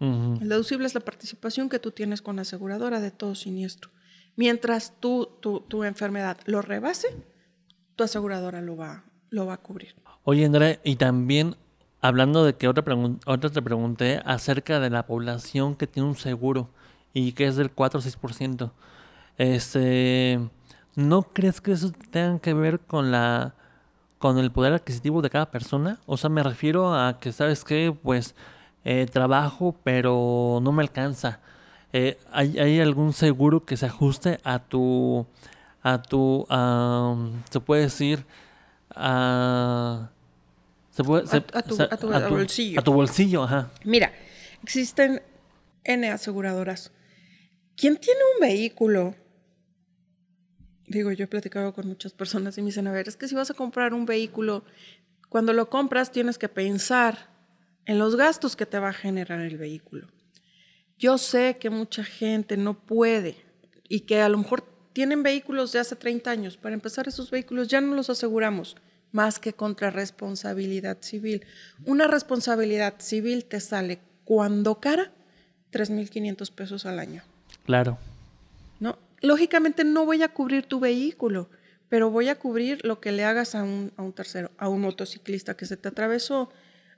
El 0.00 0.48
deducible 0.48 0.86
es 0.86 0.94
la 0.94 1.00
participación 1.00 1.68
que 1.68 1.78
tú 1.78 1.90
tienes 1.90 2.22
con 2.22 2.36
la 2.36 2.42
aseguradora 2.42 3.00
de 3.00 3.10
todo 3.10 3.34
siniestro. 3.34 3.90
Mientras 4.40 4.94
tu, 5.00 5.26
tu 5.68 5.84
enfermedad 5.84 6.38
lo 6.46 6.62
rebase, 6.62 7.08
tu 7.94 8.04
aseguradora 8.04 8.62
lo 8.62 8.74
va, 8.74 9.04
lo 9.28 9.44
va 9.44 9.52
a 9.52 9.56
cubrir. 9.58 9.94
Oye, 10.24 10.46
André, 10.46 10.80
y 10.82 10.96
también 10.96 11.56
hablando 12.00 12.42
de 12.46 12.54
que 12.54 12.66
otra, 12.66 12.82
otra 13.26 13.50
te 13.50 13.60
pregunté 13.60 14.22
acerca 14.24 14.80
de 14.80 14.88
la 14.88 15.06
población 15.06 15.76
que 15.76 15.86
tiene 15.86 16.08
un 16.08 16.16
seguro 16.16 16.70
y 17.12 17.32
que 17.32 17.48
es 17.48 17.56
del 17.56 17.70
4 17.70 18.00
o 18.00 18.02
6%. 18.02 18.72
Este, 19.36 20.40
¿No 20.96 21.24
crees 21.24 21.60
que 21.60 21.72
eso 21.72 21.92
tenga 22.10 22.38
que 22.38 22.54
ver 22.54 22.80
con 22.80 23.10
la 23.10 23.54
con 24.16 24.38
el 24.38 24.50
poder 24.50 24.72
adquisitivo 24.72 25.20
de 25.20 25.28
cada 25.28 25.50
persona? 25.50 25.98
O 26.06 26.16
sea, 26.16 26.30
me 26.30 26.42
refiero 26.42 26.94
a 26.94 27.18
que, 27.18 27.32
¿sabes 27.32 27.62
qué? 27.62 27.94
Pues 28.02 28.34
eh, 28.84 29.06
trabajo, 29.12 29.76
pero 29.84 30.60
no 30.62 30.72
me 30.72 30.82
alcanza. 30.82 31.40
Eh, 31.92 32.18
¿hay, 32.30 32.80
algún 32.80 33.12
seguro 33.12 33.64
que 33.64 33.76
se 33.76 33.86
ajuste 33.86 34.38
a 34.44 34.60
tu, 34.60 35.26
a 35.82 36.00
tu, 36.00 36.46
se 37.50 37.60
puede 37.60 37.82
decir, 37.82 38.24
a, 38.94 40.10
se 40.90 41.02
puede, 41.02 41.24
a, 41.24 41.62
tu, 41.62 41.82
a, 41.82 41.96
tu, 41.96 42.08
bolsillo. 42.28 42.80
A 42.80 42.84
tu 42.84 42.92
bolsillo, 42.92 43.42
ajá. 43.42 43.70
Mira, 43.84 44.12
existen 44.62 45.20
N 45.82 46.08
aseguradoras. 46.08 46.92
¿Quién 47.76 47.96
tiene 47.96 48.20
un 48.34 48.40
vehículo? 48.40 49.16
Digo, 50.86 51.10
yo 51.12 51.24
he 51.24 51.28
platicado 51.28 51.72
con 51.72 51.88
muchas 51.88 52.12
personas 52.12 52.56
y 52.58 52.62
me 52.62 52.66
dicen, 52.66 52.86
a 52.86 52.92
ver, 52.92 53.08
es 53.08 53.16
que 53.16 53.26
si 53.26 53.34
vas 53.34 53.50
a 53.50 53.54
comprar 53.54 53.94
un 53.94 54.06
vehículo, 54.06 54.64
cuando 55.28 55.52
lo 55.52 55.70
compras 55.70 56.12
tienes 56.12 56.38
que 56.38 56.48
pensar 56.48 57.30
en 57.86 57.98
los 57.98 58.16
gastos 58.16 58.54
que 58.54 58.66
te 58.66 58.78
va 58.78 58.90
a 58.90 58.92
generar 58.92 59.40
el 59.40 59.56
vehículo. 59.56 60.08
Yo 61.00 61.16
sé 61.16 61.56
que 61.58 61.70
mucha 61.70 62.04
gente 62.04 62.58
no 62.58 62.74
puede 62.74 63.34
y 63.88 64.00
que 64.00 64.20
a 64.20 64.28
lo 64.28 64.36
mejor 64.36 64.62
tienen 64.92 65.22
vehículos 65.22 65.72
de 65.72 65.78
hace 65.78 65.96
30 65.96 66.30
años. 66.30 66.58
Para 66.58 66.74
empezar, 66.74 67.08
esos 67.08 67.30
vehículos 67.30 67.68
ya 67.68 67.80
no 67.80 67.94
los 67.94 68.10
aseguramos 68.10 68.76
más 69.10 69.38
que 69.38 69.54
contra 69.54 69.88
responsabilidad 69.88 70.98
civil. 71.00 71.46
Una 71.86 72.06
responsabilidad 72.06 72.96
civil 72.98 73.46
te 73.46 73.60
sale 73.60 73.98
cuando 74.26 74.78
cara 74.78 75.10
3.500 75.72 76.52
pesos 76.52 76.84
al 76.84 76.98
año. 76.98 77.22
Claro. 77.64 77.96
No, 78.78 78.98
lógicamente 79.22 79.84
no 79.84 80.04
voy 80.04 80.22
a 80.22 80.28
cubrir 80.28 80.66
tu 80.66 80.80
vehículo, 80.80 81.48
pero 81.88 82.10
voy 82.10 82.28
a 82.28 82.38
cubrir 82.38 82.84
lo 82.84 83.00
que 83.00 83.10
le 83.10 83.24
hagas 83.24 83.54
a 83.54 83.62
un, 83.62 84.12
tercero, 84.14 84.50
a 84.58 84.68
un 84.68 84.82
motociclista 84.82 85.56
que 85.56 85.64
se 85.64 85.78
te 85.78 85.88
atravesó, 85.88 86.50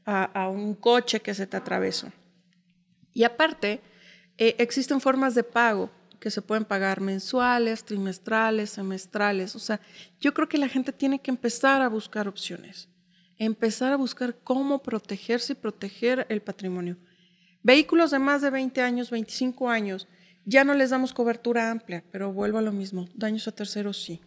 a, 0.04 0.24
a 0.24 0.48
un 0.48 0.74
coche 0.74 1.20
que 1.20 1.34
se 1.34 1.46
te 1.46 1.56
atravesó. 1.56 2.08
Y 3.14 3.22
aparte, 3.22 3.80
eh, 4.38 4.56
existen 4.58 5.00
formas 5.00 5.34
de 5.34 5.44
pago 5.44 5.90
que 6.22 6.30
se 6.30 6.40
pueden 6.40 6.64
pagar 6.64 7.00
mensuales, 7.00 7.84
trimestrales, 7.84 8.70
semestrales. 8.70 9.56
O 9.56 9.58
sea, 9.58 9.80
yo 10.20 10.32
creo 10.32 10.48
que 10.48 10.56
la 10.56 10.68
gente 10.68 10.92
tiene 10.92 11.20
que 11.20 11.32
empezar 11.32 11.82
a 11.82 11.88
buscar 11.88 12.28
opciones, 12.28 12.88
empezar 13.38 13.92
a 13.92 13.96
buscar 13.96 14.36
cómo 14.44 14.82
protegerse 14.82 15.54
y 15.54 15.56
proteger 15.56 16.26
el 16.28 16.40
patrimonio. 16.40 16.96
Vehículos 17.64 18.12
de 18.12 18.20
más 18.20 18.40
de 18.40 18.50
20 18.50 18.82
años, 18.82 19.10
25 19.10 19.68
años, 19.68 20.06
ya 20.44 20.62
no 20.62 20.74
les 20.74 20.90
damos 20.90 21.12
cobertura 21.12 21.70
amplia, 21.70 22.04
pero 22.12 22.32
vuelvo 22.32 22.58
a 22.58 22.62
lo 22.62 22.72
mismo, 22.72 23.08
daños 23.14 23.48
a 23.48 23.52
terceros 23.52 24.02
sí. 24.02 24.20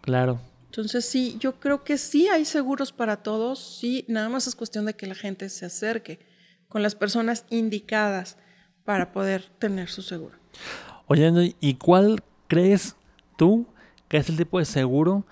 Claro. 0.00 0.40
Entonces 0.66 1.04
sí, 1.06 1.36
yo 1.38 1.58
creo 1.58 1.84
que 1.84 1.96
sí 1.96 2.28
hay 2.28 2.44
seguros 2.44 2.92
para 2.92 3.18
todos, 3.22 3.78
sí, 3.80 4.04
nada 4.08 4.28
más 4.28 4.46
es 4.46 4.54
cuestión 4.54 4.84
de 4.84 4.94
que 4.94 5.06
la 5.06 5.14
gente 5.14 5.48
se 5.48 5.64
acerque 5.64 6.18
con 6.68 6.82
las 6.82 6.94
personas 6.94 7.44
indicadas 7.50 8.36
para 8.86 9.12
poder 9.12 9.50
tener 9.58 9.90
su 9.90 10.00
seguro. 10.00 10.38
Oye, 11.08 11.54
¿y 11.60 11.74
cuál 11.74 12.22
crees 12.46 12.96
tú 13.36 13.66
que 14.08 14.16
es 14.16 14.28
el 14.30 14.38
tipo 14.38 14.58
de 14.58 14.64
seguro 14.64 15.26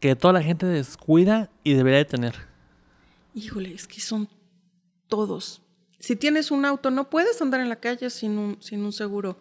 que 0.00 0.14
toda 0.16 0.34
la 0.34 0.42
gente 0.42 0.66
descuida 0.66 1.48
y 1.64 1.72
debería 1.74 1.98
de 1.98 2.04
tener? 2.04 2.34
Híjole, 3.32 3.72
es 3.72 3.86
que 3.86 4.00
son 4.00 4.28
todos. 5.06 5.62
Si 6.00 6.16
tienes 6.16 6.50
un 6.50 6.64
auto, 6.64 6.90
no 6.90 7.08
puedes 7.08 7.40
andar 7.40 7.60
en 7.60 7.68
la 7.68 7.76
calle 7.76 8.10
sin 8.10 8.38
un, 8.38 8.60
sin 8.60 8.84
un 8.84 8.92
seguro. 8.92 9.38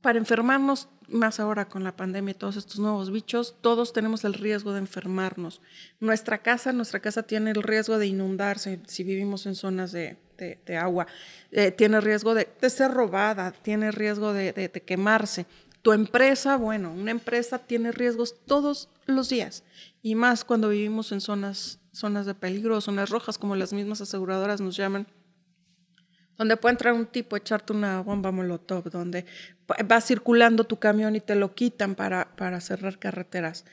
Para 0.00 0.18
enfermarnos, 0.18 0.88
más 1.08 1.38
ahora 1.38 1.68
con 1.68 1.84
la 1.84 1.96
pandemia 1.96 2.32
y 2.32 2.34
todos 2.34 2.56
estos 2.56 2.80
nuevos 2.80 3.10
bichos, 3.12 3.56
todos 3.60 3.92
tenemos 3.92 4.24
el 4.24 4.34
riesgo 4.34 4.72
de 4.72 4.80
enfermarnos. 4.80 5.62
Nuestra 6.00 6.38
casa, 6.42 6.72
nuestra 6.72 7.00
casa 7.00 7.22
tiene 7.22 7.52
el 7.52 7.62
riesgo 7.62 7.98
de 7.98 8.08
inundarse 8.08 8.80
si 8.86 9.04
vivimos 9.04 9.46
en 9.46 9.54
zonas 9.54 9.92
de, 9.92 10.18
de, 10.36 10.76
agua, 10.76 11.06
eh, 11.50 11.70
tiene 11.70 12.00
riesgo 12.00 12.34
de, 12.34 12.48
ser 12.68 12.90
robada, 12.92 13.52
tiene 13.52 13.90
riesgo 13.90 14.32
de, 14.32 14.70
quemarse. 14.84 15.46
Tu 15.82 15.92
empresa, 15.92 16.56
bueno, 16.56 16.92
una 16.92 17.10
empresa 17.10 17.58
tiene 17.58 17.92
riesgos 17.92 18.36
todos 18.46 18.88
los 19.06 19.28
días 19.28 19.64
y 20.02 20.14
más 20.14 20.44
cuando 20.44 20.70
vivimos 20.70 21.12
en 21.12 21.20
zonas, 21.20 21.78
zonas 21.92 22.26
de 22.26 22.34
peligro, 22.34 22.80
zonas 22.80 23.10
rojas, 23.10 23.36
como 23.36 23.54
las 23.54 23.72
mismas 23.72 24.00
aseguradoras 24.00 24.60
nos 24.60 24.76
llaman 24.76 25.06
donde 26.36 26.56
puede 26.56 26.72
entrar 26.72 26.94
un 26.94 27.06
tipo, 27.06 27.36
echarte 27.36 27.72
una 27.72 28.00
bomba 28.00 28.32
molotov, 28.32 28.90
donde 28.90 29.24
va 29.90 30.00
circulando 30.00 30.64
tu 30.64 30.78
camión 30.78 31.16
y 31.16 31.20
te 31.20 31.34
lo 31.34 31.54
quitan 31.54 31.94
para, 31.94 32.34
para 32.36 32.60
cerrar 32.60 32.98
carreteras. 32.98 33.64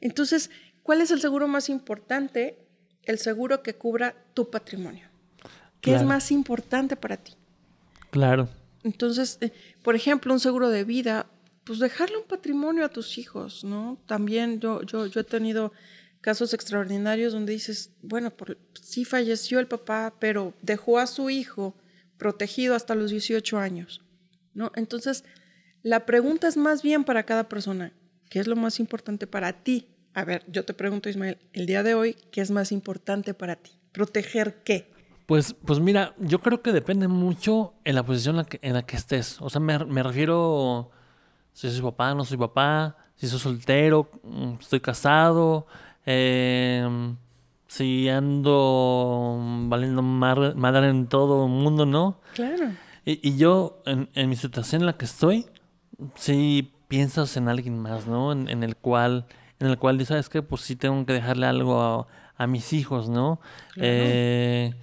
Entonces, 0.00 0.50
¿cuál 0.82 1.00
es 1.00 1.10
el 1.10 1.20
seguro 1.20 1.46
más 1.46 1.68
importante? 1.68 2.58
El 3.04 3.18
seguro 3.18 3.62
que 3.62 3.74
cubra 3.74 4.14
tu 4.34 4.50
patrimonio. 4.50 5.09
¿Qué 5.80 5.94
es 5.94 6.02
más 6.02 6.30
importante 6.30 6.96
para 6.96 7.16
ti? 7.16 7.34
Claro. 8.10 8.48
Entonces, 8.82 9.38
eh, 9.40 9.52
por 9.82 9.94
ejemplo, 9.94 10.32
un 10.32 10.40
seguro 10.40 10.68
de 10.68 10.84
vida, 10.84 11.26
pues 11.64 11.78
dejarle 11.78 12.16
un 12.18 12.24
patrimonio 12.24 12.84
a 12.84 12.88
tus 12.88 13.18
hijos, 13.18 13.64
¿no? 13.64 13.98
También 14.06 14.60
yo, 14.60 14.82
yo, 14.82 15.06
yo 15.06 15.20
he 15.20 15.24
tenido 15.24 15.72
casos 16.20 16.52
extraordinarios 16.54 17.32
donde 17.32 17.52
dices, 17.52 17.90
bueno, 18.02 18.30
por, 18.30 18.58
sí 18.80 19.04
falleció 19.04 19.58
el 19.58 19.66
papá, 19.66 20.14
pero 20.18 20.54
dejó 20.62 20.98
a 20.98 21.06
su 21.06 21.30
hijo 21.30 21.74
protegido 22.18 22.74
hasta 22.74 22.94
los 22.94 23.10
18 23.10 23.58
años, 23.58 24.02
¿no? 24.54 24.72
Entonces, 24.74 25.24
la 25.82 26.04
pregunta 26.04 26.48
es 26.48 26.56
más 26.56 26.82
bien 26.82 27.04
para 27.04 27.24
cada 27.24 27.48
persona, 27.48 27.92
¿qué 28.28 28.40
es 28.40 28.46
lo 28.46 28.56
más 28.56 28.80
importante 28.80 29.26
para 29.26 29.62
ti? 29.62 29.88
A 30.12 30.24
ver, 30.24 30.44
yo 30.48 30.64
te 30.64 30.74
pregunto, 30.74 31.08
Ismael, 31.08 31.38
el 31.52 31.66
día 31.66 31.82
de 31.82 31.94
hoy, 31.94 32.16
¿qué 32.32 32.40
es 32.40 32.50
más 32.50 32.72
importante 32.72 33.32
para 33.32 33.56
ti? 33.56 33.72
¿Proteger 33.92 34.62
qué? 34.62 34.90
Pues, 35.30 35.54
pues 35.64 35.78
mira, 35.78 36.12
yo 36.18 36.40
creo 36.40 36.60
que 36.60 36.72
depende 36.72 37.06
mucho 37.06 37.74
en 37.84 37.94
la 37.94 38.02
posición 38.02 38.32
en 38.32 38.36
la 38.38 38.44
que, 38.46 38.58
en 38.62 38.72
la 38.72 38.82
que 38.82 38.96
estés. 38.96 39.40
O 39.40 39.48
sea, 39.48 39.60
me, 39.60 39.78
me 39.84 40.02
refiero 40.02 40.90
si 41.52 41.70
soy 41.70 41.82
papá, 41.82 42.16
no 42.16 42.24
soy 42.24 42.36
papá, 42.36 42.96
si 43.14 43.28
soy 43.28 43.38
soltero, 43.38 44.10
mm, 44.24 44.54
estoy 44.58 44.80
casado, 44.80 45.68
eh, 46.04 47.14
si 47.68 48.08
ando 48.08 49.38
valiendo 49.68 50.02
madre 50.02 50.88
en 50.88 51.06
todo 51.06 51.44
el 51.44 51.52
mundo, 51.52 51.86
¿no? 51.86 52.18
Claro. 52.34 52.72
Y, 53.04 53.20
y 53.28 53.36
yo, 53.36 53.84
en, 53.86 54.08
en, 54.14 54.28
mi 54.28 54.34
situación 54.34 54.82
en 54.82 54.86
la 54.86 54.94
que 54.94 55.04
estoy, 55.04 55.46
sí 56.16 56.72
piensas 56.88 57.36
en 57.36 57.48
alguien 57.48 57.78
más, 57.78 58.08
¿no? 58.08 58.32
En, 58.32 58.48
en 58.48 58.64
el 58.64 58.74
cual, 58.74 59.26
en 59.60 59.68
el 59.68 59.78
cual, 59.78 60.04
¿sabes 60.04 60.28
qué? 60.28 60.42
Pues 60.42 60.62
sí 60.62 60.74
tengo 60.74 61.06
que 61.06 61.12
dejarle 61.12 61.46
algo 61.46 61.80
a, 61.80 62.08
a 62.36 62.48
mis 62.48 62.72
hijos, 62.72 63.08
¿no? 63.08 63.40
Claro. 63.74 63.86
Eh, 63.86 64.74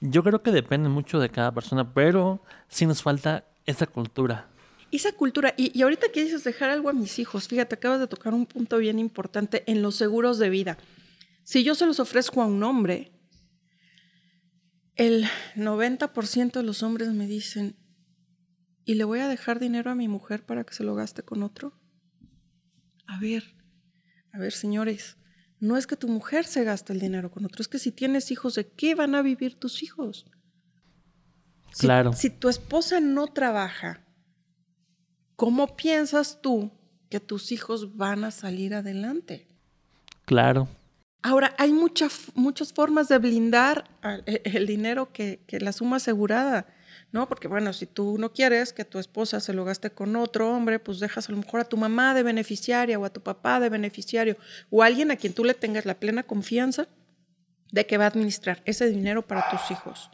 yo 0.00 0.22
creo 0.22 0.42
que 0.42 0.50
depende 0.50 0.88
mucho 0.88 1.18
de 1.18 1.30
cada 1.30 1.52
persona, 1.52 1.92
pero 1.92 2.42
sí 2.68 2.86
nos 2.86 3.02
falta 3.02 3.44
esa 3.64 3.86
cultura. 3.86 4.48
Esa 4.92 5.12
cultura, 5.12 5.54
y, 5.56 5.82
ahorita 5.82 6.08
que 6.12 6.22
dices 6.22 6.44
dejar 6.44 6.70
algo 6.70 6.88
a 6.88 6.92
mis 6.92 7.18
hijos, 7.18 7.48
fíjate, 7.48 7.74
acabas 7.74 8.00
de 8.00 8.06
tocar 8.06 8.34
un 8.34 8.46
punto 8.46 8.78
bien 8.78 8.98
importante 8.98 9.64
en 9.66 9.82
los 9.82 9.96
seguros 9.96 10.38
de 10.38 10.50
vida. 10.50 10.78
Si 11.42 11.64
yo 11.64 11.74
se 11.74 11.86
los 11.86 12.00
ofrezco 12.00 12.42
a 12.42 12.46
un 12.46 12.62
hombre, 12.62 13.12
el 14.94 15.26
90% 15.56 16.52
de 16.52 16.62
los 16.62 16.82
hombres 16.82 17.08
me 17.08 17.26
dicen, 17.26 17.76
¿y 18.84 18.94
le 18.94 19.04
voy 19.04 19.18
a 19.20 19.28
dejar 19.28 19.58
dinero 19.58 19.90
a 19.90 19.94
mi 19.94 20.08
mujer 20.08 20.44
para 20.44 20.64
que 20.64 20.74
se 20.74 20.84
lo 20.84 20.94
gaste 20.94 21.22
con 21.22 21.42
otro? 21.42 21.78
A 23.06 23.18
ver, 23.18 23.44
a 24.32 24.38
ver, 24.38 24.52
señores, 24.52 25.16
no 25.60 25.76
es 25.76 25.86
que 25.86 25.96
tu 25.96 26.08
mujer 26.08 26.44
se 26.44 26.64
gaste 26.64 26.92
el 26.92 27.00
dinero 27.00 27.30
con 27.30 27.44
otro, 27.44 27.62
es 27.62 27.68
que 27.68 27.78
si 27.78 27.92
tienes 27.92 28.30
hijos, 28.30 28.54
¿de 28.54 28.66
qué 28.66 28.94
van 28.94 29.14
a 29.14 29.22
vivir 29.22 29.58
tus 29.58 29.82
hijos? 29.82 30.26
Si, 31.72 31.86
claro. 31.86 32.12
Si 32.12 32.30
tu 32.30 32.48
esposa 32.48 33.00
no 33.00 33.26
trabaja, 33.28 34.04
¿cómo 35.36 35.76
piensas 35.76 36.40
tú 36.42 36.70
que 37.08 37.20
tus 37.20 37.52
hijos 37.52 37.96
van 37.96 38.24
a 38.24 38.30
salir 38.30 38.74
adelante? 38.74 39.46
Claro. 40.24 40.68
Ahora, 41.22 41.54
hay 41.58 41.72
mucha, 41.72 42.08
muchas 42.34 42.72
formas 42.72 43.08
de 43.08 43.18
blindar 43.18 43.90
el 44.24 44.66
dinero 44.66 45.12
que, 45.12 45.40
que, 45.46 45.58
la 45.58 45.72
suma 45.72 45.96
asegurada, 45.96 46.66
¿no? 47.12 47.28
Porque, 47.28 47.48
bueno, 47.48 47.72
si 47.72 47.86
tú 47.86 48.18
no 48.18 48.32
quieres 48.32 48.72
que 48.72 48.84
tu 48.84 48.98
esposa 48.98 49.40
se 49.40 49.52
lo 49.52 49.64
gaste 49.64 49.90
con 49.90 50.16
otro 50.16 50.50
hombre, 50.54 50.78
pues 50.78 50.98
dejas 50.98 51.28
a 51.28 51.32
lo 51.32 51.38
mejor 51.38 51.60
a 51.60 51.64
tu 51.64 51.76
mamá 51.76 52.14
de 52.14 52.22
beneficiaria 52.22 52.98
o 52.98 53.04
a 53.04 53.12
tu 53.12 53.22
papá 53.22 53.60
de 53.60 53.68
beneficiario 53.68 54.36
o 54.70 54.82
alguien 54.82 55.10
a 55.10 55.16
quien 55.16 55.32
tú 55.32 55.44
le 55.44 55.54
tengas 55.54 55.86
la 55.86 55.98
plena 55.98 56.24
confianza 56.24 56.88
de 57.72 57.86
que 57.86 57.98
va 57.98 58.04
a 58.04 58.08
administrar 58.08 58.62
ese 58.64 58.88
dinero 58.88 59.26
para 59.26 59.48
tus 59.50 59.70
hijos. 59.70 60.10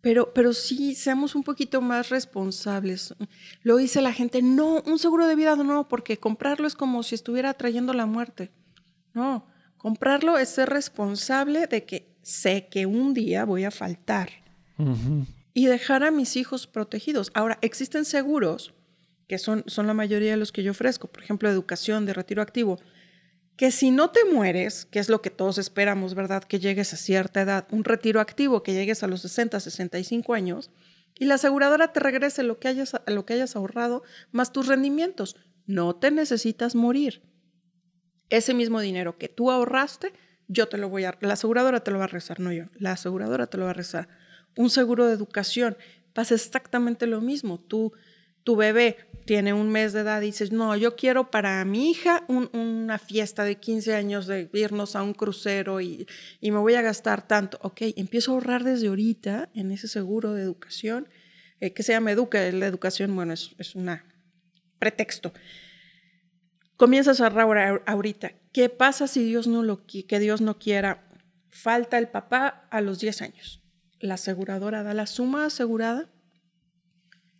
Pero, 0.00 0.32
pero 0.32 0.52
sí, 0.52 0.94
seamos 0.94 1.34
un 1.34 1.42
poquito 1.42 1.80
más 1.80 2.08
responsables. 2.08 3.14
Lo 3.62 3.76
dice 3.76 4.00
la 4.00 4.12
gente, 4.12 4.42
no, 4.42 4.82
un 4.86 4.98
seguro 4.98 5.26
de 5.26 5.34
vida 5.34 5.56
no, 5.56 5.88
porque 5.88 6.18
comprarlo 6.18 6.66
es 6.66 6.74
como 6.74 7.02
si 7.02 7.14
estuviera 7.14 7.54
trayendo 7.54 7.92
la 7.92 8.06
muerte. 8.06 8.52
No, 9.12 9.46
comprarlo 9.76 10.38
es 10.38 10.50
ser 10.50 10.68
responsable 10.68 11.66
de 11.66 11.84
que 11.84 12.16
sé 12.22 12.68
que 12.70 12.86
un 12.86 13.14
día 13.14 13.44
voy 13.44 13.64
a 13.64 13.70
faltar 13.70 14.30
uh. 14.78 15.24
Y 15.58 15.66
dejar 15.66 16.04
a 16.04 16.12
mis 16.12 16.36
hijos 16.36 16.68
protegidos. 16.68 17.32
Ahora, 17.34 17.58
existen 17.62 18.04
seguros, 18.04 18.74
que 19.26 19.38
son, 19.38 19.64
son 19.66 19.88
la 19.88 19.92
mayoría 19.92 20.30
de 20.30 20.36
los 20.36 20.52
que 20.52 20.62
yo 20.62 20.70
ofrezco, 20.70 21.08
por 21.08 21.20
ejemplo, 21.20 21.50
educación, 21.50 22.06
de 22.06 22.14
retiro 22.14 22.42
activo, 22.42 22.78
que 23.56 23.72
si 23.72 23.90
no 23.90 24.10
te 24.10 24.24
mueres, 24.24 24.84
que 24.84 25.00
es 25.00 25.08
lo 25.08 25.20
que 25.20 25.30
todos 25.30 25.58
esperamos, 25.58 26.14
¿verdad? 26.14 26.44
Que 26.44 26.60
llegues 26.60 26.92
a 26.92 26.96
cierta 26.96 27.40
edad, 27.40 27.66
un 27.72 27.82
retiro 27.82 28.20
activo, 28.20 28.62
que 28.62 28.72
llegues 28.72 29.02
a 29.02 29.08
los 29.08 29.22
60, 29.22 29.58
65 29.58 30.32
años, 30.32 30.70
y 31.18 31.24
la 31.24 31.34
aseguradora 31.34 31.92
te 31.92 31.98
regrese 31.98 32.44
lo 32.44 32.60
que 32.60 32.68
hayas, 32.68 32.92
lo 33.08 33.26
que 33.26 33.34
hayas 33.34 33.56
ahorrado 33.56 34.04
más 34.30 34.52
tus 34.52 34.68
rendimientos. 34.68 35.34
No 35.66 35.96
te 35.96 36.12
necesitas 36.12 36.76
morir. 36.76 37.20
Ese 38.30 38.54
mismo 38.54 38.78
dinero 38.78 39.18
que 39.18 39.26
tú 39.26 39.50
ahorraste, 39.50 40.12
yo 40.46 40.68
te 40.68 40.78
lo 40.78 40.88
voy 40.88 41.02
a, 41.02 41.18
la 41.20 41.32
aseguradora 41.32 41.80
te 41.80 41.90
lo 41.90 41.98
va 41.98 42.04
a 42.04 42.06
rezar, 42.06 42.38
no 42.38 42.52
yo, 42.52 42.66
la 42.76 42.92
aseguradora 42.92 43.48
te 43.48 43.58
lo 43.58 43.64
va 43.64 43.70
a 43.70 43.74
rezar. 43.74 44.08
Un 44.58 44.70
seguro 44.70 45.06
de 45.06 45.14
educación 45.14 45.76
pasa 46.12 46.34
exactamente 46.34 47.06
lo 47.06 47.20
mismo. 47.20 47.58
Tú 47.60 47.92
tu 48.48 48.56
bebé 48.56 48.96
tiene 49.26 49.52
un 49.52 49.68
mes 49.68 49.92
de 49.92 50.00
edad 50.00 50.22
y 50.22 50.26
dices, 50.26 50.52
no, 50.52 50.74
yo 50.74 50.96
quiero 50.96 51.30
para 51.30 51.62
mi 51.66 51.90
hija 51.90 52.24
un, 52.28 52.48
una 52.56 52.98
fiesta 52.98 53.44
de 53.44 53.56
15 53.56 53.94
años 53.94 54.26
de 54.26 54.48
irnos 54.54 54.96
a 54.96 55.02
un 55.02 55.12
crucero 55.12 55.82
y, 55.82 56.06
y, 56.40 56.50
me 56.50 56.56
voy 56.56 56.72
a 56.72 56.80
gastar 56.80 57.28
tanto. 57.28 57.58
Ok, 57.60 57.82
empiezo 57.96 58.30
a 58.30 58.34
ahorrar 58.36 58.64
desde 58.64 58.88
ahorita 58.88 59.50
en 59.52 59.70
ese 59.70 59.86
seguro 59.86 60.32
de 60.32 60.44
educación, 60.44 61.08
eh, 61.60 61.74
que 61.74 61.82
se 61.82 61.92
llama 61.92 62.10
Educa. 62.10 62.40
La 62.52 62.66
educación, 62.66 63.14
bueno, 63.14 63.34
es, 63.34 63.54
es 63.58 63.74
un 63.74 63.90
pretexto. 64.78 65.34
Comienzas 66.78 67.20
a 67.20 67.26
ahorrar 67.26 67.82
ahorita. 67.84 68.32
¿Qué 68.54 68.70
pasa 68.70 69.08
si 69.08 69.22
Dios 69.24 69.46
no 69.46 69.62
lo 69.62 69.84
que 69.84 70.20
Dios 70.20 70.40
no 70.40 70.58
quiera? 70.58 71.06
Falta 71.50 71.98
el 71.98 72.08
papá 72.08 72.66
a 72.70 72.80
los 72.80 72.98
10 72.98 73.20
años. 73.20 73.57
La 74.00 74.14
aseguradora 74.14 74.82
da 74.82 74.94
la 74.94 75.06
suma 75.06 75.46
asegurada 75.46 76.08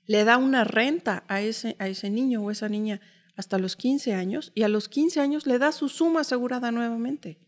le 0.08 0.24
da 0.24 0.38
una 0.38 0.64
renta 0.64 1.22
a 1.28 1.42
ese, 1.42 1.76
a 1.78 1.86
ese 1.86 2.08
niño 2.08 2.42
o 2.42 2.50
esa 2.50 2.68
niña 2.68 3.00
hasta 3.36 3.58
los 3.58 3.76
15 3.76 4.14
años 4.14 4.50
y 4.54 4.62
a 4.62 4.68
los 4.68 4.88
15 4.88 5.20
años 5.20 5.46
le 5.46 5.58
da 5.58 5.70
su 5.70 5.88
suma 5.88 6.20
asegurada 6.20 6.72
nuevamente. 6.72 7.38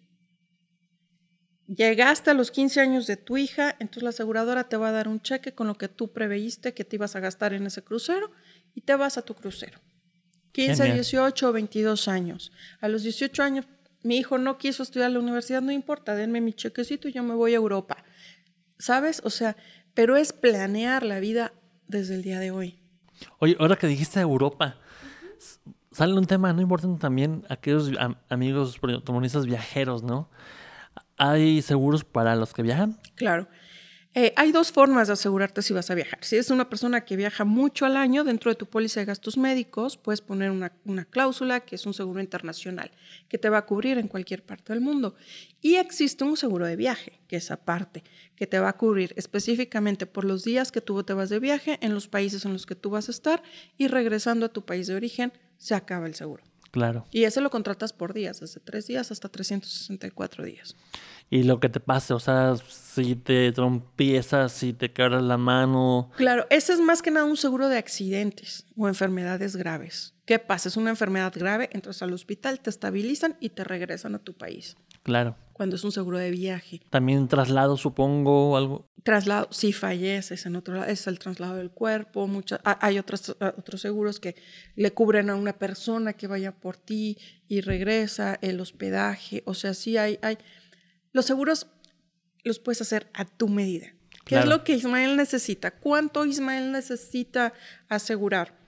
Llegaste 1.67 2.31
a 2.31 2.35
los 2.35 2.51
15 2.51 2.81
años 2.81 3.07
de 3.07 3.17
tu 3.17 3.39
hija, 3.39 3.77
entonces 3.79 4.03
la 4.03 4.11
aseguradora 4.11 4.69
te 4.69 4.77
va 4.77 4.91
a 4.91 4.93
dar 4.93 5.09
un 5.09 5.23
cheque 5.23 5.55
con 5.55 5.69
lo 5.69 5.79
que 5.79 5.89
tú 5.89 6.13
preveíste 6.13 6.75
que 6.75 6.85
te 6.85 6.97
ibas 6.97 7.17
a 7.17 7.21
gastar 7.21 7.55
en 7.55 7.67
ese 7.67 7.83
crucero 7.83 8.31
y 8.75 8.83
te 8.83 8.95
vas 8.95 9.17
a 9.17 9.23
tu 9.23 9.35
crucero. 9.35 9.81
15, 10.53 10.77
Genial. 10.77 10.97
18 10.97 11.49
o 11.49 11.53
22 11.53 12.09
años. 12.09 12.53
A 12.81 12.89
los 12.89 13.05
18 13.05 13.43
años, 13.43 13.67
mi 14.03 14.19
hijo 14.19 14.37
no 14.37 14.59
quiso 14.59 14.83
estudiar 14.83 15.13
la 15.13 15.21
universidad, 15.21 15.63
no 15.63 15.73
importa, 15.73 16.15
denme 16.15 16.41
mi 16.41 16.53
chequecito 16.53 17.09
y 17.09 17.13
yo 17.13 17.23
me 17.23 17.35
voy 17.35 17.53
a 17.53 17.57
Europa. 17.57 18.05
¿Sabes? 18.81 19.20
O 19.24 19.31
sea, 19.31 19.57
pero 19.93 20.16
es 20.16 20.33
planear 20.33 21.03
la 21.05 21.20
vida 21.20 21.53
desde 21.87 22.14
el 22.14 22.22
día 22.22 22.41
de 22.41 22.51
hoy. 22.51 22.78
Oye, 23.39 23.55
ahora 23.61 23.76
que 23.76 23.87
dijiste 23.87 24.18
Europa, 24.20 24.76
sale 25.93 26.14
un 26.14 26.26
tema 26.26 26.53
no 26.55 26.62
importante 26.62 26.99
también, 26.99 27.45
aquellos 27.51 27.93
am 27.99 28.16
amigos 28.31 28.78
protagonistas 28.78 29.45
viajeros, 29.45 30.03
¿no? 30.03 30.31
¿Hay 31.18 31.61
seguros 31.61 32.05
para 32.05 32.35
los 32.37 32.55
que 32.55 32.62
viajan? 32.62 32.99
Claro. 33.16 33.49
Eh, 34.13 34.33
hay 34.35 34.51
dos 34.51 34.73
formas 34.73 35.07
de 35.07 35.13
asegurarte 35.13 35.63
si 35.63 35.73
vas 35.73 35.89
a 35.89 35.95
viajar. 35.95 36.19
Si 36.21 36.35
eres 36.35 36.51
una 36.51 36.69
persona 36.69 37.05
que 37.05 37.15
viaja 37.15 37.45
mucho 37.45 37.87
al 37.87 37.97
año, 37.97 38.25
dentro 38.25 38.51
de 38.51 38.57
tu 38.57 38.67
póliza 38.67 38.99
de 38.99 39.07
gastos 39.07 39.39
médicos, 39.39 39.97
puedes 39.97 40.21
poner 40.21 40.51
una, 40.51 40.73
una, 40.85 41.05
cláusula 41.05 41.61
que 41.61 41.77
es 41.77 41.87
un 41.87 41.95
seguro 41.95 42.21
internacional, 42.21 42.91
que 43.29 43.39
te 43.39 43.49
va 43.49 43.59
a 43.59 43.67
cubrir 43.67 43.99
en 43.99 44.09
cualquier 44.09 44.43
parte 44.43 44.73
del 44.73 44.83
mundo. 44.83 45.15
Y 45.61 45.77
existe 45.77 46.25
un 46.25 46.37
seguro 46.37 46.67
de 46.67 46.75
viaje, 46.75 47.21
que 47.29 47.37
es 47.37 47.53
aparte, 47.53 48.03
que 48.35 48.49
te 48.49 48.59
va 48.59 48.71
a 48.71 48.77
cubrir 48.77 49.15
específicamente 49.17 50.07
por 50.07 50.25
los 50.25 50.43
días 50.43 50.73
que 50.73 50.81
tú 50.81 51.01
te 51.05 51.13
vas 51.13 51.29
de 51.29 51.39
viaje, 51.39 51.79
en 51.81 51.95
los 51.95 52.09
países 52.09 52.45
en 52.45 52.53
los 52.53 52.67
que 52.67 52.75
tú 52.75 52.91
vas 52.91 53.07
a 53.07 53.13
estar, 53.13 53.45
y 53.79 53.87
regresando 53.87 54.47
a 54.47 54.49
tu 54.49 54.65
país 54.65 54.89
de 54.89 54.97
origen, 54.97 55.33
se 55.57 55.77
acaba 55.77 56.07
el 56.07 56.17
seguro. 56.17 56.49
Claro. 56.71 57.07
Y 57.11 57.25
ese 57.25 57.41
lo 57.41 57.51
contratas 57.51 57.93
por 57.93 58.14
días, 58.14 58.41
desde 58.41 58.61
tres 58.61 58.87
días 58.87 59.11
hasta 59.11 59.29
364 59.29 60.45
días 60.45 60.77
y 61.31 61.45
lo 61.45 61.61
que 61.61 61.68
te 61.68 61.79
pase, 61.79 62.12
o 62.12 62.18
sea, 62.18 62.57
si 62.68 63.14
te 63.14 63.53
trompiezas, 63.53 64.51
si 64.51 64.73
te 64.73 64.93
quebras 64.93 65.23
la 65.23 65.37
mano. 65.37 66.11
Claro, 66.16 66.47
ese 66.51 66.73
es 66.73 66.81
más 66.81 67.03
que 67.03 67.12
nada 67.12 67.25
un 67.25 67.37
seguro 67.37 67.68
de 67.68 67.79
accidentes 67.79 68.66
o 68.77 68.89
enfermedades 68.89 69.55
graves. 69.55 70.12
¿Qué 70.27 70.41
pasa? 70.41 70.68
Es 70.68 70.77
una 70.77 70.91
enfermedad 70.91 71.33
grave, 71.35 71.71
entras 71.73 72.03
al 72.03 72.12
hospital, 72.12 72.59
te 72.61 72.68
estabilizan 72.68 73.37
y 73.39 73.51
te 73.51 73.62
regresan 73.62 74.16
a 74.16 74.18
tu 74.18 74.35
país. 74.35 74.77
Claro. 75.05 75.37
Cuando 75.61 75.77
es 75.77 75.85
un 75.85 75.93
seguro 75.93 76.17
de 76.17 76.31
viaje. 76.31 76.81
También 76.89 77.29
traslado, 77.29 77.77
supongo, 77.77 78.57
algo. 78.57 78.89
Traslado, 79.03 79.47
si 79.51 79.75
falleces 79.75 80.47
en 80.47 80.57
otro 80.57 80.73
lado, 80.73 80.87
es 80.87 81.07
el 81.07 81.19
traslado 81.19 81.57
del 81.57 81.71
cuerpo. 81.71 82.27
Mucha, 82.27 82.63
hay 82.65 82.99
otros, 82.99 83.37
otros 83.39 83.83
seguros 83.83 84.21
que 84.21 84.37
le 84.75 84.93
cubren 84.93 85.29
a 85.29 85.35
una 85.37 85.53
persona 85.53 86.15
que 86.15 86.27
vaya 86.29 86.53
por 86.53 86.79
ti 86.79 87.19
y 87.47 87.61
regresa, 87.61 88.39
el 88.41 88.59
hospedaje. 88.59 89.43
O 89.45 89.53
sea, 89.53 89.75
sí 89.75 89.99
hay, 89.99 90.19
hay 90.23 90.39
los 91.13 91.27
seguros 91.27 91.67
los 92.43 92.59
puedes 92.59 92.81
hacer 92.81 93.11
a 93.13 93.27
tu 93.27 93.47
medida. 93.47 93.89
¿Qué 94.25 94.37
claro. 94.37 94.45
es 94.45 94.49
lo 94.49 94.65
que 94.65 94.73
Ismael 94.73 95.15
necesita? 95.15 95.73
¿Cuánto 95.73 96.25
Ismael 96.25 96.73
necesita 96.73 97.53
asegurar? 97.91 98.59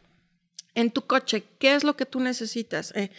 En 0.75 0.91
tu 0.91 1.07
coche, 1.07 1.45
¿qué 1.59 1.75
es 1.75 1.85
lo 1.85 1.97
que 1.97 2.07
tú 2.07 2.21
necesitas? 2.21 2.93
Eh, 2.97 3.11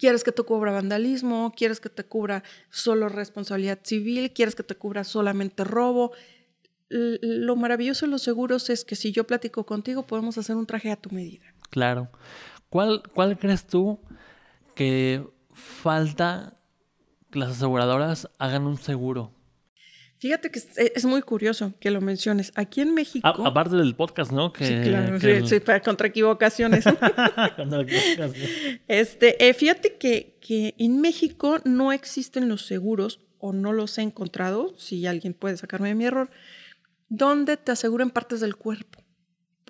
¿Quieres 0.00 0.24
que 0.24 0.32
te 0.32 0.42
cubra 0.42 0.72
vandalismo? 0.72 1.52
¿Quieres 1.54 1.78
que 1.78 1.90
te 1.90 2.04
cubra 2.04 2.42
solo 2.70 3.10
responsabilidad 3.10 3.80
civil? 3.82 4.32
¿Quieres 4.32 4.54
que 4.54 4.62
te 4.62 4.74
cubra 4.74 5.04
solamente 5.04 5.62
robo? 5.62 6.12
lo 6.92 7.54
maravilloso 7.54 8.04
de 8.04 8.10
los 8.10 8.22
seguros 8.22 8.68
es 8.68 8.84
que 8.84 8.96
si 8.96 9.12
yo 9.12 9.24
platico 9.24 9.64
contigo, 9.64 10.08
podemos 10.08 10.36
hacer 10.38 10.56
un 10.56 10.66
traje 10.66 10.90
a 10.90 10.96
tu 10.96 11.10
medida. 11.10 11.44
Claro. 11.68 12.08
¿Cuál, 12.68 13.04
cuál 13.14 13.38
crees 13.38 13.64
tú 13.64 14.00
que 14.74 15.24
falta 15.52 16.56
que 17.30 17.38
las 17.38 17.50
aseguradoras 17.50 18.28
hagan 18.38 18.66
un 18.66 18.76
seguro? 18.76 19.32
Fíjate 20.20 20.50
que 20.50 20.60
es, 20.76 21.04
muy 21.06 21.22
curioso 21.22 21.72
que 21.80 21.90
lo 21.90 22.02
menciones. 22.02 22.52
Aquí 22.54 22.82
en 22.82 22.92
México. 22.94 23.26
aparte 23.26 23.74
del 23.74 23.96
podcast, 23.96 24.30
¿no? 24.30 24.52
sí, 24.56 24.76
claro, 24.84 25.18
sí, 25.46 25.60
para 25.60 25.80
contra 25.82 26.08
equivocaciones. 26.08 26.84
contra 26.84 27.80
equivocaciones. 27.80 28.80
Este, 28.86 29.48
eh, 29.48 29.54
fíjate 29.54 29.96
que, 29.96 30.36
que 30.42 30.74
en 30.76 31.00
México 31.00 31.58
no 31.64 31.90
existen 31.90 32.50
los 32.50 32.66
seguros, 32.66 33.20
o 33.40 33.52
no 33.52 33.72
los 33.72 33.96
he 33.98 34.02
encontrado, 34.02 34.74
si 34.76 35.06
alguien 35.06 35.32
puede 35.34 35.56
sacarme 35.56 35.88
de 35.88 35.94
mi 35.94 36.04
error, 36.04 36.30
donde 37.08 37.56
te 37.56 37.72
aseguren 37.72 38.10
partes 38.10 38.40
del 38.40 38.54
cuerpo. 38.54 39.02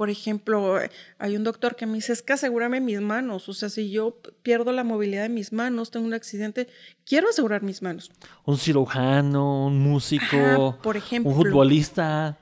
Por 0.00 0.08
ejemplo, 0.08 0.78
hay 1.18 1.36
un 1.36 1.44
doctor 1.44 1.76
que 1.76 1.84
me 1.84 1.96
dice, 1.96 2.14
es 2.14 2.22
que 2.22 2.32
asegúrame 2.32 2.80
mis 2.80 3.02
manos. 3.02 3.50
O 3.50 3.52
sea, 3.52 3.68
si 3.68 3.90
yo 3.90 4.16
pierdo 4.42 4.72
la 4.72 4.82
movilidad 4.82 5.24
de 5.24 5.28
mis 5.28 5.52
manos, 5.52 5.90
tengo 5.90 6.06
un 6.06 6.14
accidente, 6.14 6.68
quiero 7.04 7.28
asegurar 7.28 7.62
mis 7.62 7.82
manos. 7.82 8.10
Un 8.46 8.56
cirujano, 8.56 9.66
un 9.66 9.78
músico, 9.78 10.78
por 10.82 10.96
ejemplo, 10.96 11.30
un 11.30 11.36
futbolista. 11.36 12.38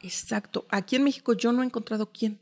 Exacto. 0.00 0.66
Aquí 0.68 0.96
en 0.96 1.04
México 1.04 1.32
yo 1.34 1.52
no 1.52 1.62
he 1.62 1.66
encontrado 1.66 2.10
quién. 2.10 2.40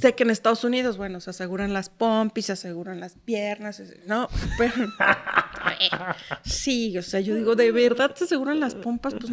Sé 0.00 0.14
que 0.14 0.22
en 0.22 0.30
Estados 0.30 0.64
Unidos, 0.64 0.96
bueno, 0.96 1.20
se 1.20 1.30
aseguran 1.30 1.74
las 1.74 1.90
pompis, 1.90 2.46
se 2.46 2.52
aseguran 2.52 3.00
las 3.00 3.14
piernas, 3.16 3.82
no, 4.06 4.28
pero... 4.56 4.72
sí, 6.44 6.96
o 6.96 7.02
sea, 7.02 7.20
yo 7.20 7.34
digo, 7.34 7.54
¿de 7.54 7.70
verdad 7.70 8.14
se 8.14 8.24
aseguran 8.24 8.60
las 8.60 8.74
pompas? 8.74 9.14
Pues 9.14 9.32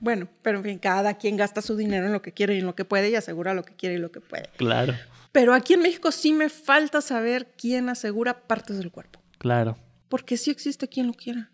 bueno, 0.00 0.28
pero 0.42 0.58
en 0.58 0.64
fin, 0.64 0.78
cada 0.78 1.14
quien 1.14 1.36
gasta 1.36 1.62
su 1.62 1.76
dinero 1.76 2.06
en 2.06 2.12
lo 2.12 2.22
que 2.22 2.32
quiere 2.32 2.54
y 2.54 2.58
en 2.58 2.66
lo 2.66 2.74
que 2.74 2.84
puede 2.84 3.10
y 3.10 3.14
asegura 3.14 3.54
lo 3.54 3.62
que 3.62 3.74
quiere 3.74 3.96
y 3.96 3.98
lo 3.98 4.10
que 4.12 4.20
puede. 4.20 4.50
Claro. 4.56 4.94
Pero 5.32 5.54
aquí 5.54 5.74
en 5.74 5.82
México 5.82 6.10
sí 6.10 6.32
me 6.32 6.48
falta 6.48 7.00
saber 7.00 7.52
quién 7.56 7.88
asegura 7.88 8.46
partes 8.46 8.78
del 8.78 8.90
cuerpo. 8.90 9.20
Claro. 9.38 9.76
Porque 10.08 10.36
sí 10.36 10.50
existe 10.50 10.88
quien 10.88 11.06
lo 11.06 11.12
quiera. 11.12 11.50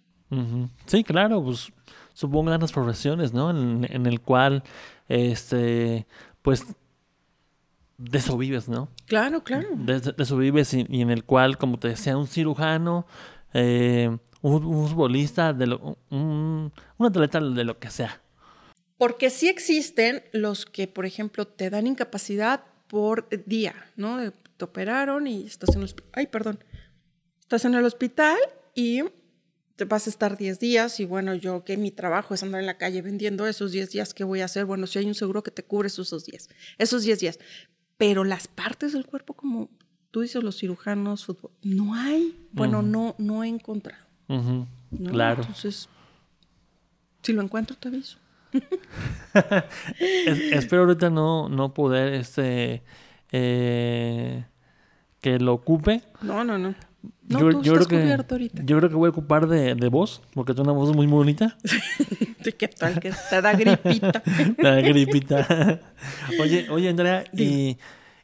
Sí, 0.86 1.04
claro, 1.04 1.44
pues 1.44 1.72
supongo 2.12 2.50
las 2.50 2.72
profesiones, 2.72 3.32
¿no? 3.32 3.50
En, 3.50 4.06
el 4.06 4.20
cual, 4.20 4.64
este, 5.08 6.06
pues, 6.42 6.64
de 7.98 8.18
eso 8.18 8.36
vives, 8.36 8.68
¿no? 8.68 8.90
Claro, 9.06 9.44
claro. 9.44 9.68
De, 9.72 10.14
eso 10.18 10.36
vives 10.36 10.74
y, 10.74 10.86
en 11.00 11.10
el 11.10 11.24
cual, 11.24 11.58
como 11.58 11.78
te 11.78 11.88
decía, 11.88 12.16
un 12.16 12.26
cirujano, 12.26 13.06
eh, 13.52 14.16
un, 14.42 14.88
futbolista, 14.88 15.52
de 15.52 15.66
lo, 15.66 15.98
un, 16.10 16.72
atleta 16.98 17.40
de 17.40 17.64
lo 17.64 17.78
que 17.78 17.90
sea. 17.90 18.20
Porque 18.98 19.30
sí 19.30 19.48
existen 19.48 20.22
los 20.32 20.66
que, 20.66 20.88
por 20.88 21.06
ejemplo, 21.06 21.46
te 21.46 21.70
dan 21.70 21.86
incapacidad 21.86 22.64
por 22.88 23.28
día, 23.46 23.74
¿no? 23.96 24.18
Te 24.56 24.64
operaron 24.64 25.26
y 25.26 25.46
estás 25.46 25.70
en 25.70 25.78
el 25.78 25.84
hospital. 25.84 26.10
Ay, 26.14 26.26
perdón. 26.26 26.64
Estás 27.40 27.64
en 27.64 27.74
el 27.74 27.84
hospital 27.84 28.38
y 28.74 29.02
te 29.76 29.84
vas 29.84 30.06
a 30.06 30.10
estar 30.10 30.36
10 30.36 30.60
días 30.60 31.00
y 31.00 31.04
bueno, 31.04 31.34
yo 31.34 31.64
que 31.64 31.76
mi 31.76 31.90
trabajo 31.90 32.34
es 32.34 32.42
andar 32.42 32.60
en 32.60 32.66
la 32.66 32.78
calle 32.78 33.02
vendiendo 33.02 33.46
esos 33.46 33.72
10 33.72 33.90
días, 33.90 34.14
¿qué 34.14 34.22
voy 34.22 34.40
a 34.40 34.44
hacer? 34.44 34.64
Bueno, 34.64 34.86
si 34.86 34.98
hay 35.00 35.06
un 35.06 35.14
seguro 35.14 35.42
que 35.42 35.50
te 35.50 35.64
cubre 35.64 35.88
esos 35.88 36.24
10, 36.24 36.48
esos 36.78 37.02
10 37.02 37.18
días. 37.18 37.38
Pero 37.96 38.24
las 38.24 38.48
partes 38.48 38.92
del 38.92 39.06
cuerpo, 39.06 39.34
como 39.34 39.70
tú 40.10 40.20
dices, 40.20 40.42
los 40.42 40.58
cirujanos, 40.58 41.24
fútbol, 41.24 41.50
no 41.62 41.94
hay. 41.94 42.48
Bueno, 42.52 42.82
no, 42.82 43.14
no 43.18 43.44
he 43.44 43.48
encontrado. 43.48 44.04
Claro. 45.08 45.42
Entonces, 45.42 45.88
si 47.22 47.32
lo 47.32 47.42
encuentro, 47.42 47.76
te 47.76 47.88
aviso. 47.88 48.18
espero 50.52 50.82
ahorita 50.82 51.10
no, 51.10 51.48
no 51.48 51.74
poder 51.74 52.14
este 52.14 52.84
eh, 53.32 54.44
que 55.20 55.38
lo 55.38 55.54
ocupe. 55.54 56.02
No, 56.22 56.44
no, 56.44 56.58
no. 56.58 56.74
No, 57.26 57.40
yo, 57.40 57.50
tú 57.50 57.62
yo 57.62 57.72
estás 57.72 57.86
creo 57.88 58.02
que, 58.02 58.34
ahorita. 58.34 58.62
Yo 58.64 58.76
creo 58.78 58.90
que 58.90 58.96
voy 58.96 59.06
a 59.06 59.10
ocupar 59.10 59.46
de, 59.48 59.74
de 59.74 59.88
voz, 59.88 60.20
porque 60.34 60.52
tiene 60.52 60.70
una 60.70 60.78
voz 60.78 60.94
muy 60.94 61.06
bonita. 61.06 61.56
¿Qué 62.58 62.68
tal? 62.68 63.00
Que 63.00 63.12
te 63.30 63.40
da 63.40 63.52
gripita. 63.54 64.22
da 64.62 64.80
gripita. 64.80 65.80
oye, 66.40 66.68
oye, 66.68 66.88
Andrea, 66.90 67.24
¿y, 67.32 67.78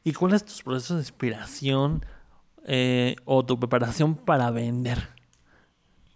¿y 0.04 0.12
cuál 0.12 0.34
es 0.34 0.44
tu 0.44 0.52
proceso 0.62 0.94
de 0.94 1.00
inspiración 1.00 2.04
eh, 2.66 3.16
o 3.24 3.44
tu 3.44 3.58
preparación 3.58 4.14
para 4.14 4.50
vender? 4.50 5.08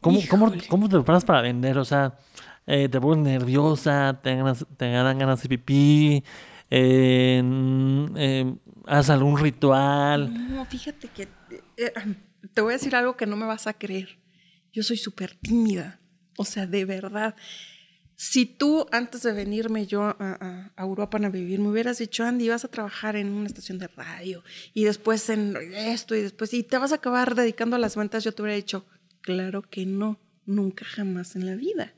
¿Cómo, 0.02 0.20
cómo, 0.68 0.88
te 0.88 0.96
preparas 0.96 1.24
para 1.24 1.40
vender? 1.40 1.78
O 1.78 1.84
sea, 1.86 2.18
eh, 2.66 2.90
te 2.90 3.00
pones 3.00 3.24
nerviosa, 3.24 4.20
te, 4.22 4.36
ganas, 4.36 4.66
te 4.76 4.90
dan 4.90 5.18
ganas 5.18 5.42
de 5.42 5.48
pipí, 5.48 6.22
eh, 6.68 8.54
haz 8.86 9.08
algún 9.08 9.38
ritual. 9.38 10.54
No, 10.54 10.64
fíjate 10.66 11.08
que 11.08 11.28
eh, 11.78 11.92
te 12.52 12.60
voy 12.60 12.72
a 12.72 12.76
decir 12.76 12.94
algo 12.96 13.16
que 13.16 13.26
no 13.26 13.36
me 13.36 13.46
vas 13.46 13.66
a 13.66 13.74
creer. 13.74 14.18
Yo 14.72 14.82
soy 14.82 14.96
súper 14.96 15.34
tímida. 15.36 16.00
O 16.36 16.44
sea, 16.44 16.66
de 16.66 16.84
verdad. 16.84 17.36
Si 18.16 18.46
tú 18.46 18.86
antes 18.92 19.22
de 19.22 19.32
venirme 19.32 19.86
yo 19.86 20.02
a, 20.02 20.72
Europa 20.76 21.18
a 21.18 21.28
vivir 21.28 21.58
me 21.58 21.68
hubieras 21.68 21.98
dicho, 21.98 22.24
Andy, 22.24 22.48
vas 22.48 22.64
a 22.64 22.68
trabajar 22.68 23.16
en 23.16 23.28
una 23.28 23.48
estación 23.48 23.78
de 23.78 23.88
radio 23.88 24.44
y 24.72 24.84
después 24.84 25.28
en 25.30 25.56
esto 25.74 26.14
y 26.14 26.22
después, 26.22 26.54
y 26.54 26.62
te 26.62 26.78
vas 26.78 26.92
a 26.92 26.96
acabar 26.96 27.34
dedicando 27.34 27.74
a 27.74 27.80
las 27.80 27.96
ventas, 27.96 28.22
yo 28.22 28.32
te 28.32 28.42
hubiera 28.42 28.54
dicho, 28.54 28.86
Claro 29.24 29.62
que 29.62 29.86
no, 29.86 30.20
nunca 30.44 30.84
jamás 30.84 31.34
en 31.34 31.46
la 31.46 31.56
vida. 31.56 31.94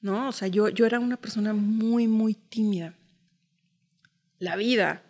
¿No? 0.00 0.28
O 0.28 0.32
sea, 0.32 0.48
yo, 0.48 0.68
yo 0.68 0.84
era 0.84 0.98
una 0.98 1.16
persona 1.16 1.52
muy, 1.52 2.08
muy 2.08 2.34
tímida. 2.34 2.94
La 4.40 4.56
vida 4.56 5.04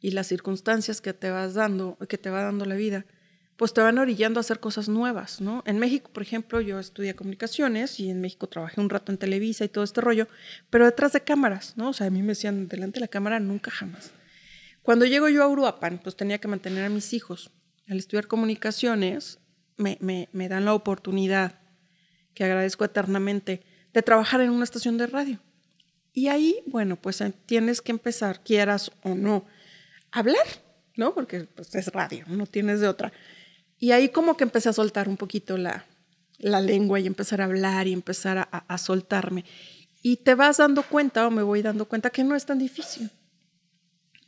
y 0.00 0.12
las 0.12 0.28
circunstancias 0.28 1.00
que 1.00 1.12
te 1.12 1.30
vas 1.30 1.54
dando, 1.54 1.98
que 2.08 2.18
te 2.18 2.30
va 2.30 2.42
dando 2.42 2.66
la 2.66 2.76
vida, 2.76 3.04
pues 3.56 3.72
te 3.72 3.80
van 3.80 3.98
orillando 3.98 4.38
a 4.38 4.42
hacer 4.42 4.60
cosas 4.60 4.88
nuevas, 4.88 5.40
¿no? 5.40 5.62
En 5.66 5.78
México, 5.78 6.10
por 6.12 6.22
ejemplo, 6.22 6.60
yo 6.60 6.78
estudié 6.78 7.14
comunicaciones 7.14 7.98
y 8.00 8.10
en 8.10 8.20
México 8.20 8.48
trabajé 8.48 8.80
un 8.80 8.90
rato 8.90 9.12
en 9.12 9.18
Televisa 9.18 9.64
y 9.64 9.68
todo 9.68 9.82
este 9.82 10.00
rollo, 10.02 10.28
pero 10.68 10.84
detrás 10.84 11.12
de 11.12 11.22
cámaras, 11.22 11.74
¿no? 11.76 11.90
O 11.90 11.92
sea, 11.92 12.08
a 12.08 12.10
mí 12.10 12.20
me 12.20 12.28
decían, 12.28 12.68
delante 12.68 12.96
de 12.96 13.00
la 13.00 13.08
cámara, 13.08 13.40
nunca 13.40 13.70
jamás. 13.70 14.12
Cuando 14.82 15.06
llego 15.06 15.28
yo 15.28 15.42
a 15.42 15.48
Uruapan, 15.48 15.98
pues 16.02 16.16
tenía 16.16 16.38
que 16.38 16.48
mantener 16.48 16.84
a 16.84 16.90
mis 16.90 17.12
hijos. 17.12 17.50
Al 17.88 17.98
estudiar 17.98 18.26
comunicaciones, 18.26 19.40
me, 19.76 20.48
dan 20.48 20.64
la 20.64 20.74
oportunidad, 20.74 21.58
que 22.34 22.44
agradezco 22.44 22.84
eternamente, 22.84 23.62
de 23.92 24.02
trabajar 24.02 24.40
en 24.42 24.50
una 24.50 24.64
estación 24.64 24.98
de 24.98 25.06
radio. 25.06 25.40
Y 26.12 26.28
ahí, 26.28 26.62
bueno, 26.66 26.96
pues 26.96 27.20
eh, 27.20 27.32
tienes 27.46 27.80
que 27.80 27.92
empezar, 27.92 28.42
quieras 28.42 28.90
o 29.02 29.14
no, 29.14 29.44
a 30.12 30.20
hablar, 30.20 30.46
¿no? 30.96 31.14
Porque 31.14 31.40
pues, 31.44 31.74
es 31.74 31.88
radio, 31.88 32.24
no 32.28 32.46
tienes 32.46 32.80
de 32.80 32.88
otra. 32.88 33.12
Y 33.78 33.92
ahí 33.92 34.08
como 34.08 34.36
que 34.36 34.44
empecé 34.44 34.68
a 34.68 34.72
soltar 34.72 35.08
un 35.08 35.16
poquito 35.16 35.56
la, 35.56 35.84
lengua 36.38 37.00
y 37.00 37.06
empezar 37.06 37.40
a 37.40 37.44
hablar 37.44 37.86
y 37.86 37.92
empezar 37.92 38.48
a, 38.50 38.78
soltarme. 38.78 39.44
Y 40.02 40.16
te 40.16 40.34
vas 40.34 40.58
dando 40.58 40.82
cuenta, 40.82 41.26
o 41.26 41.30
me 41.30 41.42
voy 41.42 41.62
dando 41.62 41.84
cuenta, 41.84 42.10
que 42.10 42.24
no 42.24 42.34
es 42.34 42.46
tan 42.46 42.58
difícil. 42.58 43.10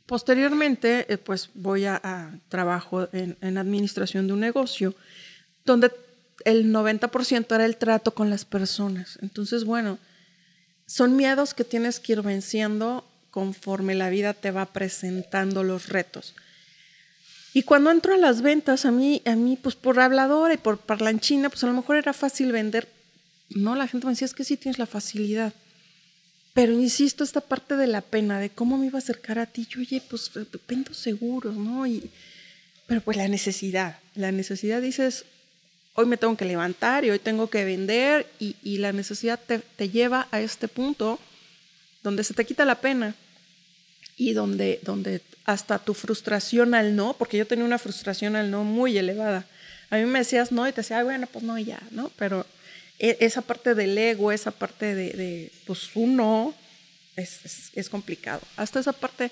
Posteriormente, 0.05 1.11
eh, 1.11 1.17
pues 1.17 1.49
voy 1.53 1.85
a, 1.85 2.39
trabajo 2.49 3.07
en, 3.13 3.37
en, 3.41 3.57
administración 3.57 4.27
de 4.27 4.33
un 4.33 4.39
negocio 4.39 4.95
donde 5.65 5.91
el 6.45 6.73
90% 6.73 7.53
era 7.53 7.65
el 7.65 7.77
trato 7.77 8.11
con 8.13 8.29
las 8.29 8.45
personas. 8.45 9.19
Entonces, 9.21 9.65
bueno, 9.65 9.99
son 10.85 11.15
miedos 11.15 11.53
que 11.53 11.63
tienes 11.63 11.99
que 11.99 12.13
ir 12.13 12.21
venciendo 12.21 13.05
conforme 13.29 13.95
la 13.95 14.09
vida 14.09 14.33
te 14.33 14.51
va 14.51 14.65
presentando 14.65 15.63
los 15.63 15.89
retos. 15.89 16.33
Y 17.53 17.63
cuando 17.63 17.91
entro 17.91 18.13
a 18.13 18.17
las 18.17 18.41
ventas, 18.41 18.85
a 18.85 18.91
mí, 18.91 19.21
a 19.25 19.35
mí 19.35 19.57
pues 19.61 19.75
por 19.75 19.99
habladora 19.99 20.53
y 20.53 20.57
por 20.57 20.77
parlanchina, 20.77 21.49
pues 21.49 21.63
a 21.63 21.67
lo 21.67 21.73
mejor 21.73 21.95
era 21.95 22.13
fácil 22.13 22.51
vender. 22.51 22.87
No, 23.49 23.75
la 23.75 23.87
gente 23.87 24.05
me 24.05 24.13
decía, 24.13 24.25
es 24.25 24.33
que 24.33 24.43
sí 24.43 24.57
tienes 24.57 24.77
la 24.77 24.85
facilidad. 24.85 25.53
Pero 26.53 26.73
insisto, 26.73 27.23
esta 27.23 27.41
parte 27.41 27.75
de 27.75 27.87
la 27.87 28.01
pena, 28.01 28.39
de 28.39 28.49
cómo 28.49 28.77
me 28.77 28.87
iba 28.87 28.97
a 28.97 29.01
acercar 29.01 29.39
a 29.39 29.45
ti, 29.45 29.67
yo, 29.69 29.79
oye, 29.79 30.01
pues 30.07 30.31
vendo 30.67 30.93
seguros, 30.93 31.55
¿no? 31.55 31.87
Y, 31.87 32.09
pero 32.85 33.01
pues 33.01 33.17
la 33.17 33.27
necesidad, 33.27 33.99
la 34.15 34.31
necesidad 34.31 34.81
dices, 34.81 35.25
hoy 35.93 36.05
me 36.05 36.17
tengo 36.17 36.35
que 36.37 36.45
levantar 36.45 37.05
y 37.05 37.09
hoy 37.09 37.19
tengo 37.19 37.49
que 37.49 37.65
vender 37.65 38.25
y, 38.39 38.77
la 38.77 38.93
necesidad 38.93 39.39
te, 39.39 39.89
lleva 39.89 40.27
a 40.31 40.41
este 40.41 40.67
punto 40.67 41.19
donde 42.03 42.23
se 42.23 42.33
te 42.33 42.45
quita 42.45 42.65
la 42.65 42.81
pena 42.81 43.15
y 44.19 44.33
donde, 44.33 44.81
donde 44.83 45.21
hasta 45.45 45.79
tu 45.79 45.93
frustración 45.93 46.75
al 46.75 46.95
no, 46.95 47.15
porque 47.17 47.37
yo 47.37 47.47
tenía 47.47 47.63
una 47.63 47.79
frustración 47.79 48.35
al 48.35 48.51
no 48.51 48.65
muy 48.65 48.97
elevada. 48.97 49.45
A 49.89 49.95
mí 49.95 50.05
me 50.05 50.19
decías 50.19 50.51
no 50.51 50.67
y 50.67 50.71
te 50.71 50.81
decía, 50.81 51.01
bueno, 51.03 51.25
pues 51.25 51.43
no, 51.43 51.57
ya, 51.57 51.81
¿no? 51.91 52.11
Pero 52.17 52.45
e, 52.99 53.15
esa 53.21 53.41
parte 53.41 53.73
del 53.75 53.97
ego, 53.97 54.33
esa 54.33 54.51
parte 54.51 54.93
de, 54.93 55.51
pues 55.65 55.89
un 55.95 56.17
no, 56.17 56.53
es, 57.15 57.71
es, 57.73 57.89
complicado. 57.89 58.41
Hasta 58.57 58.81
esa 58.81 58.91
parte, 58.91 59.31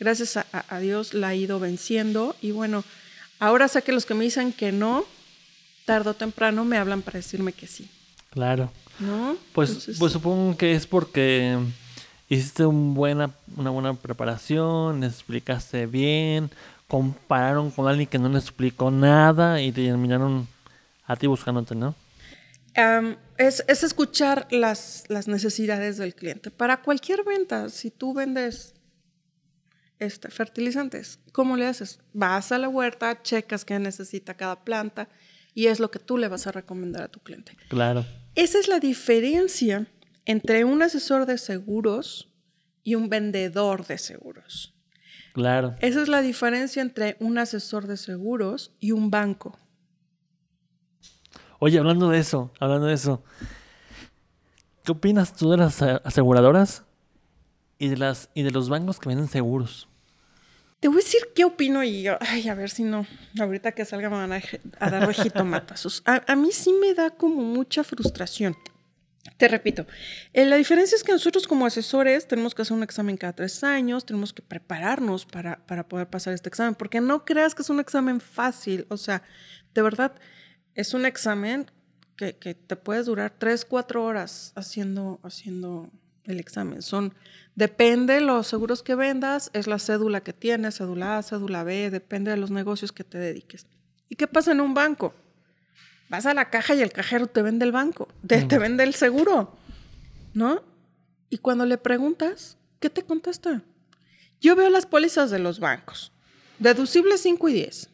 gracias 0.00 0.36
a, 0.36 0.46
a 0.52 0.80
Dios, 0.80 1.14
la 1.14 1.32
he 1.32 1.36
ido 1.36 1.60
venciendo 1.60 2.34
y 2.42 2.50
bueno, 2.50 2.84
ahora 3.38 3.68
sé 3.68 3.82
que 3.82 3.92
los 3.92 4.04
que 4.04 4.14
me 4.14 4.24
dicen 4.24 4.52
que 4.52 4.72
no, 4.72 5.06
tarde 5.84 6.10
o 6.10 6.14
temprano 6.14 6.64
me 6.64 6.76
hablan 6.76 7.02
para 7.02 7.18
decirme 7.18 7.52
que 7.52 7.68
sí. 7.68 7.88
Claro. 8.30 8.72
¿No? 8.98 9.36
Pues, 9.52 9.70
Entonces, 9.70 9.96
pues 9.98 10.12
supongo 10.12 10.56
que 10.56 10.74
es 10.74 10.88
porque 10.88 11.56
hiciste 12.28 12.66
un 12.66 12.94
buena, 12.94 13.30
una 13.56 13.70
buena 13.70 13.94
preparación, 13.94 15.00
les 15.00 15.12
explicaste 15.12 15.86
bien, 15.86 16.50
compararon 16.88 17.70
con 17.70 17.88
alguien 17.88 18.08
que 18.08 18.18
no 18.18 18.28
les 18.28 18.44
explicó 18.44 18.90
nada 18.90 19.60
y 19.60 19.72
te 19.72 19.84
terminaron 19.84 20.46
a 21.06 21.16
ti 21.16 21.26
buscándote, 21.26 21.74
¿no? 21.74 21.94
Es, 23.36 23.64
es 23.68 23.84
escuchar 23.84 24.48
las, 24.50 25.04
las 25.08 25.28
necesidades 25.28 25.96
del 25.96 26.14
cliente. 26.14 26.50
Para 26.50 26.82
cualquier 26.82 27.24
venta, 27.24 27.68
si 27.68 27.90
tú 27.90 28.14
vendes 28.14 28.74
este, 30.00 30.28
fertilizantes, 30.28 31.20
¿cómo 31.32 31.56
le 31.56 31.66
haces? 31.66 32.00
Vas 32.12 32.50
a 32.52 32.58
la 32.58 32.68
huerta, 32.68 33.22
checas 33.22 33.64
qué 33.64 33.78
necesita 33.78 34.34
cada 34.34 34.64
planta 34.64 35.08
y 35.54 35.66
es 35.66 35.78
lo 35.78 35.90
que 35.90 36.00
tú 36.00 36.18
le 36.18 36.28
vas 36.28 36.46
a 36.46 36.52
recomendar 36.52 37.02
a 37.02 37.08
tu 37.08 37.20
cliente. 37.20 37.56
Claro. 37.68 38.04
Esa 38.34 38.58
es 38.58 38.66
la 38.66 38.80
diferencia 38.80 39.86
entre 40.26 40.64
un 40.64 40.82
asesor 40.82 41.26
de 41.26 41.38
seguros 41.38 42.30
y 42.82 42.94
un 42.94 43.08
vendedor 43.08 43.86
de 43.86 43.98
seguros. 43.98 44.74
Claro. 45.32 45.74
Esa 45.80 46.02
es 46.02 46.08
la 46.08 46.22
diferencia 46.22 46.80
entre 46.80 47.16
un 47.18 47.38
asesor 47.38 47.86
de 47.86 47.96
seguros 47.96 48.72
y 48.78 48.92
un 48.92 49.10
banco. 49.10 49.58
Oye, 51.58 51.78
hablando 51.78 52.10
de 52.10 52.18
eso, 52.18 52.52
hablando 52.60 52.86
de 52.86 52.94
eso, 52.94 53.24
¿qué 54.84 54.92
opinas 54.92 55.34
tú 55.34 55.50
de 55.50 55.56
las 55.56 55.82
aseguradoras 55.82 56.84
y 57.78 57.88
de 57.88 57.96
las 57.96 58.30
y 58.34 58.42
de 58.42 58.50
los 58.50 58.68
bancos 58.68 59.00
que 59.00 59.08
venden 59.08 59.28
seguros? 59.28 59.88
Te 60.78 60.88
voy 60.88 60.98
a 60.98 61.00
decir 61.00 61.22
qué 61.34 61.44
opino 61.44 61.82
y 61.82 62.02
yo, 62.02 62.18
ay, 62.20 62.46
a 62.48 62.54
ver 62.54 62.68
si 62.68 62.84
no, 62.84 63.06
ahorita 63.40 63.72
que 63.72 63.86
salga 63.86 64.10
me 64.10 64.16
van 64.16 64.34
a, 64.34 64.42
a 64.78 64.90
dar 64.90 65.08
de 65.08 65.14
jitomatazos. 65.14 66.02
A, 66.04 66.20
a 66.30 66.36
mí 66.36 66.52
sí 66.52 66.74
me 66.78 66.92
da 66.92 67.10
como 67.10 67.42
mucha 67.42 67.82
frustración. 67.82 68.54
Te 69.36 69.48
repito, 69.48 69.84
eh, 70.32 70.44
la 70.44 70.56
diferencia 70.56 70.94
es 70.94 71.02
que 71.02 71.10
nosotros 71.10 71.48
como 71.48 71.66
asesores 71.66 72.28
tenemos 72.28 72.54
que 72.54 72.62
hacer 72.62 72.76
un 72.76 72.84
examen 72.84 73.16
cada 73.16 73.32
tres 73.32 73.64
años, 73.64 74.06
tenemos 74.06 74.32
que 74.32 74.42
prepararnos 74.42 75.26
para, 75.26 75.64
para 75.66 75.88
poder 75.88 76.08
pasar 76.08 76.34
este 76.34 76.48
examen, 76.48 76.76
porque 76.76 77.00
no 77.00 77.24
creas 77.24 77.54
que 77.54 77.62
es 77.62 77.70
un 77.70 77.80
examen 77.80 78.20
fácil, 78.20 78.86
o 78.90 78.96
sea, 78.96 79.22
de 79.74 79.82
verdad, 79.82 80.14
es 80.76 80.94
un 80.94 81.04
examen 81.04 81.68
que, 82.16 82.36
que 82.36 82.54
te 82.54 82.76
puedes 82.76 83.06
durar 83.06 83.34
tres, 83.36 83.64
cuatro 83.64 84.04
horas 84.04 84.52
haciendo, 84.54 85.18
haciendo 85.24 85.90
el 86.24 86.38
examen. 86.38 86.80
Son, 86.80 87.12
depende 87.56 88.14
de 88.14 88.20
los 88.20 88.46
seguros 88.46 88.84
que 88.84 88.94
vendas, 88.94 89.50
es 89.52 89.66
la 89.66 89.80
cédula 89.80 90.22
que 90.22 90.32
tienes, 90.32 90.76
cédula 90.76 91.18
A, 91.18 91.22
cédula 91.24 91.64
B, 91.64 91.90
depende 91.90 92.30
de 92.30 92.36
los 92.36 92.52
negocios 92.52 92.92
que 92.92 93.02
te 93.02 93.18
dediques. 93.18 93.66
¿Y 94.08 94.14
qué 94.14 94.28
pasa 94.28 94.52
en 94.52 94.60
un 94.60 94.74
banco? 94.74 95.12
Vas 96.08 96.26
a 96.26 96.34
la 96.34 96.50
caja 96.50 96.74
y 96.74 96.82
el 96.82 96.92
cajero 96.92 97.26
te 97.26 97.42
vende 97.42 97.64
el 97.64 97.72
banco, 97.72 98.08
te, 98.26 98.42
te 98.42 98.58
vende 98.58 98.84
el 98.84 98.94
seguro, 98.94 99.56
¿no? 100.32 100.62
Y 101.30 101.38
cuando 101.38 101.66
le 101.66 101.78
preguntas, 101.78 102.58
¿qué 102.80 102.90
te 102.90 103.02
contesta? 103.02 103.62
Yo 104.40 104.54
veo 104.56 104.70
las 104.70 104.86
pólizas 104.86 105.30
de 105.30 105.38
los 105.38 105.58
bancos. 105.58 106.12
Deducibles 106.58 107.22
5 107.22 107.48
y 107.48 107.52
10. 107.54 107.90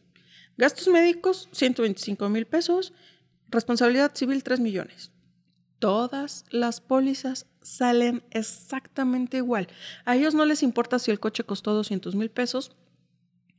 Gastos 0.57 0.87
médicos 0.89 1.49
125 1.53 2.29
mil 2.29 2.45
pesos. 2.45 2.93
Responsabilidad 3.49 4.11
civil 4.13 4.43
3 4.43 4.59
millones. 4.59 5.11
Todas 5.79 6.45
las 6.51 6.79
pólizas 6.81 7.47
salen 7.61 8.23
exactamente 8.31 9.37
igual. 9.37 9.67
A 10.05 10.15
ellos 10.15 10.35
no 10.35 10.45
les 10.45 10.61
importa 10.61 10.99
si 10.99 11.09
el 11.09 11.19
coche 11.19 11.43
costó 11.43 11.73
200 11.73 12.15
mil 12.15 12.29
pesos 12.29 12.71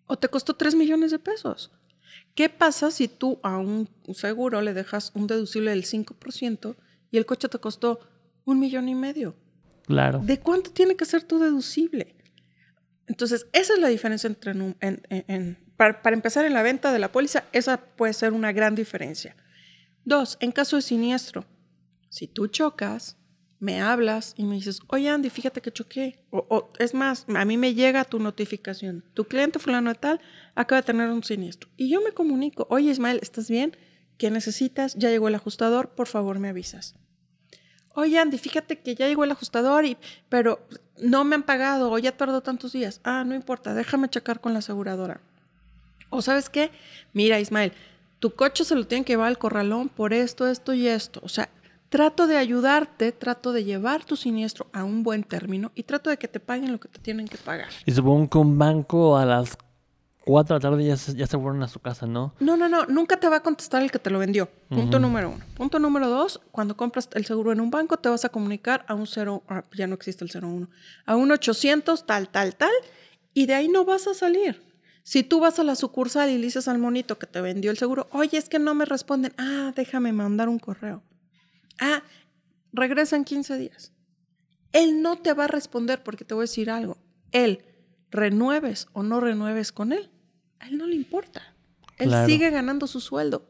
o 0.06 0.16
te 0.16 0.28
costó 0.28 0.54
3 0.54 0.74
millones 0.74 1.10
de 1.10 1.18
pesos. 1.18 1.72
¿Qué 2.34 2.48
pasa 2.48 2.90
si 2.90 3.08
tú 3.08 3.38
a 3.42 3.58
un 3.58 3.88
seguro 4.14 4.62
le 4.62 4.74
dejas 4.74 5.12
un 5.14 5.26
deducible 5.26 5.70
del 5.70 5.84
5% 5.84 6.76
y 7.10 7.18
el 7.18 7.26
coche 7.26 7.48
te 7.48 7.58
costó 7.58 8.00
un 8.44 8.58
millón 8.58 8.88
y 8.88 8.94
medio? 8.94 9.36
Claro. 9.86 10.20
¿De 10.24 10.40
cuánto 10.40 10.70
tiene 10.70 10.96
que 10.96 11.04
ser 11.04 11.22
tu 11.24 11.38
deducible? 11.38 12.16
Entonces, 13.06 13.46
esa 13.52 13.74
es 13.74 13.78
la 13.78 13.88
diferencia 13.88 14.26
entre... 14.28 14.52
En, 14.52 14.76
en, 14.80 15.02
en, 15.08 15.58
para, 15.76 16.00
para, 16.02 16.14
empezar, 16.14 16.44
en 16.44 16.54
la 16.54 16.62
venta 16.62 16.92
de 16.92 16.98
la 16.98 17.12
póliza, 17.12 17.44
esa 17.52 17.78
puede 17.78 18.12
ser 18.12 18.32
una 18.32 18.52
gran 18.52 18.74
diferencia. 18.74 19.36
Dos, 20.04 20.38
en 20.40 20.52
caso 20.52 20.76
de 20.76 20.82
siniestro, 20.82 21.44
si 22.08 22.28
tú 22.28 22.46
chocas, 22.46 23.16
me 23.62 23.80
hablas 23.80 24.34
y 24.36 24.42
me 24.42 24.56
dices, 24.56 24.80
oye 24.88 25.08
Andy, 25.08 25.30
fíjate 25.30 25.60
que 25.60 25.70
choqué. 25.70 26.18
O, 26.30 26.44
o, 26.48 26.72
es 26.80 26.94
más, 26.94 27.26
a 27.32 27.44
mí 27.44 27.56
me 27.56 27.74
llega 27.74 28.04
tu 28.04 28.18
notificación. 28.18 29.04
Tu 29.14 29.24
cliente 29.24 29.60
fulano 29.60 29.90
de 29.90 29.94
tal 29.94 30.20
acaba 30.56 30.80
de 30.80 30.86
tener 30.86 31.08
un 31.10 31.22
siniestro. 31.22 31.70
Y 31.76 31.88
yo 31.88 32.00
me 32.00 32.10
comunico, 32.10 32.66
oye 32.70 32.90
Ismael, 32.90 33.20
¿estás 33.22 33.48
bien? 33.48 33.76
¿Qué 34.18 34.32
necesitas? 34.32 34.96
Ya 34.96 35.10
llegó 35.10 35.28
el 35.28 35.36
ajustador, 35.36 35.90
por 35.90 36.08
favor 36.08 36.40
me 36.40 36.48
avisas. 36.48 36.96
Oye 37.94 38.18
Andy, 38.18 38.36
fíjate 38.36 38.80
que 38.80 38.96
ya 38.96 39.06
llegó 39.06 39.22
el 39.22 39.30
ajustador, 39.30 39.84
y, 39.84 39.96
pero 40.28 40.66
no 40.98 41.22
me 41.22 41.36
han 41.36 41.44
pagado 41.44 41.92
o 41.92 41.98
ya 41.98 42.16
tardó 42.16 42.40
tantos 42.40 42.72
días. 42.72 43.00
Ah, 43.04 43.22
no 43.24 43.32
importa, 43.32 43.74
déjame 43.74 44.08
checar 44.08 44.40
con 44.40 44.54
la 44.54 44.58
aseguradora. 44.58 45.20
O 46.10 46.20
sabes 46.20 46.50
qué, 46.50 46.72
mira 47.12 47.38
Ismael, 47.38 47.72
tu 48.18 48.34
coche 48.34 48.64
se 48.64 48.74
lo 48.74 48.88
tienen 48.88 49.04
que 49.04 49.12
llevar 49.12 49.28
al 49.28 49.38
corralón 49.38 49.88
por 49.88 50.14
esto, 50.14 50.48
esto 50.48 50.74
y 50.74 50.88
esto. 50.88 51.20
O 51.22 51.28
sea, 51.28 51.48
trato 51.92 52.26
de 52.26 52.38
ayudarte, 52.38 53.12
trato 53.12 53.52
de 53.52 53.64
llevar 53.64 54.02
tu 54.02 54.16
siniestro 54.16 54.66
a 54.72 54.82
un 54.82 55.02
buen 55.02 55.24
término 55.24 55.72
y 55.74 55.82
trato 55.82 56.08
de 56.08 56.16
que 56.16 56.26
te 56.26 56.40
paguen 56.40 56.72
lo 56.72 56.80
que 56.80 56.88
te 56.88 56.98
tienen 56.98 57.28
que 57.28 57.36
pagar. 57.36 57.68
Y 57.84 57.92
supongo 57.92 58.30
que 58.30 58.38
un 58.38 58.58
banco 58.58 59.18
a 59.18 59.26
las 59.26 59.58
4 60.24 60.54
de 60.54 60.58
la 60.58 60.70
tarde 60.70 60.86
ya 60.86 60.96
se, 60.96 61.14
ya 61.14 61.26
se 61.26 61.36
fueron 61.36 61.62
a 61.62 61.68
su 61.68 61.80
casa, 61.80 62.06
¿no? 62.06 62.34
No, 62.40 62.56
no, 62.56 62.66
no, 62.70 62.86
nunca 62.86 63.20
te 63.20 63.28
va 63.28 63.36
a 63.36 63.42
contestar 63.42 63.82
el 63.82 63.90
que 63.90 63.98
te 63.98 64.08
lo 64.08 64.18
vendió. 64.18 64.48
Punto 64.70 64.96
uh 64.96 65.00
-huh. 65.00 65.02
número 65.02 65.30
uno. 65.32 65.44
Punto 65.54 65.78
número 65.78 66.08
dos, 66.08 66.40
cuando 66.50 66.78
compras 66.78 67.10
el 67.12 67.26
seguro 67.26 67.52
en 67.52 67.60
un 67.60 67.70
banco 67.70 67.98
te 67.98 68.08
vas 68.08 68.24
a 68.24 68.30
comunicar 68.30 68.86
a 68.88 68.94
un 68.94 69.06
cero, 69.06 69.42
ah, 69.48 69.64
ya 69.76 69.86
no 69.86 69.94
existe 69.94 70.24
el 70.24 70.30
01, 70.30 70.70
a 71.04 71.16
un 71.16 71.30
800 71.30 72.06
tal, 72.06 72.30
tal, 72.30 72.56
tal, 72.56 72.72
y 73.34 73.44
de 73.44 73.52
ahí 73.52 73.68
no 73.68 73.84
vas 73.84 74.06
a 74.06 74.14
salir. 74.14 74.62
Si 75.02 75.24
tú 75.24 75.40
vas 75.40 75.58
a 75.58 75.62
la 75.62 75.74
sucursal 75.74 76.30
y 76.30 76.38
le 76.38 76.44
dices 76.46 76.68
al 76.68 76.78
monito 76.78 77.18
que 77.18 77.26
te 77.26 77.42
vendió 77.42 77.70
el 77.70 77.76
seguro, 77.76 78.08
oye, 78.12 78.38
es 78.38 78.48
que 78.48 78.58
no 78.58 78.74
me 78.74 78.86
responden, 78.86 79.34
ah, 79.36 79.74
déjame 79.76 80.14
mandar 80.14 80.48
un 80.48 80.58
correo. 80.58 81.02
Ah, 81.80 82.02
regresa 82.72 83.16
en 83.16 83.24
15 83.24 83.58
días. 83.58 83.92
Él 84.72 85.02
no 85.02 85.18
te 85.18 85.34
va 85.34 85.44
a 85.44 85.48
responder 85.48 86.02
porque 86.02 86.24
te 86.24 86.34
voy 86.34 86.42
a 86.42 86.44
decir 86.44 86.70
algo. 86.70 86.98
Él, 87.30 87.64
renueves 88.10 88.88
o 88.92 89.02
no 89.02 89.20
renueves 89.20 89.72
con 89.72 89.92
él, 89.92 90.10
a 90.60 90.68
él 90.68 90.78
no 90.78 90.86
le 90.86 90.94
importa. 90.94 91.42
Él 91.98 92.08
claro. 92.08 92.26
sigue 92.26 92.50
ganando 92.50 92.86
su 92.86 93.00
sueldo. 93.00 93.48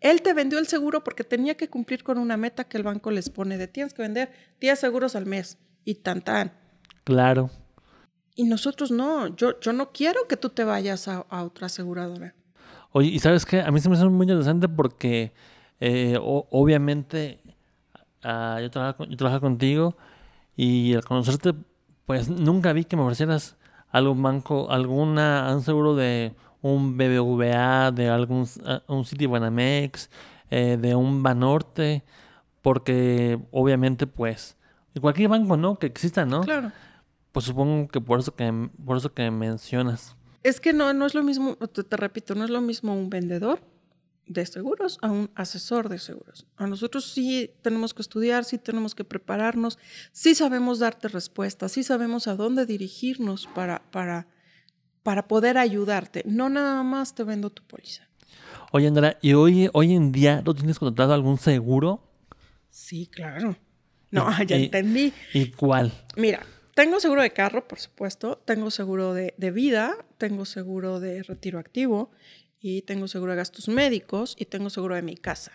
Él 0.00 0.22
te 0.22 0.34
vendió 0.34 0.58
el 0.58 0.66
seguro 0.66 1.02
porque 1.02 1.24
tenía 1.24 1.56
que 1.56 1.68
cumplir 1.68 2.02
con 2.02 2.18
una 2.18 2.36
meta 2.36 2.64
que 2.64 2.76
el 2.76 2.82
banco 2.82 3.10
les 3.10 3.30
pone 3.30 3.56
de 3.56 3.66
tienes 3.68 3.94
que 3.94 4.02
vender 4.02 4.30
10 4.60 4.78
seguros 4.78 5.16
al 5.16 5.26
mes 5.26 5.58
y 5.84 5.96
tan 5.96 6.22
tan. 6.22 6.52
Claro. 7.04 7.50
Y 8.34 8.44
nosotros 8.44 8.90
no, 8.90 9.34
yo, 9.34 9.58
yo 9.60 9.72
no 9.72 9.92
quiero 9.92 10.28
que 10.28 10.36
tú 10.36 10.50
te 10.50 10.64
vayas 10.64 11.08
a, 11.08 11.24
a 11.28 11.44
otra 11.44 11.66
aseguradora. 11.66 12.34
Oye, 12.92 13.08
¿y 13.08 13.18
sabes 13.18 13.46
qué? 13.46 13.60
A 13.60 13.70
mí 13.70 13.80
se 13.80 13.88
me 13.88 13.96
hace 13.96 14.04
muy 14.06 14.24
interesante 14.24 14.68
porque 14.68 15.32
eh, 15.80 16.16
o, 16.20 16.46
obviamente 16.50 17.40
uh, 18.24 18.60
yo, 18.60 18.70
trabajo, 18.70 19.04
yo 19.04 19.16
trabajo 19.16 19.40
contigo 19.40 19.96
y 20.56 20.94
al 20.94 21.04
conocerte, 21.04 21.54
pues 22.06 22.28
nunca 22.28 22.72
vi 22.72 22.84
que 22.84 22.96
me 22.96 23.02
ofrecieras 23.02 23.56
algún 23.90 24.22
banco, 24.22 24.70
alguna, 24.70 25.52
un 25.54 25.62
seguro 25.62 25.94
de 25.94 26.34
un 26.62 26.96
BBVA, 26.96 27.92
de 27.92 28.08
algún 28.08 28.42
uh, 28.42 28.92
un 28.92 29.04
Citibanamex, 29.04 30.10
eh, 30.50 30.78
de 30.80 30.94
un 30.94 31.22
Banorte, 31.22 32.04
porque 32.62 33.38
obviamente 33.50 34.06
pues 34.06 34.56
cualquier 35.00 35.28
banco, 35.28 35.56
¿no? 35.56 35.78
Que 35.78 35.86
exista, 35.86 36.24
¿no? 36.24 36.40
Claro. 36.40 36.72
Pues 37.32 37.44
supongo 37.44 37.88
que 37.88 38.00
por 38.00 38.20
eso 38.20 38.34
que 38.34 38.70
por 38.84 38.96
eso 38.96 39.12
que 39.12 39.30
mencionas. 39.30 40.16
Es 40.42 40.60
que 40.60 40.72
no, 40.72 40.92
no 40.94 41.06
es 41.06 41.14
lo 41.14 41.22
mismo, 41.22 41.56
te, 41.56 41.84
te 41.84 41.96
repito, 41.96 42.34
no 42.34 42.44
es 42.44 42.50
lo 42.50 42.60
mismo 42.60 42.94
un 42.94 43.10
vendedor 43.10 43.60
de 44.26 44.44
seguros 44.44 44.98
a 45.02 45.10
un 45.10 45.30
asesor 45.34 45.88
de 45.88 45.98
seguros. 45.98 46.46
A 46.56 46.66
nosotros 46.66 47.12
sí 47.12 47.50
tenemos 47.62 47.94
que 47.94 48.02
estudiar, 48.02 48.44
sí 48.44 48.58
tenemos 48.58 48.94
que 48.94 49.04
prepararnos, 49.04 49.78
sí 50.12 50.34
sabemos 50.34 50.80
darte 50.80 51.08
respuestas, 51.08 51.72
sí 51.72 51.82
sabemos 51.82 52.26
a 52.26 52.34
dónde 52.34 52.66
dirigirnos 52.66 53.46
para, 53.54 53.82
para, 53.90 54.26
para 55.02 55.28
poder 55.28 55.58
ayudarte. 55.58 56.22
No 56.26 56.48
nada 56.48 56.82
más 56.82 57.14
te 57.14 57.24
vendo 57.24 57.50
tu 57.50 57.62
póliza. 57.62 58.08
Oye, 58.72 58.88
Andrea, 58.88 59.16
¿y 59.22 59.34
hoy, 59.34 59.70
hoy 59.72 59.94
en 59.94 60.10
día 60.12 60.42
no 60.44 60.54
tienes 60.54 60.78
contratado 60.78 61.14
algún 61.14 61.38
seguro? 61.38 62.02
Sí, 62.68 63.06
claro. 63.06 63.56
No, 64.10 64.26
ya 64.46 64.56
entendí. 64.56 65.12
¿Y 65.32 65.52
cuál? 65.52 65.92
Mira, 66.16 66.44
tengo 66.74 66.98
seguro 66.98 67.22
de 67.22 67.30
carro, 67.30 67.66
por 67.68 67.78
supuesto, 67.78 68.42
tengo 68.44 68.70
seguro 68.70 69.14
de, 69.14 69.34
de 69.36 69.50
vida, 69.52 69.96
tengo 70.18 70.44
seguro 70.44 70.98
de 70.98 71.22
retiro 71.22 71.58
activo 71.58 72.10
y 72.60 72.82
tengo 72.82 73.08
seguro 73.08 73.32
de 73.32 73.36
gastos 73.36 73.68
médicos 73.68 74.34
y 74.38 74.46
tengo 74.46 74.70
seguro 74.70 74.94
de 74.94 75.02
mi 75.02 75.16
casa. 75.16 75.52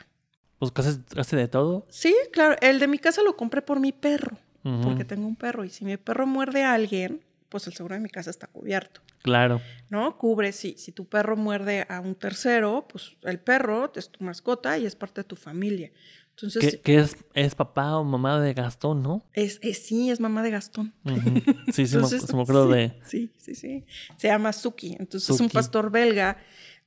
¿Pues 0.59 0.71
casi, 0.71 0.99
casi 1.15 1.35
de 1.35 1.47
todo? 1.47 1.87
Sí, 1.89 2.15
claro. 2.31 2.55
El 2.61 2.79
de 2.79 2.87
mi 2.87 2.99
casa 2.99 3.23
lo 3.23 3.35
compré 3.35 3.61
por 3.61 3.79
mi 3.79 3.91
perro, 3.91 4.37
uh 4.63 4.69
-huh. 4.69 4.83
porque 4.83 5.05
tengo 5.05 5.25
un 5.27 5.35
perro 5.35 5.65
y 5.65 5.69
si 5.69 5.83
mi 5.85 5.97
perro 5.97 6.27
muerde 6.27 6.63
a 6.63 6.73
alguien, 6.73 7.21
pues 7.49 7.65
el 7.67 7.73
seguro 7.73 7.95
de 7.95 8.01
mi 8.01 8.09
casa 8.09 8.29
está 8.29 8.47
cubierto. 8.47 9.01
Claro. 9.23 9.61
¿No? 9.89 10.17
Cubre 10.17 10.51
si, 10.51 10.75
si 10.77 10.91
tu 10.91 11.05
perro 11.05 11.35
muerde 11.35 11.85
a 11.89 11.99
un 11.99 12.15
tercero, 12.15 12.87
pues 12.87 13.17
el 13.23 13.39
perro 13.39 13.91
es 13.95 14.09
tu 14.09 14.23
mascota 14.23 14.77
y 14.77 14.85
es 14.85 14.95
parte 14.95 15.21
de 15.21 15.25
tu 15.25 15.35
familia. 15.35 15.91
Entonces, 16.29 16.79
Que, 16.83 16.97
es, 16.97 17.17
es 17.33 17.53
papá 17.55 17.97
o 17.97 18.03
mamá 18.03 18.39
de 18.39 18.53
Gastón, 18.53 19.03
¿no? 19.03 19.23
es, 19.33 19.59
es- 19.61 19.85
sí, 19.85 20.09
es 20.09 20.19
mamá 20.19 20.41
de 20.43 20.49
Gastón. 20.51 20.93
Sí, 21.03 21.11
sí, 21.13 21.21
me- 21.21 21.41
Entonces, 22.05 22.21
se 22.23 22.35
me 22.35 22.41
acuerdo 22.43 22.67
sí, 22.67 22.73
de... 22.73 22.93
Sí, 23.05 23.31
sí, 23.37 23.53
sí. 23.55 23.85
Se 24.17 24.27
llama 24.29 24.53
Suki. 24.53 24.95
Entonces 24.97 25.29
es 25.29 25.41
un 25.41 25.49
pastor 25.49 25.91
belga. 25.91 26.37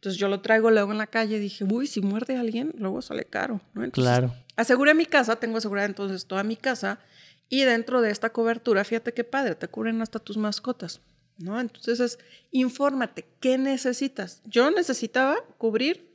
Entonces 0.05 0.21
yo 0.21 0.29
lo 0.29 0.43
traigo 0.43 0.71
luego 0.71 0.93
en 0.93 0.99
la 0.99 1.07
calle 1.07 1.37
y 1.37 1.39
dije, 1.39 1.65
uy, 1.65 1.87
si 1.87 2.03
muerde 2.03 2.37
a 2.37 2.41
alguien, 2.41 2.75
luego 2.77 3.01
sale 3.01 3.25
caro. 3.25 3.63
¿no? 3.73 3.85
Entonces, 3.85 4.13
Claro. 4.13 4.35
Aseguré 4.55 4.93
mi 4.93 5.07
casa, 5.07 5.37
tengo 5.37 5.57
asegurada 5.57 5.87
entonces 5.87 6.27
toda 6.27 6.43
mi 6.43 6.57
casa. 6.57 6.99
Y 7.49 7.63
dentro 7.63 8.03
de 8.03 8.11
esta 8.11 8.29
cobertura, 8.29 8.85
fíjate 8.85 9.15
qué 9.15 9.25
padre, 9.25 9.55
te 9.55 9.67
cubren 9.67 10.03
hasta 10.03 10.19
tus 10.19 10.37
mascotas. 10.37 11.01
¿no? 11.39 11.59
Entonces 11.59 12.01
es, 12.01 12.19
infórmate, 12.51 13.25
¿qué 13.41 13.57
necesitas? 13.57 14.43
Yo 14.45 14.71
necesitaba 14.71 15.39
cubrir 15.57 16.07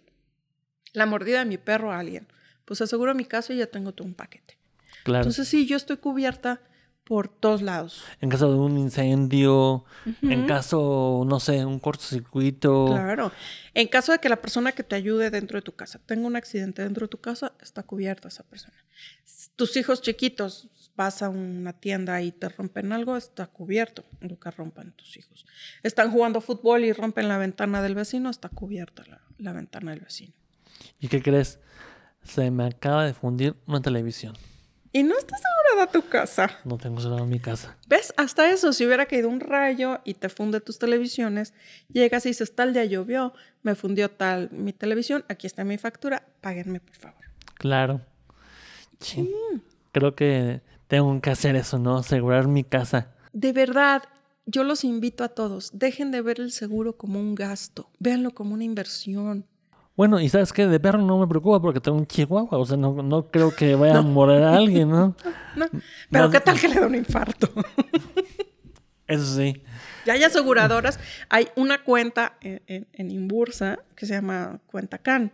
la 0.94 1.08
mordida 1.08 1.40
de 1.40 1.46
mi 1.46 1.58
perro 1.58 1.92
a 1.92 1.98
alguien. 1.98 2.28
Pues 2.66 2.82
aseguro 2.82 3.16
mi 3.16 3.26
casa 3.26 3.54
y 3.54 3.58
ya 3.58 3.66
tengo 3.66 3.92
todo 3.92 4.08
un 4.08 4.14
paquete. 4.14 4.56
Claro. 5.04 5.24
Entonces 5.24 5.48
sí, 5.48 5.66
yo 5.66 5.78
estoy 5.78 5.98
cubierta 5.98 6.62
por 7.10 7.28
todos 7.28 7.64
lados. 7.64 8.04
en 8.22 8.30
caso 8.30 8.52
de 8.52 8.56
un 8.60 8.78
incendio, 8.78 9.84
en 10.22 10.46
caso, 10.46 11.24
no 11.26 11.40
sé, 11.40 11.66
un 11.66 11.80
cortocircuito. 11.80 12.86
Claro. 12.86 13.32
En 13.74 13.88
caso 13.88 14.12
de 14.12 14.20
que 14.20 14.30
la 14.30 14.40
persona 14.40 14.74
que 14.74 14.84
te 14.84 14.96
ayude 14.96 15.32
dentro 15.32 15.58
de 15.58 15.64
tu 15.64 15.72
casa 15.72 16.00
tenga 16.06 16.28
un 16.28 16.36
accidente 16.36 16.84
dentro 16.84 17.08
de 17.08 17.10
tu 17.10 17.18
casa, 17.20 17.54
está 17.64 17.82
cubierta 17.82 18.28
esa 18.28 18.44
persona. 18.44 18.76
Tus 19.56 19.76
hijos 19.76 20.04
chiquitos, 20.04 20.70
vas 20.96 21.24
a 21.24 21.30
una 21.30 21.74
tienda 21.74 22.22
y 22.22 22.32
te 22.32 22.48
rompen 22.48 22.92
algo, 22.92 23.18
está 23.18 23.48
cubierto 23.48 24.06
lo 24.22 24.40
que 24.40 24.52
rompan 24.52 24.92
tus 24.92 25.18
hijos. 25.18 25.48
Están 25.82 26.12
jugando 26.12 26.42
fútbol 26.42 26.86
y 26.86 26.94
rompen 26.94 27.28
la 27.28 27.40
ventana 27.40 27.82
del 27.82 27.96
vecino, 27.96 28.30
está 28.30 28.50
cubierta 28.50 29.04
la, 29.08 29.20
la 29.40 29.54
ventana 29.54 29.90
del 29.92 30.02
vecino. 30.02 30.34
¿Y 31.00 31.08
qué 31.08 31.24
crees? 31.24 31.60
Se 32.22 32.52
me 32.52 32.68
acaba 32.68 33.04
de 33.04 33.16
fundir 33.16 33.56
una 33.66 33.82
televisión. 33.82 34.36
Y 34.92 35.04
no 35.04 35.18
está 35.18 35.36
asegurada 35.36 35.92
tu 35.92 36.10
casa. 36.10 36.50
No 36.66 36.78
tengo 36.78 37.00
cerrado 37.00 37.26
mi 37.26 37.40
casa. 37.40 37.78
¿Ves? 37.88 38.14
Hasta 38.18 38.52
eso, 38.52 38.74
si 38.74 38.86
hubiera 38.86 39.06
caído 39.06 39.30
un 39.30 39.40
rayo 39.40 40.00
y 40.04 40.16
te 40.16 40.30
funde 40.30 40.62
tus 40.62 40.80
televisiones, 40.80 41.54
llegas 41.94 42.26
y 42.26 42.30
dices, 42.30 42.56
tal 42.56 42.74
día 42.74 42.86
llovió, 42.86 43.34
me 43.62 43.76
fundió 43.76 44.10
tal 44.10 44.50
mi 44.52 44.74
televisión, 44.74 45.26
aquí 45.30 45.46
está 45.46 45.64
mi 45.64 45.78
factura, 45.78 46.26
páguenme 46.42 46.80
por 46.80 46.96
favor. 46.96 47.24
Claro. 47.56 48.02
Sí. 49.00 49.32
Creo 49.92 50.16
que 50.16 50.62
tengo 50.88 51.22
que 51.22 51.30
hacer 51.30 51.56
eso, 51.56 51.78
¿no? 51.78 51.98
Asegurar 51.98 52.48
mi 52.48 52.64
casa. 52.64 53.14
De 53.32 53.54
verdad, 53.54 54.04
yo 54.48 54.64
los 54.64 54.84
invito 54.84 55.24
a 55.24 55.30
todos, 55.30 55.70
dejen 55.74 56.10
de 56.10 56.22
ver 56.22 56.40
el 56.40 56.52
seguro 56.52 56.98
como 56.98 57.20
un 57.20 57.36
gasto, 57.36 57.92
véanlo 58.00 58.32
como 58.32 58.56
una 58.56 58.64
inversión. 58.64 59.46
Bueno, 60.00 60.18
y 60.22 60.30
sabes 60.30 60.54
qué, 60.54 60.66
de 60.66 60.80
perro 60.80 61.00
no 61.00 61.18
me 61.20 61.28
preocupa 61.28 61.62
porque 61.62 61.82
tengo 61.82 61.98
un 61.98 62.08
chihuahua, 62.08 62.58
o 62.58 62.66
sea, 62.66 62.78
no, 62.78 62.94
no 63.04 63.28
creo 63.30 63.54
que 63.54 63.76
vaya 63.76 63.98
a 63.98 64.02
morir 64.18 64.42
a 64.44 64.56
alguien, 64.56 64.90
¿no? 64.90 65.14
¿no? 65.58 65.66
Pero 66.10 66.24
Más- 66.24 66.32
¿qué 66.32 66.40
tal 66.40 66.58
que 66.58 66.70
le 66.70 66.76
da 66.80 66.88
un 66.88 66.96
infarto? 66.96 67.50
Eso 69.08 69.26
sí. 69.36 69.62
ya 70.06 70.14
hay 70.14 70.24
aseguradoras, 70.24 71.02
hay 71.28 71.50
una 71.58 71.84
cuenta 71.84 72.38
en, 72.40 72.62
en, 72.68 72.88
en 72.94 73.12
Inbursa 73.12 73.80
que 73.98 74.06
se 74.06 74.14
llama 74.14 74.62
Cuenta 74.68 75.00
Can, 75.00 75.34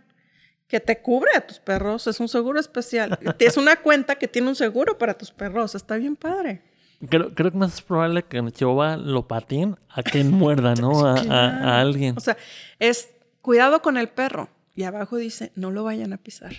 que 0.67 0.79
te 0.79 0.99
cubre 0.99 1.29
a 1.37 1.45
tus 1.45 1.59
perros, 1.59 2.07
es 2.07 2.19
un 2.19 2.27
seguro 2.27 2.59
especial. 2.59 3.19
es 3.37 3.57
una 3.57 3.75
cuenta 3.75 4.15
que 4.15 4.27
tiene 4.27 4.47
un 4.47 4.55
seguro 4.55 4.97
para 4.97 5.13
tus 5.13 5.29
perros, 5.29 5.75
está 5.75 5.97
bien 5.97 6.15
padre. 6.15 6.63
Creo, 7.07 7.35
creo 7.35 7.51
que 7.51 7.57
más 7.59 7.75
es 7.75 7.81
probable 7.83 8.23
que 8.23 8.37
en 8.37 8.49
chihuahua 8.49 8.97
lo 8.97 9.27
pateen 9.27 9.77
a 9.89 10.01
que 10.01 10.23
muerda, 10.23 10.73
¿no? 10.73 11.05
A, 11.05 11.19
a- 11.19 11.81
alguien. 11.81 12.17
O 12.17 12.19
sea, 12.19 12.35
es 12.79 13.11
cuidado 13.43 13.83
con 13.83 13.97
el 13.97 14.09
perro. 14.09 14.49
Y 14.75 14.83
abajo 14.83 15.17
dice, 15.17 15.51
no 15.55 15.71
lo 15.71 15.83
vayan 15.83 16.11
a 16.13 16.17
pisar. 16.17 16.53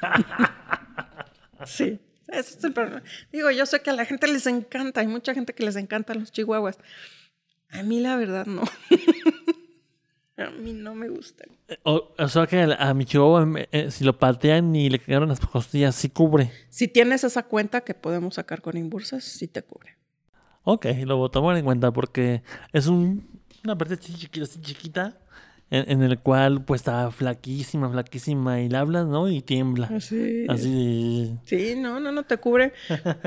sí, 1.66 2.00
ese 2.28 2.58
es 2.58 2.64
el 2.64 2.72
problema. 2.72 3.02
Digo, 3.32 3.50
yo 3.50 3.66
sé 3.66 3.80
que 3.80 3.90
a 3.90 3.94
la 3.94 4.04
gente 4.04 4.26
les 4.28 4.46
encanta, 4.46 5.00
hay 5.00 5.06
mucha 5.06 5.34
gente 5.34 5.54
que 5.54 5.64
les 5.64 5.76
encantan 5.76 6.20
los 6.20 6.32
chihuahuas. 6.32 6.78
A 7.70 7.82
mí 7.82 8.00
la 8.00 8.16
verdad 8.16 8.46
no. 8.46 8.62
a 10.36 10.50
mí 10.50 10.72
no 10.72 10.94
me 10.94 11.08
gustan. 11.08 11.48
O, 11.84 12.14
o 12.18 12.28
sea 12.28 12.46
que 12.46 12.60
a 12.78 12.94
mi 12.94 13.04
chihuahua, 13.04 13.46
me- 13.46 13.68
eh, 13.72 13.90
si 13.90 14.04
lo 14.04 14.18
patean 14.18 14.74
y 14.74 14.90
le 14.90 14.98
quedaron 14.98 15.28
las 15.28 15.40
costillas, 15.40 15.94
sí 15.94 16.08
cubre. 16.08 16.50
Si 16.68 16.88
tienes 16.88 17.24
esa 17.24 17.42
cuenta 17.44 17.82
que 17.82 17.94
podemos 17.94 18.34
sacar 18.34 18.60
con 18.62 18.76
Inbursas, 18.76 19.24
sí 19.24 19.48
te 19.48 19.62
cubre. 19.62 19.96
Ok, 20.64 20.86
lo 21.04 21.28
tomar 21.30 21.56
en 21.56 21.64
cuenta 21.64 21.90
porque 21.92 22.42
es 22.72 22.86
un, 22.86 23.28
una 23.64 23.76
parte 23.76 23.94
así 23.94 24.14
chiquita, 24.14 24.44
así 24.44 24.60
chiquita, 24.60 25.18
en, 25.72 25.90
en 25.90 26.02
el 26.02 26.18
cual 26.18 26.62
pues 26.64 26.82
está 26.82 27.10
flaquísima, 27.10 27.90
flaquísima 27.90 28.60
y 28.60 28.68
le 28.68 28.76
hablas, 28.76 29.06
¿no? 29.06 29.30
Y 29.30 29.40
tiembla. 29.40 29.86
Así. 29.86 30.44
Así. 30.46 31.38
Sí, 31.46 31.74
no, 31.78 31.98
no, 31.98 32.12
no, 32.12 32.24
te 32.24 32.36
cubre, 32.36 32.74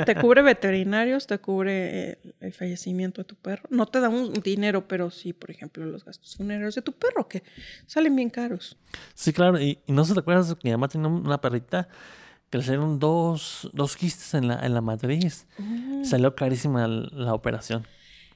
te 0.05 0.15
cubre 0.21 0.43
veterinarios, 0.43 1.25
te 1.25 1.39
cubre 1.39 2.11
eh, 2.11 2.17
el 2.41 2.53
fallecimiento 2.53 3.21
de 3.21 3.25
tu 3.25 3.35
perro. 3.35 3.63
No 3.71 3.87
te 3.87 3.99
da 3.99 4.09
un 4.09 4.31
dinero, 4.33 4.87
pero 4.87 5.09
sí, 5.09 5.33
por 5.33 5.49
ejemplo, 5.49 5.85
los 5.87 6.05
gastos 6.05 6.35
funerarios 6.35 6.75
de 6.75 6.83
tu 6.83 6.93
perro, 6.93 7.27
que 7.27 7.41
salen 7.87 8.15
bien 8.15 8.29
caros. 8.29 8.77
Sí, 9.15 9.33
claro. 9.33 9.59
Y, 9.59 9.79
y 9.87 9.91
no 9.91 10.05
si 10.05 10.13
te 10.13 10.19
acuerdas 10.19 10.53
que 10.53 10.59
mi 10.63 10.71
mamá 10.71 10.87
tenía 10.87 11.07
una 11.07 11.41
perrita 11.41 11.89
que 12.51 12.59
le 12.59 12.63
salieron 12.63 12.99
dos, 12.99 13.71
dos 13.73 13.97
quistes 13.97 14.35
en 14.35 14.49
la, 14.49 14.63
en 14.63 14.75
la 14.75 14.81
matriz. 14.81 15.47
Salió 16.03 16.35
carísima 16.35 16.87
la, 16.87 17.09
la 17.11 17.33
operación. 17.33 17.87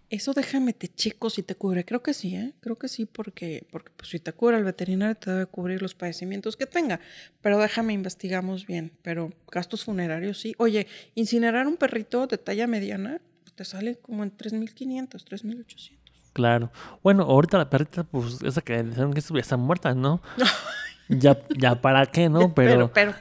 Eso 0.10 0.34
déjame 0.34 0.74
te 0.74 0.88
checo 0.88 1.30
si 1.30 1.44
te 1.44 1.54
cubre. 1.56 1.86
Creo 1.86 2.02
que 2.02 2.16
sí, 2.16 2.36
¿eh? 2.36 2.54
Creo 2.62 2.78
que 2.78 2.88
sí, 2.88 3.06
porque, 3.06 3.68
porque 3.72 3.92
pues, 3.96 4.10
si 4.10 4.20
te 4.20 4.34
cubre 4.34 4.58
el 4.58 4.64
veterinario 4.64 5.16
te 5.16 5.30
debe 5.30 5.46
cubrir 5.46 5.82
los 5.82 5.94
padecimientos 5.94 6.58
que 6.58 6.66
tenga. 6.66 7.00
Pero 7.42 7.60
déjame, 7.60 7.94
investigamos 7.94 8.66
bien. 8.66 8.92
Pero 9.04 9.32
gastos 9.52 9.84
funerarios 9.84 10.40
sí. 10.40 10.56
Oye, 10.58 10.88
incinerar 11.14 11.68
un 11.68 11.78
perrito 11.78 12.26
de 12.26 12.40
talla 12.40 12.66
mediana 12.66 13.22
te 13.54 13.66
sale 13.66 13.98
como 13.98 14.24
en 14.24 14.36
3.500, 14.36 15.10
3.800. 15.26 16.00
Claro. 16.34 16.72
Bueno, 17.04 17.24
ahorita 17.24 17.58
la 17.58 17.70
perrita, 17.70 18.04
pues 18.04 18.42
esa 18.42 18.62
que 18.62 18.82
dijeron 18.82 19.14
que 19.14 19.20
está 19.20 19.58
muerta, 19.58 19.94
¿no? 19.94 20.22
ya, 21.10 21.38
ya 21.58 21.82
para 21.82 22.06
qué, 22.06 22.30
¿no? 22.30 22.54
Pero, 22.56 22.92
pero, 22.94 23.14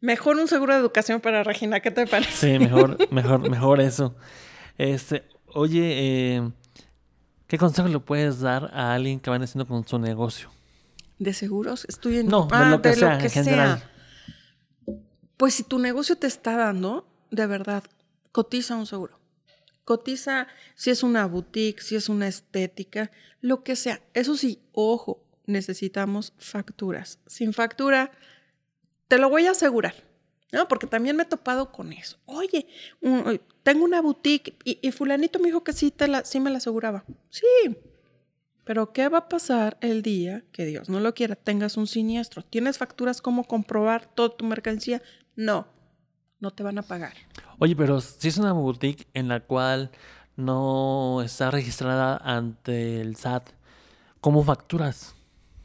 mejor 0.00 0.36
un 0.36 0.46
seguro 0.46 0.74
de 0.74 0.80
educación 0.80 1.20
para 1.20 1.42
Regina, 1.42 1.80
¿qué 1.80 1.90
te 1.90 2.06
parece? 2.06 2.32
sí, 2.32 2.58
mejor, 2.58 2.98
mejor, 3.10 3.48
mejor 3.48 3.80
eso. 3.80 4.14
Este, 4.78 5.24
oye, 5.56 6.36
eh, 6.36 6.50
¿qué 7.46 7.58
consejo 7.58 7.88
le 7.88 7.98
puedes 7.98 8.40
dar 8.40 8.70
a 8.72 8.94
alguien 8.94 9.18
que 9.18 9.30
va 9.30 9.36
haciendo 9.36 9.66
con 9.66 9.86
su 9.86 9.98
negocio? 9.98 10.50
¿De 11.18 11.32
seguros? 11.32 11.86
Estoy 11.88 12.18
en... 12.18 12.28
No, 12.28 12.46
de 12.46 12.66
lo 12.66 12.82
que 12.82 12.94
sea, 12.94 13.18
en 13.18 13.30
general. 13.30 13.82
Pues 15.36 15.54
si 15.54 15.62
tu 15.62 15.78
negocio 15.78 16.16
te 16.16 16.26
está 16.26 16.56
dando, 16.56 17.08
de 17.30 17.46
verdad, 17.46 17.82
cotiza 18.32 18.76
un 18.76 18.86
seguro. 18.86 19.18
Cotiza 19.84 20.46
si 20.74 20.90
es 20.90 21.02
una 21.02 21.26
boutique, 21.26 21.80
si 21.80 21.96
es 21.96 22.08
una 22.08 22.28
estética, 22.28 23.10
lo 23.40 23.62
que 23.62 23.76
sea. 23.76 24.00
Eso 24.14 24.36
sí, 24.36 24.60
ojo, 24.72 25.22
necesitamos 25.46 26.34
facturas. 26.38 27.18
Sin 27.26 27.52
factura, 27.54 28.12
te 29.08 29.18
lo 29.18 29.30
voy 29.30 29.46
a 29.46 29.52
asegurar. 29.52 29.94
¿No? 30.52 30.68
Porque 30.68 30.86
también 30.86 31.16
me 31.16 31.24
he 31.24 31.26
topado 31.26 31.72
con 31.72 31.92
eso. 31.92 32.18
Oye, 32.26 32.66
un- 33.00 33.40
tengo 33.62 33.84
una 33.84 34.00
boutique 34.00 34.56
y, 34.64 34.78
y 34.86 34.92
fulanito 34.92 35.38
me 35.38 35.46
dijo 35.46 35.64
que 35.64 35.72
sí, 35.72 35.90
te 35.90 36.08
la, 36.08 36.24
sí 36.24 36.40
me 36.40 36.50
la 36.50 36.58
aseguraba. 36.58 37.04
Sí, 37.30 37.44
pero 38.64 38.92
¿qué 38.92 39.08
va 39.08 39.18
a 39.18 39.28
pasar 39.28 39.76
el 39.80 40.02
día 40.02 40.44
que 40.52 40.64
Dios 40.66 40.88
no 40.88 41.00
lo 41.00 41.14
quiera, 41.14 41.36
tengas 41.36 41.76
un 41.76 41.86
siniestro? 41.86 42.42
¿Tienes 42.42 42.78
facturas 42.78 43.20
cómo 43.22 43.44
comprobar 43.44 44.06
toda 44.14 44.36
tu 44.36 44.44
mercancía? 44.44 45.02
No, 45.36 45.66
no 46.40 46.50
te 46.52 46.62
van 46.62 46.78
a 46.78 46.82
pagar. 46.82 47.14
Oye, 47.58 47.74
pero 47.76 48.00
si 48.00 48.28
es 48.28 48.38
una 48.38 48.52
boutique 48.52 49.06
en 49.14 49.28
la 49.28 49.40
cual 49.40 49.90
no 50.36 51.22
está 51.22 51.50
registrada 51.50 52.16
ante 52.18 53.00
el 53.00 53.16
SAT, 53.16 53.50
¿cómo 54.20 54.42
facturas? 54.44 55.14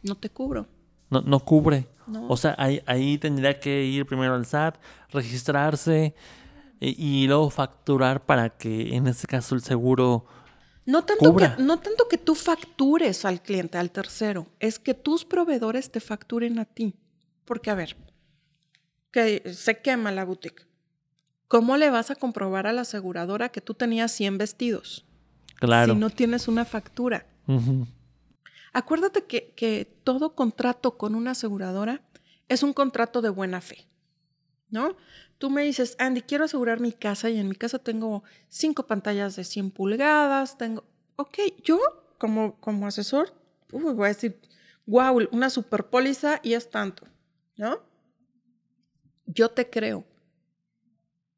No 0.04 0.16
te 0.16 0.30
cubro. 0.30 0.68
No, 1.10 1.22
no 1.22 1.40
cubre. 1.42 1.88
No. 2.12 2.28
O 2.28 2.36
sea, 2.38 2.55
ahí, 2.57 2.82
ahí 2.86 3.18
tendría 3.18 3.59
que 3.59 3.84
ir 3.86 4.05
primero 4.05 4.36
al 4.36 4.45
SAT, 4.45 4.76
registrarse 5.12 6.14
y, 6.80 7.22
y 7.24 7.28
luego 7.28 7.49
facturar 7.49 8.26
para 8.26 8.49
que 8.49 8.95
en 8.95 9.07
este 9.07 9.28
caso 9.28 9.55
el 9.55 9.62
seguro... 9.62 10.26
No 10.86 11.03
tanto, 11.05 11.32
Cubra. 11.32 11.55
que, 11.55 11.64
no 11.64 11.80
tanto 11.80 12.07
que 12.09 12.18
tú 12.18 12.34
factures 12.36 13.24
al 13.24 13.41
cliente, 13.41 13.78
al 13.78 13.91
tercero, 13.91 14.47
es 14.59 14.80
que 14.80 14.93
tus 14.93 15.24
proveedores 15.26 15.91
te 15.91 15.99
facturen 15.99 16.57
a 16.59 16.66
ti. 16.66 16.95
Porque, 17.45 17.70
a 17.70 17.76
ver, 17.76 17.95
que 19.12 19.53
se 19.53 19.80
quema 19.82 20.12
la 20.12 20.26
boutique. 20.26 20.66
¿Cómo 21.47 21.78
le 21.78 21.89
vas 21.89 22.12
a 22.12 22.16
comprobar 22.16 22.66
a 22.66 22.74
la 22.74 22.82
aseguradora 22.82 23.49
que 23.49 23.62
tú 23.62 23.74
tenías 23.74 24.12
100 24.14 24.38
vestidos 24.38 25.05
Claro. 25.55 25.93
si 25.93 25.99
no 25.99 26.09
tienes 26.09 26.47
una 26.47 26.66
factura? 26.66 27.28
Ujú. 27.47 27.88
Acuérdate 28.74 29.26
que, 29.26 29.53
que 29.55 29.86
todo 30.03 30.36
contrato 30.36 30.97
con 30.97 31.15
una 31.15 31.32
aseguradora 31.32 32.01
es 32.47 32.63
un 32.63 32.74
contrato 32.74 33.22
de 33.22 33.30
buena 33.30 33.61
fe. 33.61 33.88
¿no? 34.72 34.95
Tú 35.38 35.49
me 35.49 35.63
dices, 35.63 35.95
Andy, 35.99 36.22
quiero 36.22 36.45
asegurar 36.45 36.80
mi 36.80 36.93
casa 36.93 37.30
y 37.30 37.38
en 37.38 37.49
mi 37.49 37.55
casa 37.55 37.78
tengo 37.78 38.24
cinco 38.47 38.88
pantallas 38.88 39.36
de 39.36 39.43
100 39.43 39.72
pulgadas, 39.72 40.57
tengo, 40.57 40.84
ok, 41.17 41.38
yo 41.63 41.80
como, 42.17 42.59
como 42.59 42.88
asesor, 42.88 43.34
voy 43.69 44.05
a 44.05 44.07
decir, 44.09 44.39
wow, 44.86 45.28
una 45.32 45.49
super 45.49 45.86
póliza 45.89 46.39
y 46.41 46.53
es 46.53 46.69
tanto, 46.69 47.07
¿no? 47.57 47.82
Yo 49.26 49.49
te 49.49 49.69
creo 49.69 50.05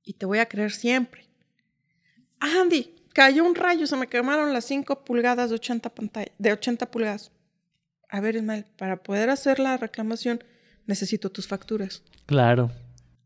y 0.03 0.13
te 0.13 0.25
voy 0.25 0.39
a 0.39 0.47
creer 0.47 0.71
siempre. 0.71 1.27
Andy, 2.39 2.92
cayó 3.13 3.45
un 3.45 3.55
rayo, 3.55 3.87
se 3.87 3.95
me 3.95 4.07
quemaron 4.07 4.53
las 4.53 4.65
5 4.65 5.03
pulgadas 5.03 5.49
de 5.49 5.55
80, 5.55 5.89
pantalla, 5.89 6.31
de 6.37 6.51
80 6.51 6.91
pulgadas. 6.91 7.31
A 8.09 8.19
ver, 8.19 8.35
Ismael, 8.35 8.65
para 8.77 9.01
poder 9.01 9.29
hacer 9.29 9.59
la 9.59 9.77
reclamación 9.77 10.43
necesito 10.85 11.31
tus 11.31 11.47
facturas. 11.47 12.03
Claro. 12.25 12.71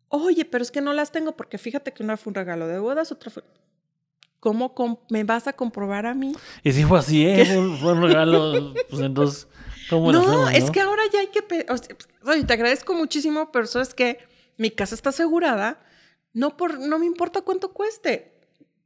Oye, 0.09 0.45
pero 0.45 0.61
es 0.61 0.71
que 0.71 0.81
no 0.81 0.93
las 0.93 1.11
tengo 1.11 1.35
porque 1.35 1.57
fíjate 1.57 1.91
que 1.91 2.03
una 2.03 2.17
fue 2.17 2.31
un 2.31 2.35
regalo 2.35 2.67
de 2.67 2.79
bodas, 2.79 3.11
otra 3.11 3.31
fue... 3.31 3.43
¿Cómo 4.39 4.73
me 5.09 5.23
vas 5.23 5.47
a 5.47 5.53
comprobar 5.53 6.05
a 6.05 6.13
mí? 6.13 6.33
Y 6.63 6.71
si 6.71 6.83
fue 6.83 6.99
así, 6.99 7.25
¿eh? 7.25 7.43
Fue 7.81 7.93
un 7.93 8.03
regalo, 8.03 8.73
pues 8.89 9.01
entonces, 9.01 9.47
¿cómo 9.89 10.11
no, 10.11 10.19
hacemos, 10.19 10.41
no, 10.41 10.49
es 10.49 10.69
que 10.69 10.79
ahora 10.79 11.01
ya 11.11 11.19
hay 11.19 11.27
que... 11.27 11.65
oye, 12.23 12.43
te 12.43 12.53
agradezco 12.53 12.93
muchísimo, 12.93 13.51
pero 13.51 13.65
eso 13.65 13.81
es 13.81 13.93
que 13.93 14.19
mi 14.57 14.69
casa 14.69 14.95
está 14.95 15.09
asegurada, 15.09 15.83
no, 16.33 16.55
por, 16.55 16.79
no 16.79 16.99
me 16.99 17.07
importa 17.07 17.41
cuánto 17.41 17.73
cueste, 17.73 18.36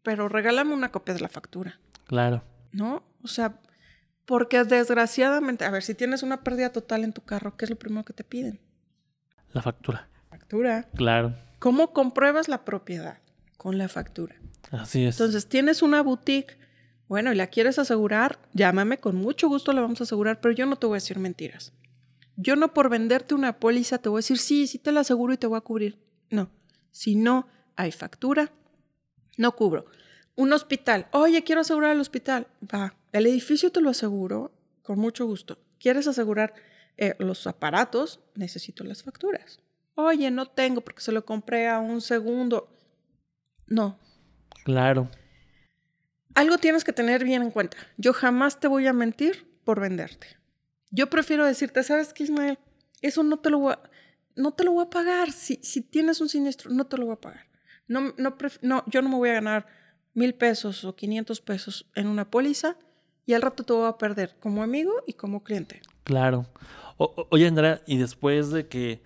pero 0.03 0.29
regálame 0.29 0.73
una 0.73 0.91
copia 0.91 1.13
de 1.13 1.19
la 1.19 1.29
factura. 1.29 1.79
Claro. 2.05 2.43
¿No? 2.71 3.03
O 3.23 3.27
sea, 3.27 3.59
porque 4.25 4.63
desgraciadamente, 4.63 5.65
a 5.65 5.71
ver, 5.71 5.83
si 5.83 5.93
tienes 5.95 6.23
una 6.23 6.43
pérdida 6.43 6.71
total 6.71 7.03
en 7.03 7.13
tu 7.13 7.21
carro, 7.21 7.57
¿qué 7.57 7.65
es 7.65 7.69
lo 7.69 7.77
primero 7.77 8.05
que 8.05 8.13
te 8.13 8.23
piden? 8.23 8.59
La 9.51 9.61
factura. 9.61 10.07
Factura. 10.29 10.83
Claro. 10.95 11.35
¿Cómo 11.59 11.93
compruebas 11.93 12.47
la 12.47 12.63
propiedad? 12.63 13.19
Con 13.57 13.77
la 13.77 13.87
factura. 13.87 14.35
Así 14.71 15.05
es. 15.05 15.19
Entonces, 15.19 15.47
tienes 15.47 15.81
una 15.81 16.01
boutique, 16.01 16.57
bueno, 17.07 17.31
y 17.31 17.35
la 17.35 17.47
quieres 17.47 17.77
asegurar, 17.77 18.39
llámame, 18.53 18.99
con 18.99 19.15
mucho 19.15 19.49
gusto 19.49 19.73
la 19.73 19.81
vamos 19.81 19.99
a 20.01 20.05
asegurar, 20.05 20.39
pero 20.39 20.55
yo 20.55 20.65
no 20.65 20.77
te 20.77 20.87
voy 20.87 20.95
a 20.95 20.97
decir 21.03 21.19
mentiras. 21.19 21.73
Yo 22.37 22.55
no 22.55 22.73
por 22.73 22.89
venderte 22.89 23.35
una 23.35 23.59
póliza 23.59 23.97
te 23.97 24.09
voy 24.09 24.19
a 24.19 24.23
decir, 24.23 24.37
sí, 24.37 24.65
sí 24.65 24.79
te 24.79 24.91
la 24.91 25.01
aseguro 25.01 25.33
y 25.33 25.37
te 25.37 25.47
voy 25.47 25.57
a 25.57 25.61
cubrir. 25.61 25.99
No, 26.29 26.49
si 26.89 27.15
no 27.15 27.47
hay 27.75 27.91
factura, 27.91 28.51
no 29.37 29.55
cubro. 29.55 29.85
Un 30.35 30.53
hospital, 30.53 31.07
oye, 31.11 31.43
quiero 31.43 31.61
asegurar 31.61 31.91
el 31.91 32.01
hospital. 32.01 32.47
Va, 32.63 32.95
el 33.11 33.27
edificio 33.27 33.71
te 33.71 33.81
lo 33.81 33.89
aseguro 33.89 34.51
con 34.81 34.99
mucho 34.99 35.25
gusto. 35.25 35.59
¿Quieres 35.79 36.07
asegurar 36.07 36.53
eh, 36.97 37.15
los 37.19 37.47
aparatos? 37.47 38.19
Necesito 38.35 38.83
las 38.83 39.03
facturas. 39.03 39.59
Oye, 39.95 40.31
no 40.31 40.47
tengo 40.47 40.81
porque 40.81 41.01
se 41.01 41.11
lo 41.11 41.25
compré 41.25 41.67
a 41.67 41.79
un 41.79 42.01
segundo. 42.01 42.77
No. 43.67 43.99
Claro. 44.63 45.09
Algo 46.33 46.57
tienes 46.57 46.83
que 46.83 46.93
tener 46.93 47.23
bien 47.23 47.41
en 47.41 47.51
cuenta. 47.51 47.77
Yo 47.97 48.13
jamás 48.13 48.59
te 48.59 48.67
voy 48.67 48.87
a 48.87 48.93
mentir 48.93 49.47
por 49.63 49.79
venderte. 49.79 50.27
Yo 50.91 51.09
prefiero 51.09 51.45
decirte, 51.45 51.83
¿sabes 51.83 52.13
qué, 52.13 52.23
Ismael? 52.23 52.57
Eso 53.01 53.23
no 53.23 53.39
te 53.39 53.49
lo 53.49 53.59
voy 53.59 53.73
a, 53.73 53.79
no 54.35 54.53
te 54.53 54.63
lo 54.63 54.73
voy 54.73 54.85
a 54.85 54.89
pagar. 54.89 55.31
Si, 55.31 55.59
si 55.61 55.81
tienes 55.81 56.21
un 56.21 56.29
siniestro, 56.29 56.71
no 56.71 56.85
te 56.85 56.97
lo 56.97 57.05
voy 57.05 57.13
a 57.13 57.21
pagar. 57.21 57.50
No, 57.91 58.13
no, 58.17 58.35
no, 58.61 58.83
yo 58.87 59.01
no 59.01 59.09
me 59.09 59.15
voy 59.15 59.29
a 59.29 59.33
ganar 59.33 59.67
mil 60.13 60.33
pesos 60.33 60.83
o 60.85 60.95
500 60.95 61.41
pesos 61.41 61.85
en 61.95 62.07
una 62.07 62.29
póliza 62.29 62.77
y 63.25 63.33
al 63.33 63.41
rato 63.41 63.63
te 63.63 63.73
voy 63.73 63.87
a 63.87 63.97
perder 63.97 64.35
como 64.39 64.63
amigo 64.63 64.91
y 65.05 65.13
como 65.13 65.43
cliente. 65.43 65.81
Claro. 66.03 66.45
oye, 66.97 67.47
Andrea, 67.47 67.81
y 67.85 67.97
después 67.97 68.51
de 68.51 68.67
que 68.67 69.01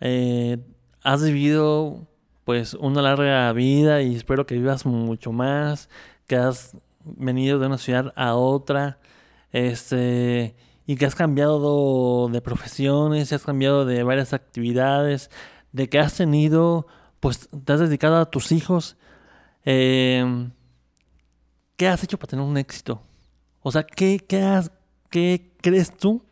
eh, 0.00 0.58
has 1.02 1.22
vivido 1.24 2.06
pues 2.44 2.74
una 2.74 3.02
larga 3.02 3.52
vida 3.52 4.00
y 4.00 4.14
espero 4.14 4.46
que 4.46 4.54
vivas 4.54 4.86
mucho 4.86 5.32
más, 5.32 5.88
que 6.26 6.36
has 6.36 6.76
venido 7.04 7.58
de 7.58 7.66
una 7.66 7.78
ciudad 7.78 8.12
a 8.16 8.34
otra, 8.36 8.98
este, 9.52 10.54
y 10.86 10.96
que 10.96 11.04
has 11.04 11.14
cambiado 11.14 12.28
de 12.28 12.40
profesiones, 12.40 13.32
has 13.32 13.44
cambiado 13.44 13.84
de 13.84 14.02
varias 14.02 14.32
actividades, 14.32 15.30
de 15.72 15.88
que 15.88 15.98
has 15.98 16.16
tenido, 16.16 16.86
pues 17.20 17.48
te 17.48 17.72
has 17.72 17.80
dedicado 17.80 18.16
a 18.16 18.30
tus 18.30 18.52
hijos. 18.52 18.96
Eh, 19.64 20.50
¿Qué 21.76 21.88
has 21.88 22.02
hecho 22.02 22.18
para 22.18 22.30
tener 22.30 22.44
un 22.44 22.56
éxito? 22.56 23.02
O 23.60 23.70
sea, 23.70 23.84
¿qué, 23.84 24.24
qué, 25.10 25.52
crees 25.60 25.96
tú 25.96 26.24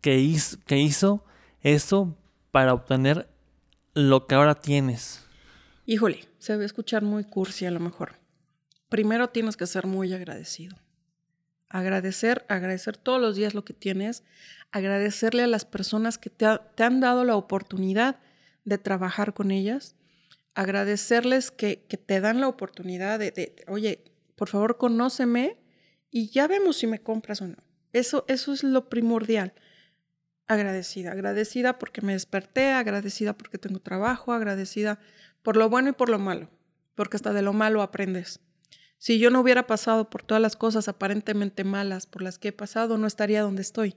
que 0.00 0.18
hizo, 0.18 1.24
eso 1.62 2.16
para 2.50 2.74
obtener 2.74 3.28
lo 3.94 4.26
que 4.26 4.34
ahora 4.34 4.54
tienes? 4.54 5.26
Híjole, 5.86 6.28
se 6.38 6.52
a 6.52 6.64
escuchar 6.64 7.02
muy 7.02 7.24
cursi 7.24 7.66
a 7.66 7.70
lo 7.70 7.80
mejor. 7.80 8.20
Primero 8.88 9.28
tienes 9.28 9.56
que 9.56 9.66
ser 9.66 9.86
muy 9.86 10.12
agradecido. 10.12 10.76
Agradecer, 11.68 12.44
agradecer 12.48 12.96
todos 12.96 13.20
los 13.20 13.36
días 13.36 13.54
lo 13.54 13.64
que 13.64 13.72
tienes, 13.72 14.24
agradecerle 14.72 15.44
a 15.44 15.46
las 15.46 15.64
personas 15.64 16.18
que 16.18 16.30
te, 16.30 16.46
han 16.46 17.00
dado 17.00 17.24
la 17.24 17.36
oportunidad 17.36 18.18
de 18.64 18.78
trabajar 18.78 19.34
con 19.34 19.50
ellas, 19.50 19.94
agradecerles 20.54 21.50
que, 21.50 21.76
te 21.76 22.20
dan 22.20 22.40
la 22.40 22.48
oportunidad 22.48 23.18
de, 23.18 23.30
de, 23.30 23.56
oye, 23.68 24.04
por 24.36 24.48
favor, 24.48 24.78
conóceme 24.78 25.58
y 26.10 26.30
ya 26.30 26.46
vemos 26.46 26.78
si 26.78 26.86
me 26.86 27.00
compras 27.00 27.42
o 27.42 27.48
no. 27.48 27.56
Eso, 27.92 28.24
eso 28.28 28.52
es 28.52 28.62
lo 28.62 28.88
primordial. 28.88 29.52
Agradecida, 30.46 31.12
agradecida 31.12 31.78
porque 31.78 32.02
me 32.02 32.12
desperté, 32.12 32.72
agradecida 32.72 33.36
porque 33.36 33.58
tengo 33.58 33.80
trabajo, 33.80 34.32
agradecida 34.32 34.98
por 35.42 35.56
lo 35.56 35.68
bueno 35.68 35.90
y 35.90 35.92
por 35.92 36.08
lo 36.08 36.18
malo, 36.18 36.50
porque 36.94 37.16
hasta 37.16 37.32
de 37.32 37.42
lo 37.42 37.52
malo 37.52 37.82
aprendes. 37.82 38.40
Si 38.98 39.18
yo 39.18 39.30
no 39.30 39.40
hubiera 39.40 39.66
pasado 39.66 40.10
por 40.10 40.22
todas 40.22 40.42
las 40.42 40.56
cosas 40.56 40.88
aparentemente 40.88 41.64
malas 41.64 42.06
por 42.06 42.22
las 42.22 42.38
que 42.38 42.48
he 42.48 42.52
pasado, 42.52 42.98
no 42.98 43.06
estaría 43.06 43.42
donde 43.42 43.62
estoy. 43.62 43.96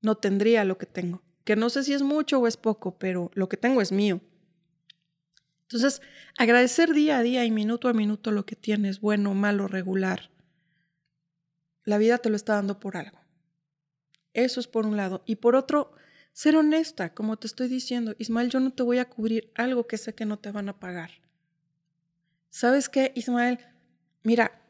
No 0.00 0.16
tendría 0.16 0.64
lo 0.64 0.78
que 0.78 0.86
tengo, 0.86 1.22
que 1.44 1.56
no 1.56 1.70
sé 1.70 1.84
si 1.84 1.92
es 1.92 2.02
mucho 2.02 2.38
o 2.40 2.46
es 2.46 2.56
poco, 2.56 2.98
pero 2.98 3.30
lo 3.34 3.48
que 3.48 3.56
tengo 3.56 3.80
es 3.80 3.92
mío. 3.92 4.20
Entonces, 5.66 6.00
agradecer 6.38 6.92
día 6.92 7.18
a 7.18 7.22
día 7.22 7.44
y 7.44 7.50
minuto 7.50 7.88
a 7.88 7.92
minuto 7.92 8.30
lo 8.30 8.46
que 8.46 8.56
tienes, 8.56 9.00
bueno, 9.00 9.34
malo, 9.34 9.68
regular. 9.68 10.30
La 11.84 11.98
vida 11.98 12.18
te 12.18 12.30
lo 12.30 12.36
está 12.36 12.54
dando 12.54 12.80
por 12.80 12.96
algo. 12.96 13.18
Eso 14.32 14.60
es 14.60 14.66
por 14.66 14.86
un 14.86 14.96
lado. 14.96 15.22
Y 15.26 15.36
por 15.36 15.56
otro, 15.56 15.92
ser 16.32 16.56
honesta, 16.56 17.14
como 17.14 17.36
te 17.36 17.46
estoy 17.46 17.68
diciendo, 17.68 18.14
Ismael, 18.18 18.50
yo 18.50 18.60
no 18.60 18.72
te 18.72 18.82
voy 18.82 18.98
a 18.98 19.08
cubrir 19.08 19.50
algo 19.54 19.86
que 19.86 19.98
sé 19.98 20.14
que 20.14 20.26
no 20.26 20.38
te 20.38 20.50
van 20.50 20.68
a 20.68 20.78
pagar. 20.78 21.10
¿Sabes 22.50 22.88
qué, 22.88 23.12
Ismael? 23.14 23.58
mira, 24.26 24.60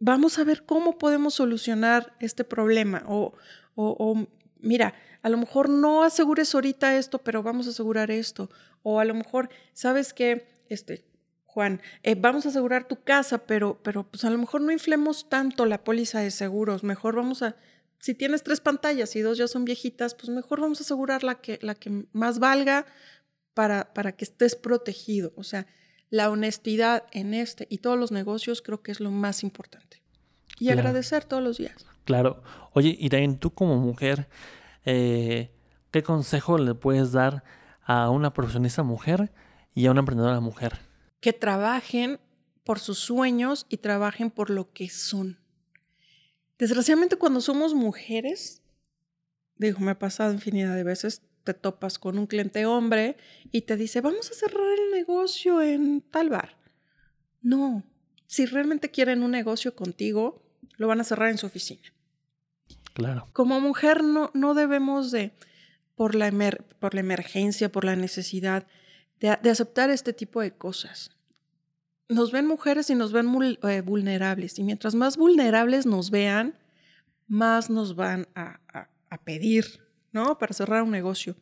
vamos 0.00 0.40
a 0.40 0.44
ver 0.44 0.66
cómo 0.66 0.98
podemos 0.98 1.34
solucionar 1.34 2.16
este 2.18 2.42
problema 2.42 3.04
o, 3.06 3.32
o, 3.76 4.26
mira, 4.58 4.92
a 5.22 5.28
lo 5.28 5.38
mejor 5.38 5.68
no 5.68 6.02
asegures 6.02 6.52
ahorita 6.52 6.96
esto, 6.96 7.18
pero 7.22 7.42
vamos 7.42 7.68
a 7.68 7.70
asegurar 7.70 8.10
esto. 8.10 8.50
O 8.84 9.00
a 9.00 9.04
lo 9.04 9.14
mejor, 9.14 9.48
¿sabes 9.72 10.12
qué? 10.12 10.46
Este, 10.68 11.04
Juan, 11.46 11.80
eh, 12.02 12.14
vamos 12.16 12.44
a 12.46 12.50
asegurar 12.50 12.86
tu 12.86 13.02
casa, 13.02 13.46
pero, 13.46 13.80
pero 13.82 14.04
pues 14.04 14.24
a 14.24 14.30
lo 14.30 14.38
mejor 14.38 14.60
no 14.60 14.70
inflemos 14.70 15.28
tanto 15.28 15.64
la 15.66 15.82
póliza 15.82 16.20
de 16.20 16.30
seguros. 16.30 16.84
Mejor 16.84 17.16
vamos 17.16 17.42
a, 17.42 17.56
si 17.98 18.14
tienes 18.14 18.42
tres 18.42 18.60
pantallas 18.60 19.16
y 19.16 19.20
dos 19.20 19.38
ya 19.38 19.48
son 19.48 19.64
viejitas, 19.64 20.14
pues 20.14 20.28
mejor 20.28 20.60
vamos 20.60 20.80
a 20.80 20.84
asegurar 20.84 21.24
la 21.24 21.36
que, 21.36 21.58
la 21.62 21.74
que 21.74 22.04
más 22.12 22.38
valga 22.38 22.84
para, 23.54 23.94
para 23.94 24.12
que 24.12 24.24
estés 24.24 24.54
protegido. 24.54 25.32
O 25.36 25.44
sea, 25.44 25.66
la 26.10 26.28
honestidad 26.28 27.04
en 27.12 27.32
este 27.32 27.66
y 27.70 27.78
todos 27.78 27.98
los 27.98 28.12
negocios 28.12 28.60
creo 28.60 28.82
que 28.82 28.92
es 28.92 29.00
lo 29.00 29.10
más 29.10 29.42
importante. 29.42 30.02
Y 30.58 30.68
agradecer 30.68 31.24
todos 31.24 31.42
los 31.42 31.56
días. 31.56 31.86
Claro. 32.04 32.42
Oye, 32.72 32.96
y 32.98 33.08
también 33.08 33.38
tú 33.38 33.54
como 33.54 33.78
mujer, 33.78 34.28
eh, 34.84 35.50
¿qué 35.90 36.02
consejo 36.02 36.58
le 36.58 36.74
puedes 36.74 37.12
dar 37.12 37.44
a 37.84 38.10
una 38.10 38.32
profesionista 38.32 38.82
mujer 38.82 39.32
y 39.74 39.86
a 39.86 39.90
una 39.90 40.00
emprendedora 40.00 40.40
mujer? 40.40 40.78
Que 41.20 41.32
trabajen 41.32 42.20
por 42.64 42.78
sus 42.78 42.98
sueños 42.98 43.66
y 43.68 43.78
trabajen 43.78 44.30
por 44.30 44.50
lo 44.50 44.72
que 44.72 44.88
son. 44.88 45.38
Desgraciadamente 46.58 47.16
cuando 47.16 47.40
somos 47.40 47.74
mujeres, 47.74 48.62
digo, 49.56 49.80
me 49.80 49.92
ha 49.92 49.98
pasado 49.98 50.32
infinidad 50.32 50.74
de 50.74 50.84
veces, 50.84 51.22
te 51.44 51.52
topas 51.52 51.98
con 51.98 52.18
un 52.18 52.26
cliente 52.26 52.64
hombre 52.64 53.16
y 53.52 53.62
te 53.62 53.76
dice, 53.76 54.00
vamos 54.00 54.30
a 54.30 54.34
cerrar 54.34 54.78
el 54.78 54.92
negocio 54.92 55.60
en 55.60 56.00
tal 56.00 56.30
bar. 56.30 56.56
No, 57.42 57.84
si 58.26 58.46
realmente 58.46 58.90
quieren 58.90 59.22
un 59.22 59.30
negocio 59.30 59.76
contigo, 59.76 60.42
lo 60.76 60.88
van 60.88 61.00
a 61.00 61.04
cerrar 61.04 61.30
en 61.30 61.38
su 61.38 61.46
oficina. 61.46 61.82
Claro. 62.94 63.28
Como 63.32 63.60
mujer 63.60 64.02
no, 64.02 64.30
no 64.34 64.54
debemos 64.54 65.10
de, 65.10 65.34
por 65.94 66.14
la, 66.14 66.30
por 66.78 66.94
la 66.94 67.00
emergencia, 67.00 67.70
por 67.70 67.84
la 67.84 67.96
necesidad, 67.96 68.66
de, 69.20 69.30
aceptar 69.30 69.90
este 69.90 70.12
tipo 70.12 70.40
de 70.40 70.52
cosas. 70.52 71.10
Nos 72.08 72.32
ven 72.32 72.46
mujeres 72.46 72.90
y 72.90 72.94
nos 72.94 73.12
ven 73.12 73.26
eh, 73.62 73.80
vulnerables. 73.80 74.58
Y 74.58 74.64
mientras 74.64 74.94
más 74.94 75.16
vulnerables 75.16 75.86
nos 75.86 76.10
vean, 76.10 76.58
más 77.26 77.70
nos 77.70 77.96
van 77.96 78.28
a, 78.34 78.60
a, 78.68 78.90
a 79.08 79.24
pedir 79.24 79.84
¿no? 80.14 80.38
Para 80.38 80.54
cerrar 80.54 80.82
un 80.82 80.92
negocio. 80.92 81.36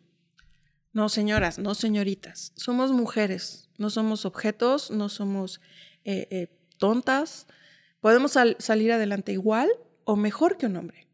No, 0.93 1.09
señoras, 1.09 1.59
no 1.59 1.75
señoritas. 1.75 2.53
Somos 2.57 2.91
mujeres, 2.91 3.69
no 3.79 3.91
somos 3.91 4.25
objetos, 4.25 4.91
no 4.91 5.09
somos 5.11 5.61
eh, 6.05 6.27
eh, 6.31 6.49
tontas. 6.79 7.47
Podemos 8.01 8.33
salir 8.59 8.93
adelante 8.93 9.33
igual 9.33 9.69
o 10.05 10.17
mejor 10.17 10.57
que 10.57 10.67
un 10.67 10.77
hombre. 10.77 11.07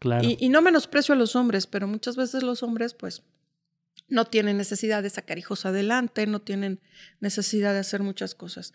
Claro. 0.00 0.26
Y, 0.26 0.36
y, 0.40 0.48
no 0.48 0.62
menosprecio 0.62 1.14
a 1.14 1.18
los 1.18 1.36
hombres, 1.36 1.66
pero 1.68 1.86
muchas 1.86 2.16
veces 2.16 2.42
los 2.42 2.62
hombres, 2.64 2.94
pues, 2.94 3.22
no 4.08 4.24
tienen 4.24 4.56
necesidad 4.56 5.02
de 5.02 5.10
sacar 5.10 5.38
hijos 5.38 5.64
adelante, 5.64 6.26
no 6.26 6.40
tienen 6.40 6.80
necesidad 7.20 7.72
de 7.72 7.78
hacer 7.78 8.02
muchas 8.02 8.34
cosas. 8.34 8.72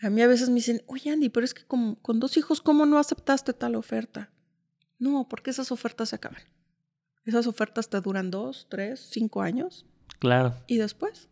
A 0.00 0.10
mí 0.10 0.20
a 0.22 0.26
veces 0.26 0.48
me 0.48 0.56
dicen, 0.56 0.82
oye 0.86 1.10
Andy, 1.10 1.28
pero 1.28 1.44
es 1.44 1.54
que 1.54 1.64
con, 1.64 1.94
con 1.96 2.18
dos 2.18 2.36
hijos, 2.36 2.60
¿cómo 2.60 2.86
no 2.86 2.98
aceptaste 2.98 3.52
tal 3.52 3.76
oferta? 3.76 4.30
No, 4.98 5.28
porque 5.28 5.50
esas 5.50 5.70
ofertas 5.70 6.08
se 6.08 6.16
acaban. 6.16 6.42
Esas 7.24 7.46
ofertas 7.46 7.88
te 7.88 8.00
duran 8.00 8.30
dos, 8.30 8.66
tres, 8.68 9.08
cinco 9.10 9.42
años. 9.42 9.86
Claro. 10.18 10.56
¿Y 10.66 10.78
después? 10.78 11.28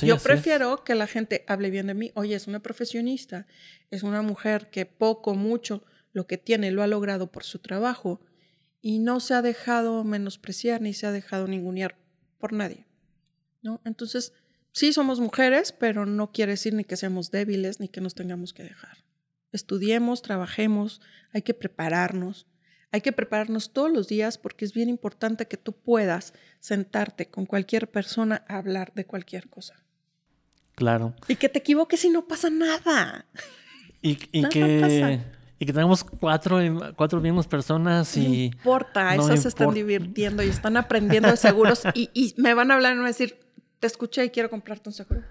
Yo 0.00 0.18
prefiero 0.18 0.84
que 0.84 0.94
la 0.94 1.08
gente 1.08 1.44
hable 1.48 1.70
bien 1.70 1.88
de 1.88 1.94
mí. 1.94 2.12
Oye, 2.14 2.36
es 2.36 2.46
una 2.46 2.60
profesionista, 2.60 3.46
es 3.90 4.04
una 4.04 4.22
mujer 4.22 4.70
que 4.70 4.86
poco, 4.86 5.34
mucho, 5.34 5.82
lo 6.12 6.28
que 6.28 6.38
tiene 6.38 6.70
lo 6.70 6.84
ha 6.84 6.86
logrado 6.86 7.32
por 7.32 7.42
su 7.42 7.58
trabajo 7.58 8.20
y 8.80 8.98
no 8.98 9.20
se 9.20 9.34
ha 9.34 9.42
dejado 9.42 10.04
menospreciar 10.04 10.80
ni 10.80 10.94
se 10.94 11.06
ha 11.06 11.12
dejado 11.12 11.46
ningunear 11.46 11.96
por 12.38 12.52
nadie. 12.52 12.86
¿no? 13.62 13.80
Entonces, 13.84 14.32
sí 14.72 14.92
somos 14.92 15.20
mujeres, 15.20 15.72
pero 15.72 16.06
no 16.06 16.32
quiere 16.32 16.52
decir 16.52 16.74
ni 16.74 16.84
que 16.84 16.96
seamos 16.96 17.30
débiles 17.30 17.80
ni 17.80 17.88
que 17.88 18.00
nos 18.00 18.14
tengamos 18.14 18.52
que 18.52 18.62
dejar. 18.62 18.98
Estudiemos, 19.52 20.22
trabajemos, 20.22 21.00
hay 21.32 21.42
que 21.42 21.54
prepararnos. 21.54 22.46
Hay 22.90 23.02
que 23.02 23.12
prepararnos 23.12 23.72
todos 23.72 23.92
los 23.92 24.08
días 24.08 24.38
porque 24.38 24.64
es 24.64 24.72
bien 24.72 24.88
importante 24.88 25.46
que 25.46 25.58
tú 25.58 25.72
puedas 25.72 26.32
sentarte 26.58 27.28
con 27.28 27.44
cualquier 27.44 27.90
persona 27.90 28.44
a 28.48 28.56
hablar 28.56 28.92
de 28.94 29.04
cualquier 29.04 29.48
cosa. 29.48 29.84
Claro. 30.74 31.14
Y 31.26 31.36
que 31.36 31.50
te 31.50 31.58
equivoques 31.58 32.02
y 32.04 32.08
no 32.08 32.26
pasa 32.26 32.48
nada. 32.48 33.26
Y, 34.00 34.16
que, 34.16 35.20
y 35.58 35.66
que 35.66 35.72
tengamos 35.72 36.04
cuatro, 36.04 36.58
cuatro 36.96 37.20
mismas 37.20 37.46
personas 37.46 38.16
y... 38.16 38.50
No 38.50 38.56
importa, 38.56 39.14
esas 39.14 39.42
se 39.42 39.48
están 39.48 39.74
divirtiendo 39.74 40.42
y 40.42 40.48
están 40.48 40.76
aprendiendo 40.76 41.30
de 41.30 41.36
seguros 41.36 41.82
y, 41.94 42.10
y 42.14 42.34
me 42.36 42.54
van 42.54 42.70
a 42.70 42.74
hablar 42.74 42.92
y 42.92 42.94
me 42.94 43.00
van 43.00 43.06
a 43.06 43.10
decir, 43.10 43.38
te 43.80 43.86
escuché 43.86 44.24
y 44.24 44.30
quiero 44.30 44.50
comprarte 44.50 44.88
un 44.88 44.92
seguro. 44.92 45.22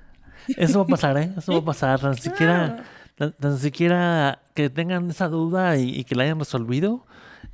Eso 0.49 0.79
va 0.79 0.85
a 0.85 0.87
pasar, 0.87 1.17
¿eh? 1.17 1.31
Eso 1.37 1.53
va 1.53 1.59
a 1.59 1.65
pasar. 1.65 2.03
Ni 2.03 2.17
siquiera, 2.21 2.83
ni 3.17 3.57
siquiera 3.57 4.41
que 4.53 4.69
tengan 4.69 5.09
esa 5.09 5.27
duda 5.27 5.77
y, 5.77 5.89
y 5.89 6.03
que 6.03 6.15
la 6.15 6.23
hayan 6.23 6.39
resolvido 6.39 7.05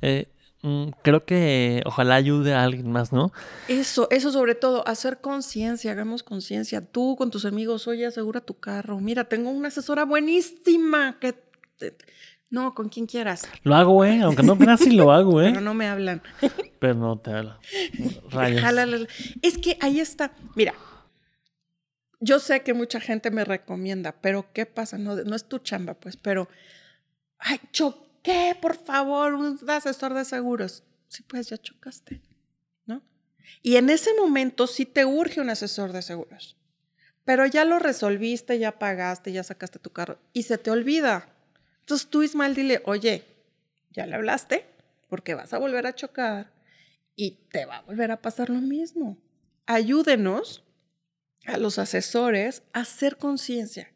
eh, 0.02 0.26
mm, 0.62 0.88
creo 1.02 1.24
que 1.24 1.82
ojalá 1.86 2.14
ayude 2.16 2.54
a 2.54 2.62
alguien 2.62 2.90
más, 2.90 3.12
¿no? 3.12 3.32
Eso, 3.68 4.08
eso 4.10 4.30
sobre 4.30 4.54
todo, 4.54 4.86
hacer 4.86 5.20
conciencia, 5.20 5.92
hagamos 5.92 6.22
conciencia. 6.22 6.84
Tú 6.84 7.16
con 7.16 7.30
tus 7.30 7.44
amigos, 7.44 7.88
oye, 7.88 8.06
asegura 8.06 8.40
tu 8.40 8.54
carro. 8.54 9.00
Mira, 9.00 9.24
tengo 9.24 9.50
una 9.50 9.68
asesora 9.68 10.04
buenísima 10.04 11.18
que... 11.20 11.42
No, 12.54 12.72
con 12.72 12.88
quien 12.88 13.06
quieras. 13.06 13.48
Lo 13.64 13.74
hago, 13.74 14.04
¿eh? 14.04 14.20
Aunque 14.22 14.44
no 14.44 14.56
creas 14.56 14.78
si 14.78 14.92
lo 14.92 15.10
hago, 15.10 15.42
¿eh? 15.42 15.46
Pero 15.50 15.60
no 15.60 15.74
me 15.74 15.88
hablan. 15.88 16.22
Pero 16.78 16.94
no 16.94 17.18
te 17.18 17.32
hablan. 17.32 17.58
Es 19.42 19.58
que 19.58 19.76
ahí 19.80 19.98
está. 19.98 20.30
Mira, 20.54 20.72
yo 22.20 22.38
sé 22.38 22.62
que 22.62 22.72
mucha 22.72 23.00
gente 23.00 23.32
me 23.32 23.44
recomienda, 23.44 24.14
pero 24.20 24.52
¿qué 24.52 24.66
pasa? 24.66 24.98
No, 24.98 25.16
no 25.16 25.34
es 25.34 25.48
tu 25.48 25.58
chamba, 25.58 25.94
pues, 25.94 26.16
pero... 26.16 26.48
Ay, 27.38 27.58
choc 27.72 27.96
¿Qué? 28.22 28.56
Por 28.62 28.76
favor, 28.76 29.34
un 29.34 29.58
asesor 29.68 30.14
de 30.14 30.24
seguros. 30.24 30.84
Sí, 31.08 31.24
pues 31.24 31.48
ya 31.48 31.58
chocaste, 31.58 32.22
¿no? 32.86 33.02
Y 33.62 33.76
en 33.76 33.90
ese 33.90 34.14
momento 34.14 34.68
sí 34.68 34.86
te 34.86 35.04
urge 35.04 35.40
un 35.40 35.50
asesor 35.50 35.92
de 35.92 36.02
seguros. 36.02 36.56
Pero 37.24 37.46
ya 37.46 37.64
lo 37.64 37.80
resolviste, 37.80 38.60
ya 38.60 38.78
pagaste, 38.78 39.32
ya 39.32 39.42
sacaste 39.42 39.80
tu 39.80 39.90
carro 39.90 40.20
y 40.32 40.44
se 40.44 40.56
te 40.56 40.70
olvida. 40.70 41.33
Entonces 41.84 42.08
tú, 42.08 42.22
Ismael, 42.22 42.54
dile, 42.54 42.80
oye, 42.86 43.24
ya 43.90 44.06
le 44.06 44.14
hablaste 44.14 44.64
porque 45.10 45.34
vas 45.34 45.52
a 45.52 45.58
volver 45.58 45.86
a 45.86 45.94
chocar 45.94 46.50
y 47.14 47.32
te 47.50 47.66
va 47.66 47.76
a 47.76 47.82
volver 47.82 48.10
a 48.10 48.22
pasar 48.22 48.48
lo 48.48 48.58
mismo. 48.58 49.18
Ayúdenos 49.66 50.64
a 51.44 51.58
los 51.58 51.78
asesores 51.78 52.62
a 52.72 52.80
hacer 52.80 53.18
conciencia. 53.18 53.92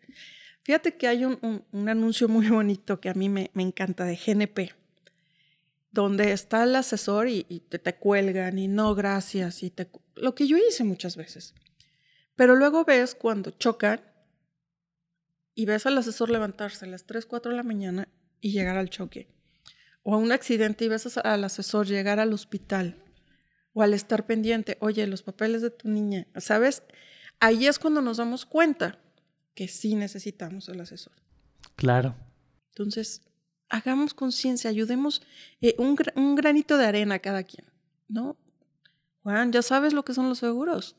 Fíjate 0.64 0.98
que 0.98 1.08
hay 1.08 1.24
un, 1.24 1.64
anuncio 1.88 2.28
muy 2.28 2.46
bonito 2.50 3.00
que 3.00 3.08
a 3.08 3.14
mí 3.14 3.30
me, 3.30 3.50
encanta 3.54 4.04
de 4.04 4.16
GNP, 4.16 4.74
donde 5.90 6.32
está 6.32 6.64
el 6.64 6.76
asesor 6.76 7.26
y, 7.26 7.42
te, 7.70 7.94
cuelgan 7.94 8.58
y 8.58 8.68
no, 8.68 8.94
gracias, 8.94 9.62
y 9.62 9.70
te, 9.70 9.90
lo 10.14 10.34
que 10.34 10.46
yo 10.46 10.58
hice 10.58 10.84
muchas 10.84 11.16
veces. 11.16 11.54
Pero 12.36 12.54
luego 12.54 12.84
ves 12.84 13.14
cuando 13.14 13.50
chocan 13.50 14.02
y 15.58 15.64
ves 15.64 15.86
al 15.86 15.98
asesor 15.98 16.30
levantarse 16.30 16.84
a 16.84 16.88
las 16.88 17.04
3, 17.04 17.26
4 17.26 17.50
de 17.50 17.56
la 17.56 17.64
mañana 17.64 18.06
y 18.40 18.52
llegar 18.52 18.76
al 18.76 18.90
choque. 18.90 19.26
O 20.04 20.14
a 20.14 20.16
un 20.16 20.30
accidente 20.30 20.84
y 20.84 20.88
ves 20.88 21.16
al 21.16 21.42
asesor 21.42 21.84
llegar 21.84 22.20
al 22.20 22.32
hospital. 22.32 23.02
O 23.72 23.82
al 23.82 23.92
estar 23.92 24.24
pendiente, 24.24 24.78
oye, 24.78 25.04
los 25.08 25.24
papeles 25.24 25.60
de 25.60 25.70
tu 25.70 25.88
niña, 25.88 26.28
¿sabes? 26.36 26.84
Ahí 27.40 27.66
es 27.66 27.80
cuando 27.80 28.00
nos 28.00 28.18
damos 28.18 28.46
cuenta 28.46 29.00
que 29.56 29.66
sí 29.66 29.96
necesitamos 29.96 30.68
el 30.68 30.80
asesor. 30.80 31.14
Claro. 31.74 32.14
Entonces, 32.68 33.22
hagamos 33.68 34.14
conciencia, 34.14 34.70
ayudemos 34.70 35.22
eh, 35.60 35.74
un, 35.76 35.96
un, 36.14 36.36
granito 36.36 36.78
de 36.78 36.86
arena 36.86 37.16
a 37.16 37.18
cada 37.18 37.42
quien, 37.42 37.66
¿no? 38.06 38.36
Juan, 39.24 39.50
ya 39.50 39.62
sabes 39.62 39.92
lo 39.92 40.04
que 40.04 40.14
son 40.14 40.28
los 40.28 40.38
seguros, 40.38 40.94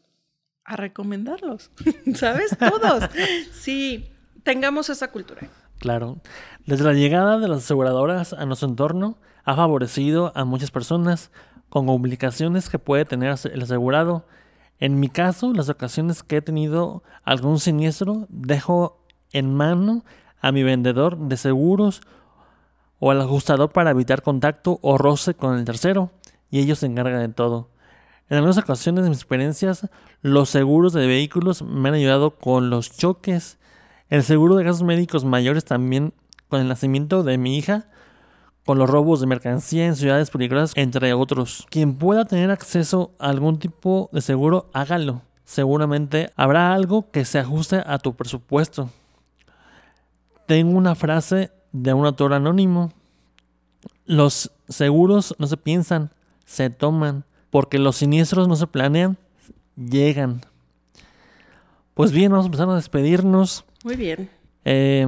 a 0.66 0.76
recomendarlos, 0.76 1.72
¿sabes? 2.14 2.58
Todos. 2.58 3.10
sí, 3.54 4.12
tengamos 4.44 4.90
esa 4.90 5.12
cultura. 5.12 5.42
Claro. 5.80 6.18
Desde 6.66 6.84
la 6.84 6.94
llegada 6.94 7.40
de 7.40 7.48
las 7.48 7.60
aseguradoras 7.60 8.34
a 8.34 8.46
nuestro 8.46 8.68
entorno, 8.68 9.18
ha 9.44 9.56
favorecido 9.56 10.32
a 10.36 10.46
muchas 10.46 10.72
personas 10.72 11.32
con 11.70 11.86
complicaciones 11.86 12.70
que 12.70 12.80
puede 12.80 13.06
tener 13.06 13.36
el 13.52 13.62
asegurado 13.62 14.26
en 14.80 15.00
mi 15.00 15.10
caso, 15.10 15.54
las 15.54 15.68
ocasiones 15.68 16.24
que 16.24 16.38
he 16.38 16.42
tenido 16.42 17.04
algún 17.24 17.60
siniestro, 17.60 18.28
dejo 18.30 19.04
en 19.34 19.54
mano 19.54 20.06
a 20.40 20.54
mi 20.54 20.64
vendedor 20.64 21.18
de 21.18 21.36
seguros 21.36 22.02
o 23.00 23.12
al 23.12 23.20
ajustador 23.20 23.72
para 23.72 23.92
evitar 23.92 24.22
contacto 24.22 24.80
o 24.82 24.98
roce 24.98 25.34
con 25.34 25.58
el 25.58 25.66
tercero, 25.66 26.12
y 26.50 26.60
ellos 26.60 26.80
se 26.80 26.86
encargan 26.86 27.20
de 27.20 27.34
todo. 27.34 27.70
En 28.30 28.38
algunas 28.38 28.58
ocasiones 28.58 29.04
de 29.04 29.10
mis 29.10 29.20
experiencias, 29.20 29.90
los 30.22 30.50
seguros 30.50 30.94
de 30.94 31.08
vehículos 31.08 31.62
me 31.62 31.90
han 31.90 31.96
ayudado 31.96 32.38
con 32.38 32.70
los 32.70 32.96
choques. 32.96 33.58
El 34.10 34.24
seguro 34.24 34.56
de 34.56 34.64
gastos 34.64 34.84
médicos 34.84 35.24
mayores 35.24 35.66
también 35.66 36.14
con 36.48 36.62
el 36.62 36.68
nacimiento 36.68 37.24
de 37.24 37.38
mi 37.38 37.58
hija 37.58 37.88
con 38.70 38.78
los 38.78 38.88
robos 38.88 39.20
de 39.20 39.26
mercancía 39.26 39.88
en 39.88 39.96
ciudades 39.96 40.30
peligrosas, 40.30 40.74
entre 40.76 41.12
otros. 41.14 41.66
Quien 41.72 41.96
pueda 41.96 42.26
tener 42.26 42.52
acceso 42.52 43.16
a 43.18 43.30
algún 43.30 43.58
tipo 43.58 44.12
de 44.14 44.22
seguro, 44.22 44.70
hágalo. 44.74 45.24
Seguramente 45.44 46.32
habrá 46.36 46.76
algo 46.76 47.10
que 47.10 47.26
se 47.26 47.40
ajuste 47.40 47.82
a 47.84 47.98
tu 47.98 48.16
presupuesto. 48.16 48.92
Tengo 50.46 50.78
una 50.78 50.94
frase 50.94 51.52
de 51.72 51.94
un 51.94 52.06
autor 52.06 52.32
anónimo. 52.32 52.92
Los 54.06 54.52
seguros 54.68 55.34
no 55.40 55.48
se 55.48 55.58
piensan, 55.58 56.12
se 56.46 56.70
toman, 56.70 57.26
porque 57.50 57.80
los 57.80 57.96
siniestros 57.96 58.48
no 58.48 58.56
se 58.56 58.68
planean, 58.68 59.18
llegan. 59.76 60.42
Pues 61.96 62.12
bien, 62.12 62.32
vamos 62.32 62.46
a 62.46 62.50
empezar 62.50 62.70
a 62.70 62.76
despedirnos. 62.76 63.66
Muy 63.84 63.96
bien. 63.96 64.30
Eh, 64.66 65.08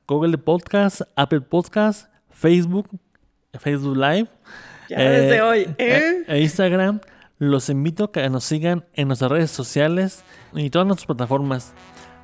Google 0.06 0.38
Podcast, 0.38 1.02
Apple 1.16 1.42
Podcast, 1.42 2.10
Facebook, 2.30 2.88
Facebook 3.58 3.96
Live. 3.96 4.28
Ya 4.88 4.98
desde 4.98 5.42
hoy, 5.42 5.60
¿eh? 5.78 6.24
e- 6.26 6.34
e 6.34 6.40
Instagram. 6.42 7.00
Los 7.38 7.68
invito 7.68 8.04
a 8.04 8.12
que 8.12 8.28
nos 8.30 8.42
sigan 8.44 8.84
en 8.94 9.06
nuestras 9.08 9.30
redes 9.30 9.50
sociales 9.50 10.24
y 10.54 10.70
todas 10.70 10.86
nuestras 10.86 11.06
plataformas 11.06 11.72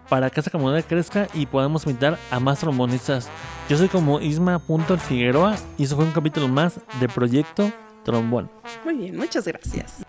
para 0.08 0.28
que 0.28 0.40
esta 0.40 0.50
comunidad 0.50 0.84
crezca 0.88 1.28
y 1.34 1.46
podamos 1.46 1.86
invitar 1.86 2.18
a 2.30 2.40
más 2.40 2.58
trombonistas. 2.58 3.28
Yo 3.68 3.76
soy 3.76 3.88
como 3.88 4.20
Isma.figueroa 4.20 5.56
y 5.78 5.84
eso 5.84 5.96
fue 5.96 6.04
un 6.04 6.12
capítulo 6.12 6.48
más 6.48 6.80
de 7.00 7.08
Proyecto 7.08 7.70
Trombón. 8.04 8.50
Muy 8.84 8.94
bien, 8.94 9.16
muchas 9.16 9.46
gracias. 9.46 10.04